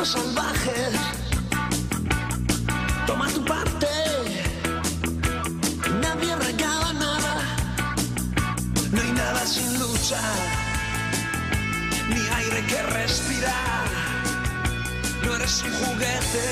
tiempos 0.00 0.08
salvajes. 0.08 0.92
Toma 3.06 3.28
tu 3.28 3.44
parte, 3.44 3.88
nadie 6.00 6.36
regala 6.36 6.92
nada. 6.92 7.34
No 8.92 9.00
hay 9.00 9.12
nada 9.12 9.46
sin 9.46 9.78
lucha, 9.78 10.20
ni 12.08 12.20
aire 12.38 12.64
que 12.66 12.82
respirar. 12.82 13.88
No 15.24 15.34
eres 15.36 15.62
un 15.62 15.72
juguete, 15.72 16.46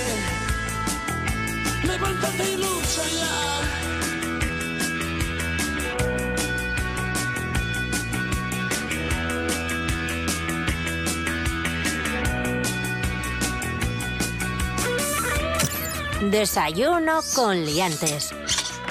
levántate 1.85 2.53
y 2.53 2.57
lucha 2.57 3.03
ya. 3.21 3.98
Desayuno 16.31 17.20
con 17.35 17.64
liantes. 17.64 18.35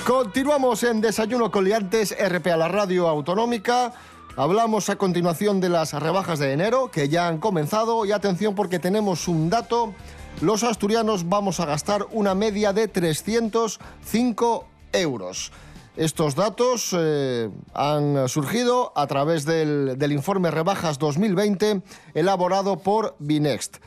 Continuamos 0.07 0.81
en 0.81 1.01
Desayuno 1.01 1.51
con 1.51 1.65
Liantes, 1.65 2.15
RP 2.17 2.47
a 2.47 2.57
la 2.57 2.67
radio 2.67 3.07
autonómica. 3.07 3.93
Hablamos 4.35 4.89
a 4.89 4.95
continuación 4.95 5.61
de 5.61 5.69
las 5.69 5.93
rebajas 5.93 6.39
de 6.39 6.51
enero 6.53 6.89
que 6.89 7.09
ya 7.09 7.27
han 7.27 7.37
comenzado 7.37 8.05
y 8.05 8.11
atención 8.11 8.55
porque 8.55 8.79
tenemos 8.79 9.27
un 9.27 9.51
dato. 9.51 9.93
Los 10.41 10.63
asturianos 10.63 11.29
vamos 11.29 11.59
a 11.59 11.65
gastar 11.65 12.07
una 12.11 12.33
media 12.33 12.73
de 12.73 12.87
305 12.87 14.67
euros. 14.93 15.51
Estos 15.95 16.33
datos 16.33 16.95
eh, 16.97 17.49
han 17.75 18.27
surgido 18.29 18.93
a 18.95 19.05
través 19.05 19.45
del, 19.45 19.99
del 19.99 20.11
informe 20.11 20.49
Rebajas 20.49 20.97
2020 20.97 21.83
elaborado 22.15 22.79
por 22.79 23.15
Binext. 23.19 23.77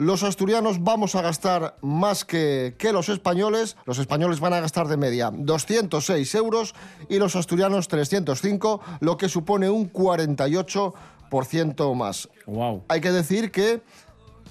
Los 0.00 0.22
asturianos 0.22 0.82
vamos 0.82 1.14
a 1.14 1.20
gastar 1.20 1.76
más 1.82 2.24
que, 2.24 2.74
que 2.78 2.90
los 2.90 3.10
españoles. 3.10 3.76
Los 3.84 3.98
españoles 3.98 4.40
van 4.40 4.54
a 4.54 4.60
gastar 4.60 4.88
de 4.88 4.96
media 4.96 5.30
206 5.30 6.34
euros 6.36 6.74
y 7.10 7.18
los 7.18 7.36
asturianos 7.36 7.86
305, 7.88 8.80
lo 9.00 9.18
que 9.18 9.28
supone 9.28 9.68
un 9.68 9.92
48% 9.92 11.94
más. 11.94 12.30
Wow. 12.46 12.84
Hay 12.88 13.02
que 13.02 13.12
decir 13.12 13.50
que 13.50 13.82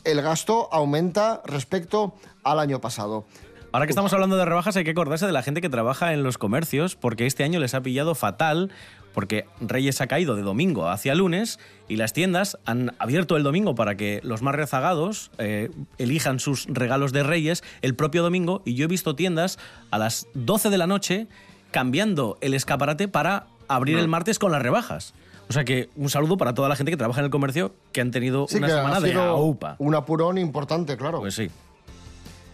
el 0.03 0.21
gasto 0.21 0.69
aumenta 0.71 1.41
respecto 1.45 2.13
al 2.43 2.59
año 2.59 2.79
pasado. 2.79 3.25
Ahora 3.71 3.85
que 3.85 3.91
estamos 3.91 4.11
hablando 4.13 4.35
de 4.37 4.45
rebajas, 4.45 4.75
hay 4.77 4.83
que 4.83 4.89
acordarse 4.91 5.27
de 5.27 5.31
la 5.31 5.41
gente 5.41 5.61
que 5.61 5.69
trabaja 5.69 6.13
en 6.13 6.21
los 6.21 6.37
comercios, 6.37 6.95
porque 6.95 7.25
este 7.27 7.43
año 7.43 7.59
les 7.59 7.73
ha 7.73 7.81
pillado 7.81 8.13
fatal, 8.13 8.69
porque 9.13 9.45
Reyes 9.59 10.01
ha 10.01 10.07
caído 10.07 10.35
de 10.35 10.41
domingo 10.43 10.87
hacia 10.89 11.15
lunes 11.15 11.59
y 11.87 11.95
las 11.97 12.13
tiendas 12.13 12.57
han 12.65 12.95
abierto 12.99 13.35
el 13.37 13.43
domingo 13.43 13.75
para 13.75 13.95
que 13.95 14.19
los 14.23 14.41
más 14.41 14.55
rezagados 14.55 15.31
eh, 15.37 15.71
elijan 15.97 16.39
sus 16.39 16.65
regalos 16.67 17.11
de 17.11 17.23
Reyes 17.23 17.63
el 17.81 17.95
propio 17.95 18.21
domingo. 18.23 18.61
Y 18.65 18.75
yo 18.75 18.85
he 18.85 18.87
visto 18.87 19.15
tiendas 19.15 19.57
a 19.91 19.97
las 19.97 20.27
12 20.35 20.69
de 20.69 20.77
la 20.77 20.87
noche 20.87 21.27
cambiando 21.71 22.37
el 22.41 22.53
escaparate 22.53 23.07
para 23.07 23.47
abrir 23.67 23.97
Mm. 23.97 23.99
el 23.99 24.07
martes 24.07 24.39
con 24.39 24.51
las 24.51 24.61
rebajas. 24.61 25.13
O 25.49 25.53
sea 25.53 25.63
que 25.63 25.89
un 25.95 26.09
saludo 26.09 26.37
para 26.37 26.53
toda 26.53 26.69
la 26.69 26.75
gente 26.75 26.91
que 26.91 26.97
trabaja 26.97 27.21
en 27.21 27.25
el 27.25 27.31
comercio 27.31 27.73
que 27.91 28.01
han 28.01 28.11
tenido 28.11 28.45
Sí, 28.47 28.57
una 28.57 28.67
que 28.67 28.73
semana 28.73 28.97
ha 28.97 28.99
de 28.99 29.13
aupa. 29.13 29.75
un 29.79 29.95
apurón 29.95 30.37
importante, 30.37 30.95
claro. 30.95 31.19
Pues 31.19 31.33
sí. 31.35 31.49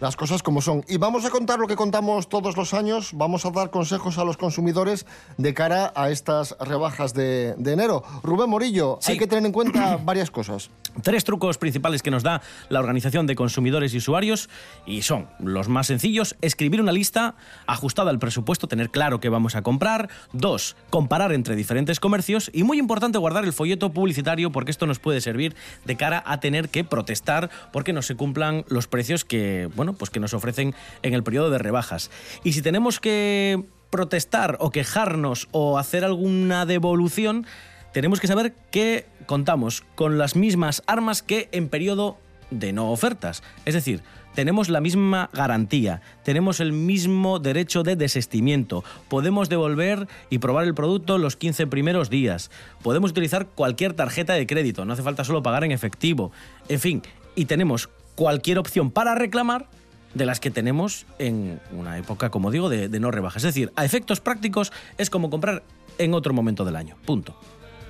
Las 0.00 0.14
cosas 0.16 0.42
como 0.42 0.60
son. 0.60 0.84
Y 0.88 0.98
vamos 0.98 1.24
a 1.24 1.30
contar 1.30 1.58
lo 1.58 1.66
que 1.66 1.76
contamos 1.76 2.28
todos 2.28 2.56
los 2.56 2.74
años. 2.74 3.10
Vamos 3.14 3.46
a 3.46 3.50
dar 3.50 3.70
consejos 3.70 4.18
a 4.18 4.24
los 4.24 4.36
consumidores 4.36 5.06
de 5.38 5.54
cara 5.54 5.92
a 5.96 6.10
estas 6.10 6.56
rebajas 6.60 7.14
de, 7.14 7.54
de 7.56 7.72
enero. 7.72 8.02
Rubén 8.22 8.50
Morillo, 8.50 8.98
hay 9.06 9.16
que 9.16 9.26
tener 9.26 9.46
en 9.46 9.52
cuenta 9.52 9.96
varias 10.04 10.30
cosas. 10.30 10.70
Tres 11.02 11.24
trucos 11.24 11.58
principales 11.58 12.02
que 12.02 12.10
nos 12.10 12.22
da 12.22 12.40
la 12.68 12.80
Organización 12.80 13.26
de 13.26 13.36
Consumidores 13.36 13.92
y 13.92 13.98
Usuarios 13.98 14.48
y 14.86 15.02
son 15.02 15.28
los 15.38 15.68
más 15.68 15.86
sencillos, 15.88 16.36
escribir 16.40 16.80
una 16.80 16.92
lista 16.92 17.34
ajustada 17.66 18.10
al 18.10 18.18
presupuesto, 18.18 18.66
tener 18.66 18.90
claro 18.90 19.20
qué 19.20 19.28
vamos 19.28 19.56
a 19.56 19.62
comprar. 19.62 20.08
Dos, 20.32 20.76
comparar 20.88 21.32
entre 21.32 21.54
diferentes 21.54 22.00
comercios 22.00 22.50
y 22.52 22.62
muy 22.62 22.78
importante 22.78 23.18
guardar 23.18 23.44
el 23.44 23.52
folleto 23.52 23.92
publicitario 23.92 24.52
porque 24.52 24.70
esto 24.70 24.86
nos 24.86 24.98
puede 24.98 25.20
servir 25.20 25.54
de 25.84 25.96
cara 25.96 26.22
a 26.26 26.40
tener 26.40 26.70
que 26.70 26.84
protestar 26.84 27.50
porque 27.72 27.92
no 27.92 28.02
se 28.02 28.16
cumplan 28.16 28.64
los 28.68 28.86
precios 28.86 29.24
que, 29.24 29.68
bueno, 29.76 29.85
pues 29.94 30.10
que 30.10 30.20
nos 30.20 30.34
ofrecen 30.34 30.74
en 31.02 31.14
el 31.14 31.22
periodo 31.22 31.50
de 31.50 31.58
rebajas. 31.58 32.10
Y 32.44 32.52
si 32.52 32.62
tenemos 32.62 33.00
que 33.00 33.64
protestar 33.90 34.56
o 34.60 34.70
quejarnos 34.70 35.48
o 35.52 35.78
hacer 35.78 36.04
alguna 36.04 36.66
devolución, 36.66 37.46
tenemos 37.92 38.20
que 38.20 38.26
saber 38.26 38.54
que 38.70 39.06
contamos 39.26 39.82
con 39.94 40.18
las 40.18 40.36
mismas 40.36 40.82
armas 40.86 41.22
que 41.22 41.48
en 41.52 41.68
periodo 41.68 42.18
de 42.50 42.72
no 42.72 42.90
ofertas. 42.90 43.42
Es 43.64 43.74
decir, 43.74 44.02
tenemos 44.34 44.68
la 44.68 44.82
misma 44.82 45.30
garantía, 45.32 46.02
tenemos 46.22 46.60
el 46.60 46.72
mismo 46.72 47.38
derecho 47.38 47.82
de 47.82 47.96
desestimiento, 47.96 48.84
podemos 49.08 49.48
devolver 49.48 50.08
y 50.28 50.38
probar 50.38 50.66
el 50.66 50.74
producto 50.74 51.16
los 51.16 51.36
15 51.36 51.66
primeros 51.68 52.10
días, 52.10 52.50
podemos 52.82 53.12
utilizar 53.12 53.46
cualquier 53.46 53.94
tarjeta 53.94 54.34
de 54.34 54.46
crédito, 54.46 54.84
no 54.84 54.92
hace 54.92 55.02
falta 55.02 55.24
solo 55.24 55.42
pagar 55.42 55.64
en 55.64 55.72
efectivo, 55.72 56.32
en 56.68 56.80
fin, 56.80 57.02
y 57.34 57.46
tenemos 57.46 57.88
cualquier 58.16 58.58
opción 58.58 58.90
para 58.90 59.14
reclamar 59.14 59.66
de 60.14 60.26
las 60.26 60.40
que 60.40 60.50
tenemos 60.50 61.06
en 61.18 61.60
una 61.72 61.96
época, 61.98 62.30
como 62.30 62.50
digo, 62.50 62.68
de, 62.68 62.88
de 62.88 63.00
no 63.00 63.10
rebajas. 63.10 63.44
Es 63.44 63.54
decir, 63.54 63.70
a 63.76 63.84
efectos 63.84 64.20
prácticos 64.20 64.72
es 64.98 65.10
como 65.10 65.30
comprar 65.30 65.62
en 65.98 66.12
otro 66.14 66.32
momento 66.34 66.64
del 66.64 66.74
año. 66.76 66.96
Punto. 67.04 67.38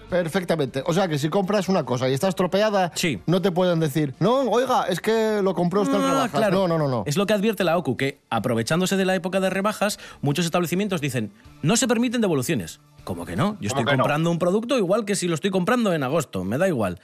Perfectamente. 0.09 0.85
O 0.87 0.93
sea 0.93 1.09
que 1.09 1.18
si 1.18 1.29
compras 1.29 1.68
una 1.68 1.85
cosa 1.85 2.09
y 2.09 2.14
está 2.14 2.29
estropeada, 2.29 2.93
no 3.27 3.43
te 3.43 3.51
pueden 3.51 3.81
decir, 3.81 4.14
no, 4.20 4.43
oiga, 4.43 4.85
es 4.85 5.01
que 5.01 5.41
lo 5.43 5.53
compró 5.55 5.83
usted 5.83 5.97
en 5.97 6.03
Ah, 6.03 6.09
rebajas. 6.11 6.31
claro. 6.31 6.61
No, 6.61 6.68
no, 6.68 6.79
no, 6.79 6.89
no. 6.89 7.03
Es 7.07 7.16
lo 7.16 7.27
que 7.27 7.33
advierte 7.33 7.64
la 7.64 7.77
OCU, 7.77 7.97
que 7.97 8.20
aprovechándose 8.31 8.97
de 8.97 9.05
la 9.05 9.16
época 9.16 9.41
de 9.41 9.51
rebajas, 9.51 9.99
muchos 10.20 10.45
establecimientos 10.45 11.01
dicen, 11.01 11.33
no 11.62 11.77
se 11.77 11.89
permiten 11.89 12.20
devoluciones. 12.20 12.79
¿Cómo 13.03 13.27
que 13.27 13.35
no? 13.35 13.57
Yo 13.61 13.68
¿Cómo 13.70 13.81
estoy 13.81 13.97
no? 13.97 14.03
comprando 14.05 14.31
un 14.31 14.39
producto 14.39 14.79
igual 14.79 15.05
que 15.05 15.16
si 15.16 15.27
lo 15.27 15.35
estoy 15.35 15.51
comprando 15.51 15.93
en 15.93 16.03
agosto, 16.05 16.45
me 16.45 16.57
da 16.59 16.68
igual. 16.68 17.01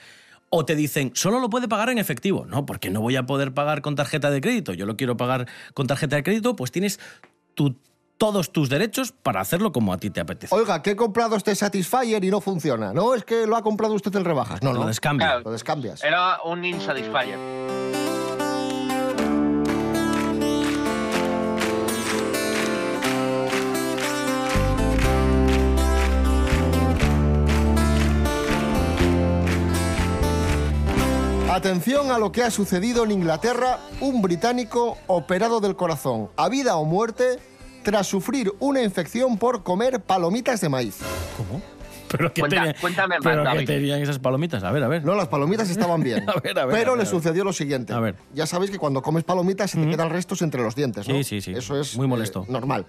O 0.55 0.67
te 0.67 0.77
dicen, 0.77 1.13
solo 1.15 1.41
lo 1.41 1.49
puede 1.49 1.67
pagar 1.67 1.89
en 1.89 1.97
efectivo. 1.97 2.45
No, 2.45 2.67
porque 2.67 2.91
no 2.91 3.01
voy 3.01 3.17
a 3.17 3.25
poder 3.25 3.55
pagar 3.55 3.81
con 3.81 3.95
tarjeta 3.97 4.31
de 4.31 4.43
crédito. 4.43 4.75
Yo 4.75 4.85
lo 4.85 4.97
quiero 4.99 5.17
pagar 5.17 5.49
con 5.73 5.87
tarjeta 5.87 6.17
de 6.17 6.23
crédito, 6.23 6.55
pues 6.57 6.71
tienes 6.71 7.01
tu- 7.55 7.75
todos 8.19 8.53
tus 8.53 8.69
derechos 8.69 9.13
para 9.13 9.41
hacerlo 9.41 9.73
como 9.73 9.93
a 9.95 9.97
ti 9.99 10.11
te 10.11 10.21
apetece. 10.21 10.55
Oiga, 10.55 10.83
que 10.83 10.91
he 10.91 10.97
comprado 10.97 11.37
este 11.37 11.55
Satisfyer 11.55 12.23
y 12.23 12.31
no 12.31 12.41
funciona. 12.43 12.93
No, 12.93 13.15
es 13.15 13.25
que 13.25 13.47
lo 13.47 13.57
ha 13.57 13.63
comprado 13.63 13.95
usted 13.95 14.15
en 14.15 14.25
rebajas. 14.27 14.63
No, 14.63 14.73
Lo 14.75 14.81
no. 14.83 14.87
descambia. 14.87 15.27
Claro. 15.27 15.43
Lo 15.45 15.51
descambias. 15.53 16.05
Era 16.05 16.41
un 16.45 16.63
insatisfier. 16.65 17.92
Atención 31.53 32.11
a 32.11 32.19
lo 32.19 32.33
que 32.33 32.43
ha 32.43 32.51
sucedido 32.51 33.05
en 33.05 33.11
Inglaterra, 33.11 33.79
un 34.01 34.23
británico 34.23 34.97
operado 35.07 35.61
del 35.61 35.77
corazón, 35.77 36.31
a 36.39 36.49
vida 36.49 36.77
o 36.77 36.87
muerte, 36.87 37.39
tras 37.83 38.07
sufrir 38.07 38.51
una 38.59 38.81
infección 38.83 39.37
por 39.37 39.63
comer 39.63 40.01
palomitas 40.01 40.63
de 40.63 40.71
maíz. 40.71 40.97
¿Cómo? 41.37 41.61
¿Pero 42.09 42.33
qué, 42.33 42.41
Cuenta- 42.41 42.57
tenía- 42.57 42.75
cuéntame 42.81 43.17
más, 43.21 43.23
¿pero 43.23 43.45
qué 43.59 43.67
tenían 43.67 44.01
esas 44.01 44.19
palomitas? 44.19 44.65
A 44.65 44.71
ver, 44.71 44.83
a 44.83 44.89
ver. 44.89 45.05
No, 45.05 45.15
las 45.15 45.29
palomitas 45.29 45.69
estaban 45.69 46.01
bien. 46.05 46.27
A 46.27 46.41
ver, 46.41 46.59
a 46.59 46.65
ver, 46.65 46.75
pero 46.75 46.75
a 46.75 46.75
ver, 46.75 46.87
le 46.87 46.93
a 46.93 46.97
ver. 46.97 47.07
sucedió 47.07 47.45
lo 47.45 47.53
siguiente. 47.53 47.93
A 47.93 48.01
ver. 48.01 48.17
Ya 48.33 48.47
sabéis 48.47 48.71
que 48.71 48.79
cuando 48.79 49.03
comes 49.03 49.23
palomitas 49.23 49.73
se 49.73 49.79
te 49.79 49.91
quedan 49.91 50.09
restos 50.09 50.41
entre 50.41 50.63
los 50.63 50.75
dientes, 50.75 51.07
¿no? 51.07 51.15
Sí, 51.17 51.23
sí, 51.25 51.43
sí. 51.43 51.53
Eso 51.55 51.79
es 51.79 51.97
Muy 51.99 52.07
eh, 52.07 52.09
molesto. 52.09 52.47
normal. 52.49 52.87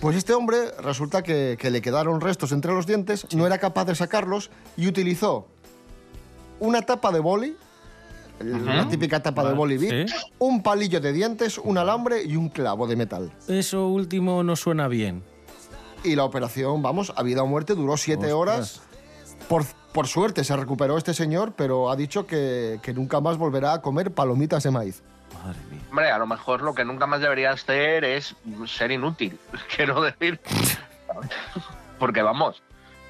Pues 0.00 0.16
este 0.16 0.34
hombre 0.34 0.70
resulta 0.80 1.24
que, 1.24 1.56
que 1.58 1.68
le 1.70 1.82
quedaron 1.82 2.20
restos 2.20 2.52
entre 2.52 2.72
los 2.72 2.86
dientes, 2.86 3.26
no 3.34 3.44
era 3.44 3.58
capaz 3.58 3.86
de 3.86 3.96
sacarlos 3.96 4.50
y 4.76 4.86
utilizó 4.86 5.48
una 6.60 6.82
tapa 6.82 7.10
de 7.10 7.18
boli, 7.18 7.56
la 8.40 8.88
típica 8.88 9.22
tapa 9.22 9.42
de 9.42 9.48
Vale, 9.48 9.58
boli 9.58 9.78
Bic, 9.78 10.08
sí. 10.08 10.14
un 10.38 10.62
palillo 10.62 11.00
de 11.00 11.12
dientes, 11.12 11.58
un 11.58 11.78
alambre 11.78 12.22
y 12.24 12.36
un 12.36 12.48
clavo 12.48 12.86
de 12.86 12.96
metal. 12.96 13.30
Eso 13.48 13.88
último 13.88 14.42
no 14.42 14.56
suena 14.56 14.88
bien. 14.88 15.22
Y 16.02 16.16
la 16.16 16.24
operación, 16.24 16.82
vamos, 16.82 17.12
a 17.16 17.22
vida 17.22 17.42
o 17.42 17.46
muerte, 17.46 17.74
duró 17.74 17.96
siete 17.96 18.32
Ostras. 18.32 18.80
horas 18.80 18.82
Por, 19.48 19.64
por 19.92 20.06
suerte 20.06 20.44
se 20.44 20.54
recuperó 20.56 20.98
este 20.98 21.14
señor, 21.14 21.54
pero 21.56 21.90
ha 21.90 21.96
dicho 21.96 22.26
que, 22.26 22.80
que 22.82 22.92
nunca 22.92 23.20
más 23.20 23.38
volverá 23.38 23.72
a 23.72 23.80
comer 23.80 24.12
palomitas 24.12 24.62
de 24.64 24.70
maíz. 24.70 25.02
Hombre, 25.90 26.10
a 26.10 26.18
lo 26.18 26.26
mejor 26.26 26.62
lo 26.62 26.74
que 26.74 26.84
nunca 26.84 27.06
más 27.06 27.20
debería 27.20 27.50
hacer 27.52 28.04
es 28.04 28.34
ser 28.66 28.90
inútil, 28.90 29.38
quiero 29.76 30.02
decir. 30.02 30.40
Porque 31.98 32.22
vamos, 32.22 32.62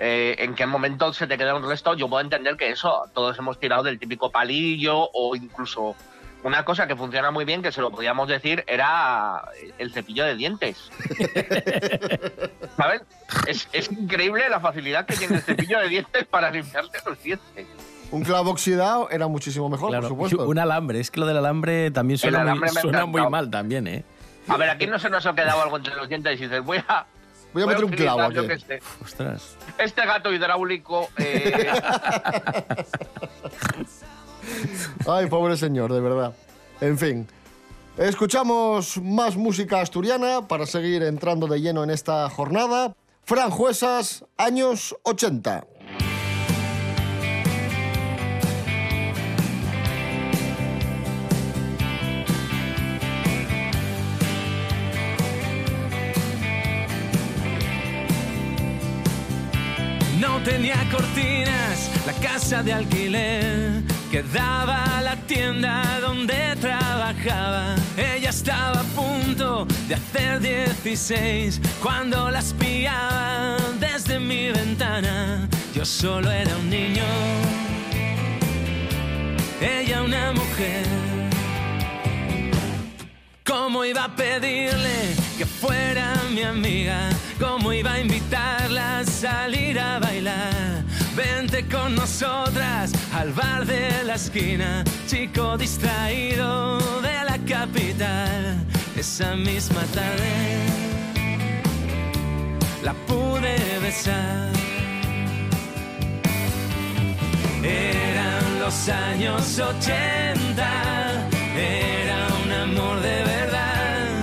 eh, 0.07 0.37
¿en 0.41 0.55
qué 0.55 0.67
momento 0.67 1.15
se 1.15 1.27
te 1.27 1.39
queda 1.39 1.55
un 1.55 1.67
resto? 1.67 1.95
Yo 1.95 2.11
puedo 2.11 2.21
entender 2.21 2.59
que 2.59 2.69
eso, 2.69 3.09
todos 3.15 3.39
hemos 3.39 3.59
tirado 3.59 3.83
del 3.85 3.99
típico 3.99 4.31
palillo 4.31 5.09
o 5.15 5.35
incluso 5.35 5.97
una 6.43 6.63
cosa 6.63 6.87
que 6.87 6.95
funciona 6.95 7.31
muy 7.31 7.47
bien, 7.47 7.63
que 7.63 7.73
se 7.73 7.81
lo 7.81 7.91
podíamos 7.91 8.29
decir, 8.29 8.65
era 8.67 9.49
el 9.79 9.95
cepillo 9.95 10.27
de 10.27 10.35
dientes. 10.35 10.91
¿Sabes? 12.77 13.01
Es, 13.47 13.67
es 13.73 13.91
increíble 13.91 14.47
la 14.51 14.61
facilidad 14.61 15.07
que 15.07 15.17
tiene 15.17 15.37
el 15.37 15.43
cepillo 15.43 15.79
de 15.81 15.89
dientes 15.89 16.27
para 16.27 16.51
limpiarte 16.51 16.99
los 17.07 17.23
dientes. 17.23 17.67
Un 18.11 18.25
clavo 18.25 18.51
oxidado 18.51 19.09
era 19.09 19.27
muchísimo 19.27 19.71
mejor, 19.71 19.89
Claro, 19.89 20.03
por 20.11 20.29
supuesto. 20.29 20.47
Un 20.47 20.59
alambre. 20.59 21.01
Es 21.01 21.11
que 21.11 21.19
lo 21.19 21.25
del 21.25 21.39
alambre 21.39 21.91
también 21.93 22.19
suena, 22.19 22.43
alambre 22.43 22.71
muy, 22.71 22.81
suena 22.83 23.07
muy 23.07 23.27
mal 23.31 23.51
también, 23.51 23.87
¿eh? 23.87 24.05
A 24.49 24.59
ver, 24.59 24.69
aquí 24.69 24.87
no 24.87 24.99
se 24.99 25.09
nos 25.09 25.25
ha 25.25 25.35
quedado 25.35 25.63
algo 25.63 25.79
entre 25.79 25.95
los 25.95 26.11
dientes 26.11 26.39
y 26.39 26.43
dices, 26.43 26.63
voy 26.63 26.77
a... 26.87 27.07
Voy 27.55 27.63
a 27.63 27.67
meter 27.67 27.85
un 27.85 27.93
clavo 27.93 28.31
yo 28.33 28.43
aquí. 28.43 28.61
sé, 28.61 28.81
Ostras. 29.03 29.57
Este 29.79 30.05
gato 30.05 30.33
hidráulico... 30.33 31.09
eh, 31.17 31.73
Ay, 35.09 35.27
pobre 35.27 35.57
señor, 35.57 35.93
de 35.93 36.01
verdad. 36.01 36.35
En 36.81 36.99
fin. 36.99 37.27
Escuchamos 37.97 39.01
más 39.01 39.37
música 39.37 39.81
asturiana 39.81 40.49
para 40.49 40.67
seguir 40.67 41.05
entrando 41.05 41.47
de 41.47 41.61
lleno 41.61 41.85
en 41.85 41.91
esta 41.91 42.29
jornada. 42.29 42.95
Fran 43.23 43.51
Juesas, 43.51 44.25
años 44.37 44.97
80. 45.05 45.65
Casa 62.25 62.63
de 62.63 62.73
alquiler 62.73 63.83
que 64.11 64.23
daba 64.23 64.83
a 64.97 65.03
la 65.03 65.17
tienda 65.27 66.01
donde 66.01 66.57
trabajaba. 66.59 67.77
Ella 67.99 68.31
estaba 68.31 68.81
a 68.81 68.85
punto 69.01 69.67
de 69.89 69.95
hacer 69.95 70.41
16 70.41 71.61
cuando 71.83 72.31
las 72.31 72.55
pillaba 72.55 73.59
desde 73.79 74.19
mi 74.19 74.51
ventana. 74.51 75.49
Yo 75.75 75.85
solo 75.85 76.31
era 76.31 76.57
un 76.57 76.71
niño, 76.71 77.05
ella 79.61 80.03
una 80.03 80.33
mujer. 80.33 80.87
¿Cómo 83.45 83.85
iba 83.85 84.05
a 84.05 84.17
pedirle 84.17 85.15
que 85.37 85.45
fuera 85.45 86.15
mi 86.33 86.43
amiga? 86.43 87.11
¿Cómo 87.39 87.73
iba 87.73 87.93
a 87.93 88.01
invitarla 88.01 89.01
a 89.01 89.05
salir 89.05 89.79
a 89.79 89.99
bailar? 89.99 90.84
Vente 91.17 91.65
con 91.69 91.95
nosotras 91.95 92.93
al 93.13 93.33
bar 93.33 93.65
de 93.67 94.03
la 94.05 94.15
esquina, 94.15 94.83
chico 95.07 95.57
distraído 95.57 96.79
de 97.03 97.25
la 97.25 97.39
capital. 97.47 98.57
Esa 98.97 99.37
misma 99.37 99.83
tarde 99.93 100.85
la 102.83 102.95
pude 103.07 103.79
besar. 103.81 104.51
Eran 107.63 108.61
los 108.61 108.89
años 108.89 109.59
80, 109.59 111.29
era 111.57 112.29
un 112.45 112.53
amor 112.53 113.01
de 113.01 113.23
verdad. 113.25 114.23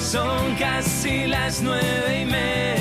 Son 0.00 0.54
casi 0.56 1.26
las 1.26 1.62
nueve 1.62 2.22
y 2.22 2.24
media, 2.24 2.73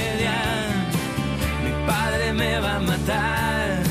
va 2.59 2.75
a 2.75 2.79
matar. 2.79 3.83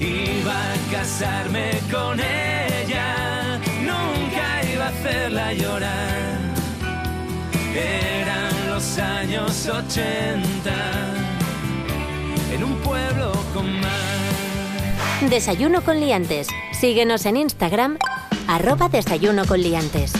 Iba 0.00 0.52
a 0.52 0.76
casarme 0.90 1.78
con 1.90 2.18
ella, 2.18 3.60
nunca 3.82 4.72
iba 4.72 4.86
a 4.86 4.88
hacerla 4.88 5.52
llorar. 5.52 6.38
Eran 7.74 8.70
los 8.70 8.98
años 8.98 9.68
80, 9.68 10.72
en 12.52 12.64
un 12.64 12.76
pueblo 12.78 13.32
con 13.52 13.80
mar. 13.80 15.28
Desayuno 15.28 15.82
con 15.82 16.00
liantes. 16.00 16.48
Síguenos 16.72 17.26
en 17.26 17.36
Instagram, 17.36 17.98
arroba 18.48 18.88
desayuno 18.88 19.44
con 19.44 19.60
liantes. 19.60 20.12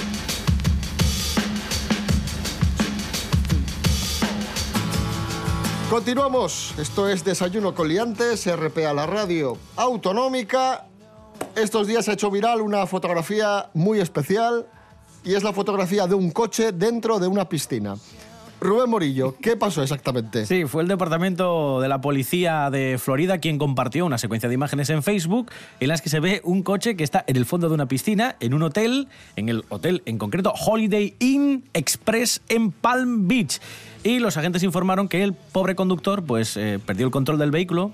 Continuamos. 5.90 6.72
Esto 6.78 7.08
es 7.08 7.24
Desayuno 7.24 7.74
con 7.74 7.88
Liantes, 7.88 8.46
RPA, 8.46 8.94
la 8.94 9.06
radio 9.08 9.58
autonómica. 9.74 10.86
Estos 11.56 11.88
días 11.88 12.04
se 12.04 12.12
ha 12.12 12.14
hecho 12.14 12.30
viral 12.30 12.60
una 12.60 12.86
fotografía 12.86 13.70
muy 13.74 13.98
especial 13.98 14.68
y 15.24 15.34
es 15.34 15.42
la 15.42 15.52
fotografía 15.52 16.06
de 16.06 16.14
un 16.14 16.30
coche 16.30 16.70
dentro 16.70 17.18
de 17.18 17.26
una 17.26 17.48
piscina. 17.48 17.96
Rubén 18.60 18.88
Morillo, 18.88 19.34
¿qué 19.40 19.56
pasó 19.56 19.82
exactamente? 19.82 20.46
Sí, 20.46 20.64
fue 20.66 20.82
el 20.82 20.88
departamento 20.88 21.80
de 21.80 21.88
la 21.88 22.00
policía 22.00 22.70
de 22.70 22.98
Florida 22.98 23.38
quien 23.38 23.58
compartió 23.58 24.06
una 24.06 24.18
secuencia 24.18 24.48
de 24.48 24.54
imágenes 24.54 24.90
en 24.90 25.02
Facebook 25.02 25.50
en 25.80 25.88
las 25.88 26.02
que 26.02 26.10
se 26.10 26.20
ve 26.20 26.40
un 26.44 26.62
coche 26.62 26.94
que 26.94 27.02
está 27.02 27.24
en 27.26 27.36
el 27.36 27.46
fondo 27.46 27.68
de 27.68 27.74
una 27.74 27.88
piscina, 27.88 28.36
en 28.38 28.54
un 28.54 28.62
hotel, 28.62 29.08
en 29.34 29.48
el 29.48 29.64
hotel 29.70 30.02
en 30.04 30.18
concreto 30.18 30.52
Holiday 30.52 31.16
Inn 31.18 31.64
Express 31.72 32.42
en 32.48 32.70
Palm 32.70 33.26
Beach. 33.26 33.60
Y 34.02 34.18
los 34.18 34.36
agentes 34.36 34.62
informaron 34.62 35.08
que 35.08 35.22
el 35.22 35.34
pobre 35.34 35.74
conductor 35.74 36.24
pues 36.24 36.56
eh, 36.56 36.78
perdió 36.84 37.06
el 37.06 37.12
control 37.12 37.38
del 37.38 37.50
vehículo, 37.50 37.92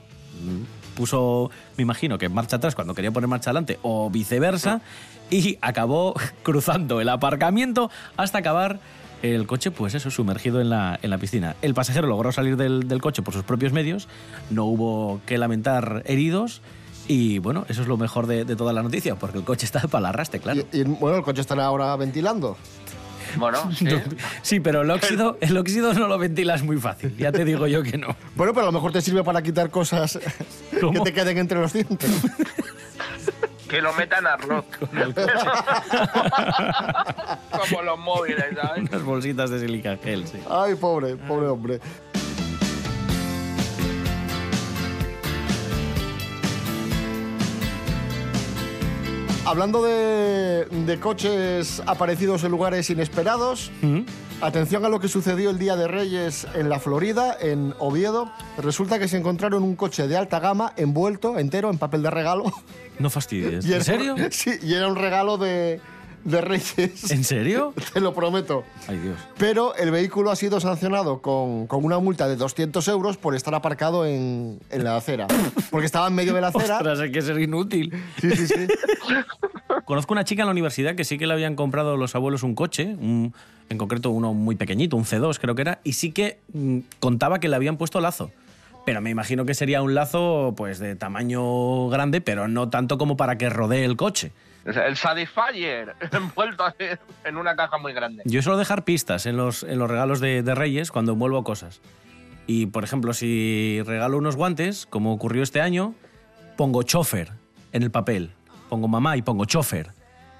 puso, 0.94 1.50
me 1.76 1.82
imagino 1.82 2.18
que 2.18 2.28
marcha 2.28 2.56
atrás 2.56 2.74
cuando 2.74 2.94
quería 2.94 3.10
poner 3.10 3.28
marcha 3.28 3.50
adelante 3.50 3.78
o 3.82 4.08
viceversa 4.10 4.80
y 5.30 5.58
acabó 5.60 6.14
cruzando 6.42 7.00
el 7.00 7.08
aparcamiento 7.08 7.90
hasta 8.16 8.38
acabar 8.38 8.78
el 9.22 9.46
coche, 9.46 9.70
pues 9.70 9.94
eso, 9.94 10.10
sumergido 10.10 10.60
en 10.60 10.70
la, 10.70 10.98
en 11.02 11.10
la 11.10 11.18
piscina. 11.18 11.56
El 11.62 11.74
pasajero 11.74 12.06
logró 12.06 12.32
salir 12.32 12.56
del, 12.56 13.00
coche 13.00 13.22
por 13.22 13.34
sus 13.34 13.42
propios 13.42 13.72
medios, 13.72 14.08
no 14.50 14.64
hubo 14.64 15.20
que 15.26 15.38
lamentar 15.38 16.02
heridos 16.06 16.60
y 17.08 17.38
bueno, 17.38 17.64
eso 17.68 17.82
es 17.82 17.88
lo 17.88 17.96
mejor 17.96 18.26
de, 18.26 18.44
de 18.44 18.56
toda 18.56 18.72
la 18.72 18.82
noticia, 18.82 19.16
porque 19.16 19.38
el 19.38 19.44
coche 19.44 19.64
está 19.66 19.80
para 19.88 20.00
el 20.00 20.06
arrastre, 20.06 20.40
claro. 20.40 20.62
Y, 20.72 20.80
y, 20.80 20.84
bueno, 20.84 21.16
el 21.16 21.22
coche 21.24 21.40
estará 21.40 21.64
ahora 21.64 21.96
ventilando. 21.96 22.56
Bueno, 23.36 23.72
sí. 23.76 23.86
Sí, 24.42 24.60
pero 24.60 24.82
el 24.82 24.90
óxido, 24.90 25.38
el 25.40 25.56
óxido 25.56 25.92
no 25.94 26.08
lo 26.08 26.18
ventilas 26.18 26.62
muy 26.62 26.78
fácil, 26.78 27.16
ya 27.16 27.32
te 27.32 27.44
digo 27.44 27.66
yo 27.66 27.82
que 27.82 27.98
no. 27.98 28.16
Bueno, 28.36 28.52
pero 28.52 28.64
a 28.64 28.66
lo 28.66 28.72
mejor 28.72 28.92
te 28.92 29.00
sirve 29.00 29.24
para 29.24 29.42
quitar 29.42 29.70
cosas 29.70 30.18
que 30.70 31.00
te 31.00 31.12
queden 31.12 31.38
entre 31.38 31.58
los 31.58 31.72
dientes. 31.72 32.10
Que 33.68 33.82
lo 33.82 33.92
metan 33.94 34.24
a 34.28 34.34
arroz. 34.34 34.64
Como 37.58 37.82
los 37.82 37.98
móviles, 37.98 38.44
¿sabes? 38.54 38.88
Unas 38.88 39.02
bolsitas 39.02 39.50
de 39.50 39.58
silica 39.58 39.96
gel, 39.96 40.24
sí. 40.28 40.38
Ay, 40.48 40.76
pobre, 40.76 41.16
pobre 41.16 41.48
hombre. 41.48 41.80
Hablando 49.46 49.80
de, 49.80 50.64
de 50.64 50.98
coches 50.98 51.80
aparecidos 51.86 52.42
en 52.42 52.50
lugares 52.50 52.90
inesperados, 52.90 53.70
atención 54.40 54.84
a 54.84 54.88
lo 54.88 54.98
que 54.98 55.06
sucedió 55.06 55.50
el 55.50 55.58
Día 55.58 55.76
de 55.76 55.86
Reyes 55.86 56.48
en 56.54 56.68
la 56.68 56.80
Florida, 56.80 57.36
en 57.40 57.72
Oviedo. 57.78 58.32
Resulta 58.58 58.98
que 58.98 59.06
se 59.06 59.16
encontraron 59.16 59.62
un 59.62 59.76
coche 59.76 60.08
de 60.08 60.16
alta 60.16 60.40
gama 60.40 60.72
envuelto 60.76 61.38
entero 61.38 61.70
en 61.70 61.78
papel 61.78 62.02
de 62.02 62.10
regalo. 62.10 62.52
No 62.98 63.08
fastidies. 63.08 63.64
¿En 63.70 63.84
serio? 63.84 64.16
Sí, 64.32 64.50
y 64.60 64.74
era 64.74 64.88
un 64.88 64.96
regalo 64.96 65.38
de, 65.38 65.80
de 66.26 66.40
Reyes. 66.40 67.10
¿En 67.10 67.24
serio? 67.24 67.72
Te 67.94 68.00
lo 68.00 68.12
prometo. 68.14 68.64
Ay, 68.88 68.98
Dios. 68.98 69.16
Pero 69.38 69.74
el 69.76 69.90
vehículo 69.90 70.30
ha 70.30 70.36
sido 70.36 70.60
sancionado 70.60 71.22
con, 71.22 71.66
con 71.66 71.84
una 71.84 71.98
multa 71.98 72.28
de 72.28 72.36
200 72.36 72.86
euros 72.88 73.16
por 73.16 73.34
estar 73.34 73.54
aparcado 73.54 74.04
en, 74.04 74.58
en 74.70 74.84
la 74.84 74.96
acera. 74.96 75.26
Porque 75.70 75.86
estaba 75.86 76.08
en 76.08 76.14
medio 76.14 76.34
de 76.34 76.40
la 76.40 76.48
acera. 76.48 76.76
Ostras, 76.78 77.00
hay 77.00 77.12
que 77.12 77.22
ser 77.22 77.38
inútil. 77.40 77.92
Sí, 78.20 78.30
sí, 78.36 78.46
sí. 78.46 78.66
Conozco 79.84 80.12
una 80.12 80.24
chica 80.24 80.42
en 80.42 80.46
la 80.46 80.52
universidad 80.52 80.94
que 80.96 81.04
sí 81.04 81.16
que 81.18 81.26
le 81.26 81.32
habían 81.32 81.54
comprado 81.54 81.96
los 81.96 82.14
abuelos 82.14 82.42
un 82.42 82.54
coche, 82.54 82.84
un- 83.00 83.32
en 83.68 83.78
concreto 83.78 84.10
uno 84.10 84.32
muy 84.34 84.54
pequeñito, 84.56 84.96
un 84.96 85.04
C2 85.04 85.38
creo 85.40 85.54
que 85.54 85.62
era, 85.62 85.80
y 85.84 85.92
sí 85.94 86.12
que 86.12 86.38
mm, 86.52 86.78
contaba 87.00 87.38
que 87.40 87.48
le 87.48 87.56
habían 87.56 87.76
puesto 87.76 88.00
lazo. 88.00 88.30
Pero 88.84 89.00
me 89.00 89.10
imagino 89.10 89.44
que 89.44 89.54
sería 89.54 89.82
un 89.82 89.94
lazo 89.94 90.54
pues 90.56 90.78
de 90.78 90.94
tamaño 90.94 91.88
grande, 91.88 92.20
pero 92.20 92.46
no 92.46 92.68
tanto 92.68 92.98
como 92.98 93.16
para 93.16 93.36
que 93.38 93.48
rodee 93.50 93.84
el 93.84 93.96
coche. 93.96 94.30
El 94.66 94.96
Satisfyer, 94.96 95.94
envuelto 96.12 96.64
en 97.24 97.36
una 97.36 97.54
caja 97.56 97.78
muy 97.78 97.92
grande. 97.92 98.22
Yo 98.26 98.42
suelo 98.42 98.58
dejar 98.58 98.84
pistas 98.84 99.26
en 99.26 99.36
los, 99.36 99.62
en 99.62 99.78
los 99.78 99.88
regalos 99.90 100.20
de, 100.20 100.42
de 100.42 100.54
Reyes 100.54 100.90
cuando 100.90 101.12
envuelvo 101.12 101.44
cosas. 101.44 101.80
Y, 102.46 102.66
por 102.66 102.84
ejemplo, 102.84 103.12
si 103.12 103.80
regalo 103.84 104.18
unos 104.18 104.36
guantes, 104.36 104.86
como 104.86 105.12
ocurrió 105.12 105.42
este 105.42 105.60
año, 105.60 105.94
pongo 106.56 106.82
chofer 106.82 107.32
en 107.72 107.82
el 107.82 107.90
papel. 107.90 108.30
Pongo 108.68 108.88
mamá 108.88 109.16
y 109.16 109.22
pongo 109.22 109.44
chofer. 109.44 109.90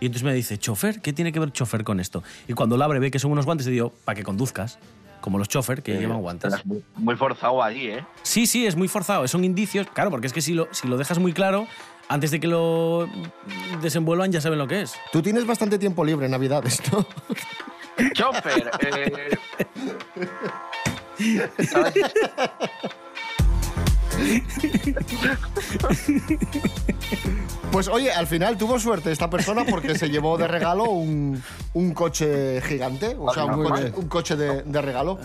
Y 0.01 0.07
entonces 0.07 0.24
me 0.24 0.35
dice, 0.35 0.59
¿chofer? 0.59 1.01
¿Qué 1.01 1.12
tiene 1.12 1.33
que 1.33 1.41
ver 1.41 1.53
chofer 1.53 1.83
con 1.83 2.01
esto? 2.01 2.22
Y 2.49 2.53
cuando 2.53 2.77
la 2.77 2.85
abre 2.85 2.99
ve 2.99 3.11
que 3.11 3.18
son 3.18 3.33
unos 3.33 3.47
guantes, 3.47 3.66
y 3.66 3.70
digo, 3.70 3.93
para 4.05 4.14
que 4.16 4.24
conduzcas, 4.24 4.79
como 5.20 5.39
los 5.39 5.49
chofer 5.49 5.83
que 5.83 5.97
Eh, 5.97 5.99
llevan 6.01 6.20
guantes. 6.20 6.64
Muy, 6.66 6.85
muy 6.95 7.16
forzado 7.16 7.62
allí, 7.62 7.89
¿eh? 7.89 8.05
Sí, 8.22 8.47
sí, 8.47 8.66
es 8.66 8.77
muy 8.77 8.89
forzado. 8.89 9.27
Son 9.27 9.43
indicios. 9.43 9.87
Claro, 9.93 10.11
porque 10.11 10.27
es 10.27 10.33
que 10.33 10.43
si 10.43 10.55
lo, 10.55 10.68
si 10.72 10.87
lo 10.87 10.97
dejas 10.99 11.18
muy 11.18 11.33
claro, 11.33 11.66
antes 12.09 12.31
de 12.31 12.41
que 12.41 12.47
lo 12.47 13.09
desenvuelvan 13.83 14.33
ya 14.33 14.41
saben 14.41 14.59
lo 14.59 14.67
que 14.69 14.83
es. 14.83 14.95
Tú 15.13 15.23
tienes 15.23 15.47
bastante 15.47 15.79
tiempo 15.79 16.05
libre 16.05 16.27
en 16.27 16.33
Navidades, 16.33 16.81
¿no? 16.93 17.07
Chopper. 18.15 18.71
eh, 18.81 19.39
Pues 27.71 27.89
oye, 27.89 28.11
al 28.12 28.27
final 28.27 28.57
tuvo 28.57 28.79
suerte 28.79 29.12
esta 29.12 29.29
persona 29.29 29.64
porque 29.69 29.99
se 29.99 30.09
llevó 30.09 30.39
de 30.39 30.49
regalo 30.49 30.85
un, 30.85 31.43
un 31.75 31.93
coche 31.95 32.61
gigante, 32.62 33.17
o 33.19 33.33
sea, 33.33 33.45
un 33.45 33.57
Muy 33.57 33.69
coche, 33.69 33.83
bien. 33.83 33.95
un 33.97 34.09
coche 34.09 34.37
de, 34.37 34.62
de 34.62 34.83
regalo. 34.83 35.19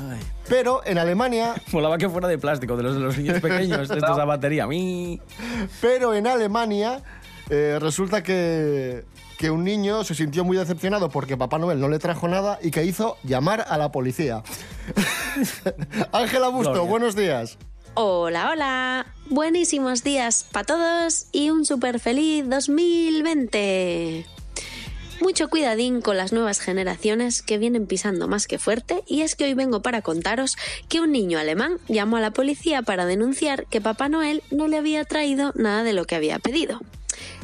Pero 0.50 0.82
en 0.86 0.98
Alemania, 0.98 1.54
Molaba 1.72 1.98
que 1.98 2.10
fuera 2.10 2.28
de 2.28 2.38
plástico, 2.38 2.76
de 2.76 2.84
los 2.84 2.96
de 2.96 3.00
los 3.02 3.18
niños 3.18 3.40
pequeños, 3.40 3.88
de 3.88 3.96
estos 3.98 4.18
a 4.18 4.26
batería. 4.26 4.68
Pero 5.80 6.14
en 6.14 6.28
Alemania 6.28 7.02
eh, 7.50 7.78
resulta 7.80 8.22
que, 8.24 9.06
que 9.38 9.50
un 9.50 9.64
niño 9.64 10.04
se 10.04 10.14
sintió 10.16 10.44
muy 10.44 10.58
decepcionado 10.58 11.10
porque 11.10 11.38
Papá 11.38 11.58
Noel 11.58 11.80
no 11.80 11.88
le 11.88 12.00
trajo 12.00 12.28
nada 12.28 12.60
y 12.62 12.72
que 12.72 12.84
hizo 12.84 13.18
llamar 13.24 13.66
a 13.70 13.78
la 13.78 13.92
policía. 13.92 14.44
Ángela 16.12 16.50
Busto, 16.50 16.74
Gloria. 16.74 16.90
buenos 16.90 17.16
días. 17.16 17.58
Hola, 17.94 18.52
hola. 18.52 19.06
Buenísimos 19.26 20.02
días 20.02 20.46
para 20.50 20.66
todos 20.66 21.28
y 21.34 21.50
un 21.50 21.66
súper 21.66 22.00
feliz 22.00 22.48
2020. 22.48 24.26
Mucho 25.20 25.50
cuidadín 25.50 26.02
con 26.02 26.16
las 26.16 26.32
nuevas 26.32 26.62
generaciones 26.62 27.42
que 27.42 27.58
vienen 27.58 27.88
pisando 27.88 28.30
más 28.30 28.48
que 28.48 28.60
fuerte 28.60 29.04
y 29.08 29.24
es 29.24 29.36
que 29.36 29.44
hoy 29.44 29.56
vengo 29.56 29.82
para 29.82 30.02
contaros 30.02 30.56
que 30.88 31.02
un 31.02 31.12
niño 31.12 31.38
alemán 31.38 31.80
llamó 31.90 32.16
a 32.16 32.22
la 32.22 32.32
policía 32.32 32.82
para 32.82 33.06
denunciar 33.06 33.66
que 33.66 33.82
Papá 33.82 34.08
Noel 34.08 34.42
no 34.52 34.70
le 34.70 34.78
había 34.78 35.04
traído 35.04 35.52
nada 35.56 35.84
de 35.84 35.92
lo 35.92 36.06
que 36.06 36.16
había 36.16 36.40
pedido. 36.40 36.80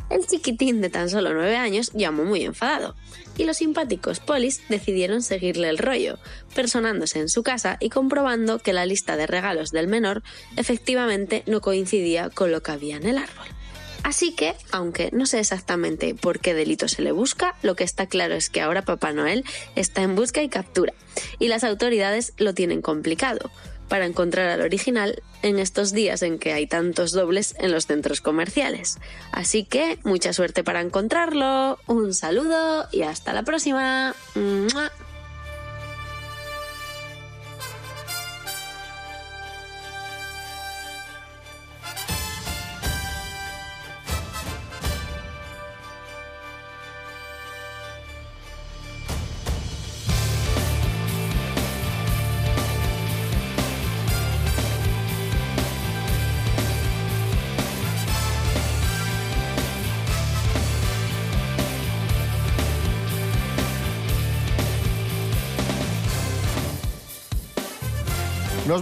El 0.09 0.25
chiquitín 0.25 0.81
de 0.81 0.89
tan 0.89 1.09
solo 1.09 1.33
nueve 1.33 1.57
años 1.57 1.91
llamó 1.93 2.23
muy 2.23 2.43
enfadado 2.43 2.95
y 3.37 3.43
los 3.43 3.57
simpáticos 3.57 4.19
polis 4.19 4.61
decidieron 4.69 5.21
seguirle 5.21 5.69
el 5.69 5.77
rollo, 5.77 6.17
personándose 6.55 7.19
en 7.19 7.29
su 7.29 7.43
casa 7.43 7.77
y 7.79 7.89
comprobando 7.89 8.59
que 8.59 8.73
la 8.73 8.85
lista 8.85 9.17
de 9.17 9.27
regalos 9.27 9.71
del 9.71 9.87
menor 9.87 10.23
efectivamente 10.55 11.43
no 11.45 11.61
coincidía 11.61 12.29
con 12.29 12.51
lo 12.51 12.63
que 12.63 12.71
había 12.71 12.95
en 12.95 13.05
el 13.05 13.17
árbol. 13.17 13.47
Así 14.03 14.33
que, 14.33 14.55
aunque 14.71 15.09
no 15.11 15.25
sé 15.25 15.39
exactamente 15.39 16.15
por 16.15 16.39
qué 16.39 16.53
delito 16.53 16.87
se 16.87 17.01
le 17.01 17.11
busca, 17.11 17.55
lo 17.61 17.75
que 17.75 17.83
está 17.83 18.05
claro 18.05 18.35
es 18.35 18.49
que 18.49 18.61
ahora 18.61 18.83
Papá 18.83 19.11
Noel 19.11 19.43
está 19.75 20.01
en 20.01 20.15
busca 20.15 20.41
y 20.41 20.47
captura, 20.47 20.93
y 21.39 21.49
las 21.49 21.65
autoridades 21.65 22.31
lo 22.37 22.53
tienen 22.53 22.81
complicado 22.81 23.51
para 23.87 24.05
encontrar 24.05 24.49
al 24.49 24.61
original 24.61 25.21
en 25.41 25.59
estos 25.59 25.91
días 25.91 26.21
en 26.21 26.39
que 26.39 26.53
hay 26.53 26.67
tantos 26.67 27.11
dobles 27.11 27.55
en 27.59 27.71
los 27.71 27.85
centros 27.87 28.21
comerciales. 28.21 28.97
Así 29.31 29.63
que 29.63 29.99
mucha 30.03 30.33
suerte 30.33 30.63
para 30.63 30.81
encontrarlo, 30.81 31.77
un 31.87 32.13
saludo 32.13 32.87
y 32.91 33.03
hasta 33.03 33.33
la 33.33 33.43
próxima. 33.43 34.15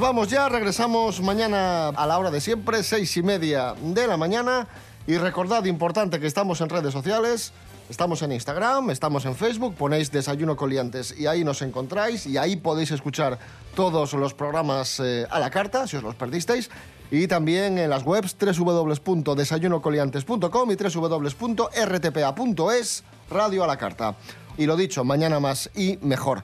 Vamos 0.05 0.29
ya, 0.29 0.47
regresamos 0.49 1.19
mañana 1.19 1.87
a 1.87 2.05
la 2.05 2.19
hora 2.19 2.29
de 2.29 2.39
siempre, 2.39 2.83
seis 2.83 3.17
y 3.17 3.23
media 3.23 3.73
de 3.81 4.05
la 4.05 4.17
mañana. 4.17 4.67
Y 5.07 5.17
recordad, 5.17 5.65
importante, 5.65 6.19
que 6.19 6.27
estamos 6.27 6.61
en 6.61 6.69
redes 6.69 6.93
sociales, 6.93 7.53
estamos 7.89 8.21
en 8.21 8.31
Instagram, 8.31 8.91
estamos 8.91 9.25
en 9.25 9.35
Facebook, 9.35 9.73
ponéis 9.73 10.11
Desayuno 10.11 10.55
Coliantes 10.55 11.15
y 11.17 11.25
ahí 11.25 11.43
nos 11.43 11.63
encontráis 11.63 12.27
y 12.27 12.37
ahí 12.37 12.55
podéis 12.55 12.91
escuchar 12.91 13.39
todos 13.73 14.13
los 14.13 14.35
programas 14.35 14.99
eh, 14.99 15.25
a 15.31 15.39
la 15.39 15.49
carta, 15.49 15.87
si 15.87 15.97
os 15.97 16.03
los 16.03 16.13
perdisteis. 16.13 16.69
Y 17.09 17.25
también 17.25 17.79
en 17.79 17.89
las 17.89 18.03
webs 18.03 18.37
www.desayunocoliantes.com 18.39 20.71
y 20.71 20.75
www.rtpa.es, 20.75 21.73
radio 23.31 23.63
a 23.63 23.67
la 23.67 23.77
carta. 23.77 24.15
Y 24.55 24.67
lo 24.67 24.77
dicho, 24.77 25.03
mañana 25.03 25.39
más 25.39 25.71
y 25.73 25.97
mejor. 26.03 26.43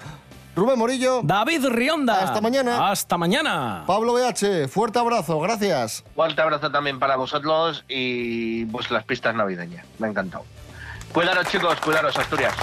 Rubén 0.56 0.78
Morillo. 0.78 1.22
David 1.24 1.66
Rionda. 1.68 2.24
Hasta 2.24 2.42
mañana. 2.42 2.90
Hasta 2.92 3.18
mañana. 3.18 3.84
Pablo 3.88 4.14
BH, 4.14 4.68
fuerte 4.68 5.00
abrazo, 5.00 5.40
gracias. 5.40 6.04
Fuerte 6.16 6.42
abrazo 6.42 6.70
también 6.72 7.00
para 7.00 7.16
vosotros 7.16 7.86
y 7.88 8.66
pues 8.66 8.92
las 8.92 9.04
pistas 9.06 9.34
navideñas. 9.34 9.86
Me 10.00 10.08
ha 10.08 10.10
encantado. 10.10 10.44
Cuidaros 11.14 11.48
chicos, 11.48 11.80
cuidaros 11.80 12.18
Asturias. 12.18 12.54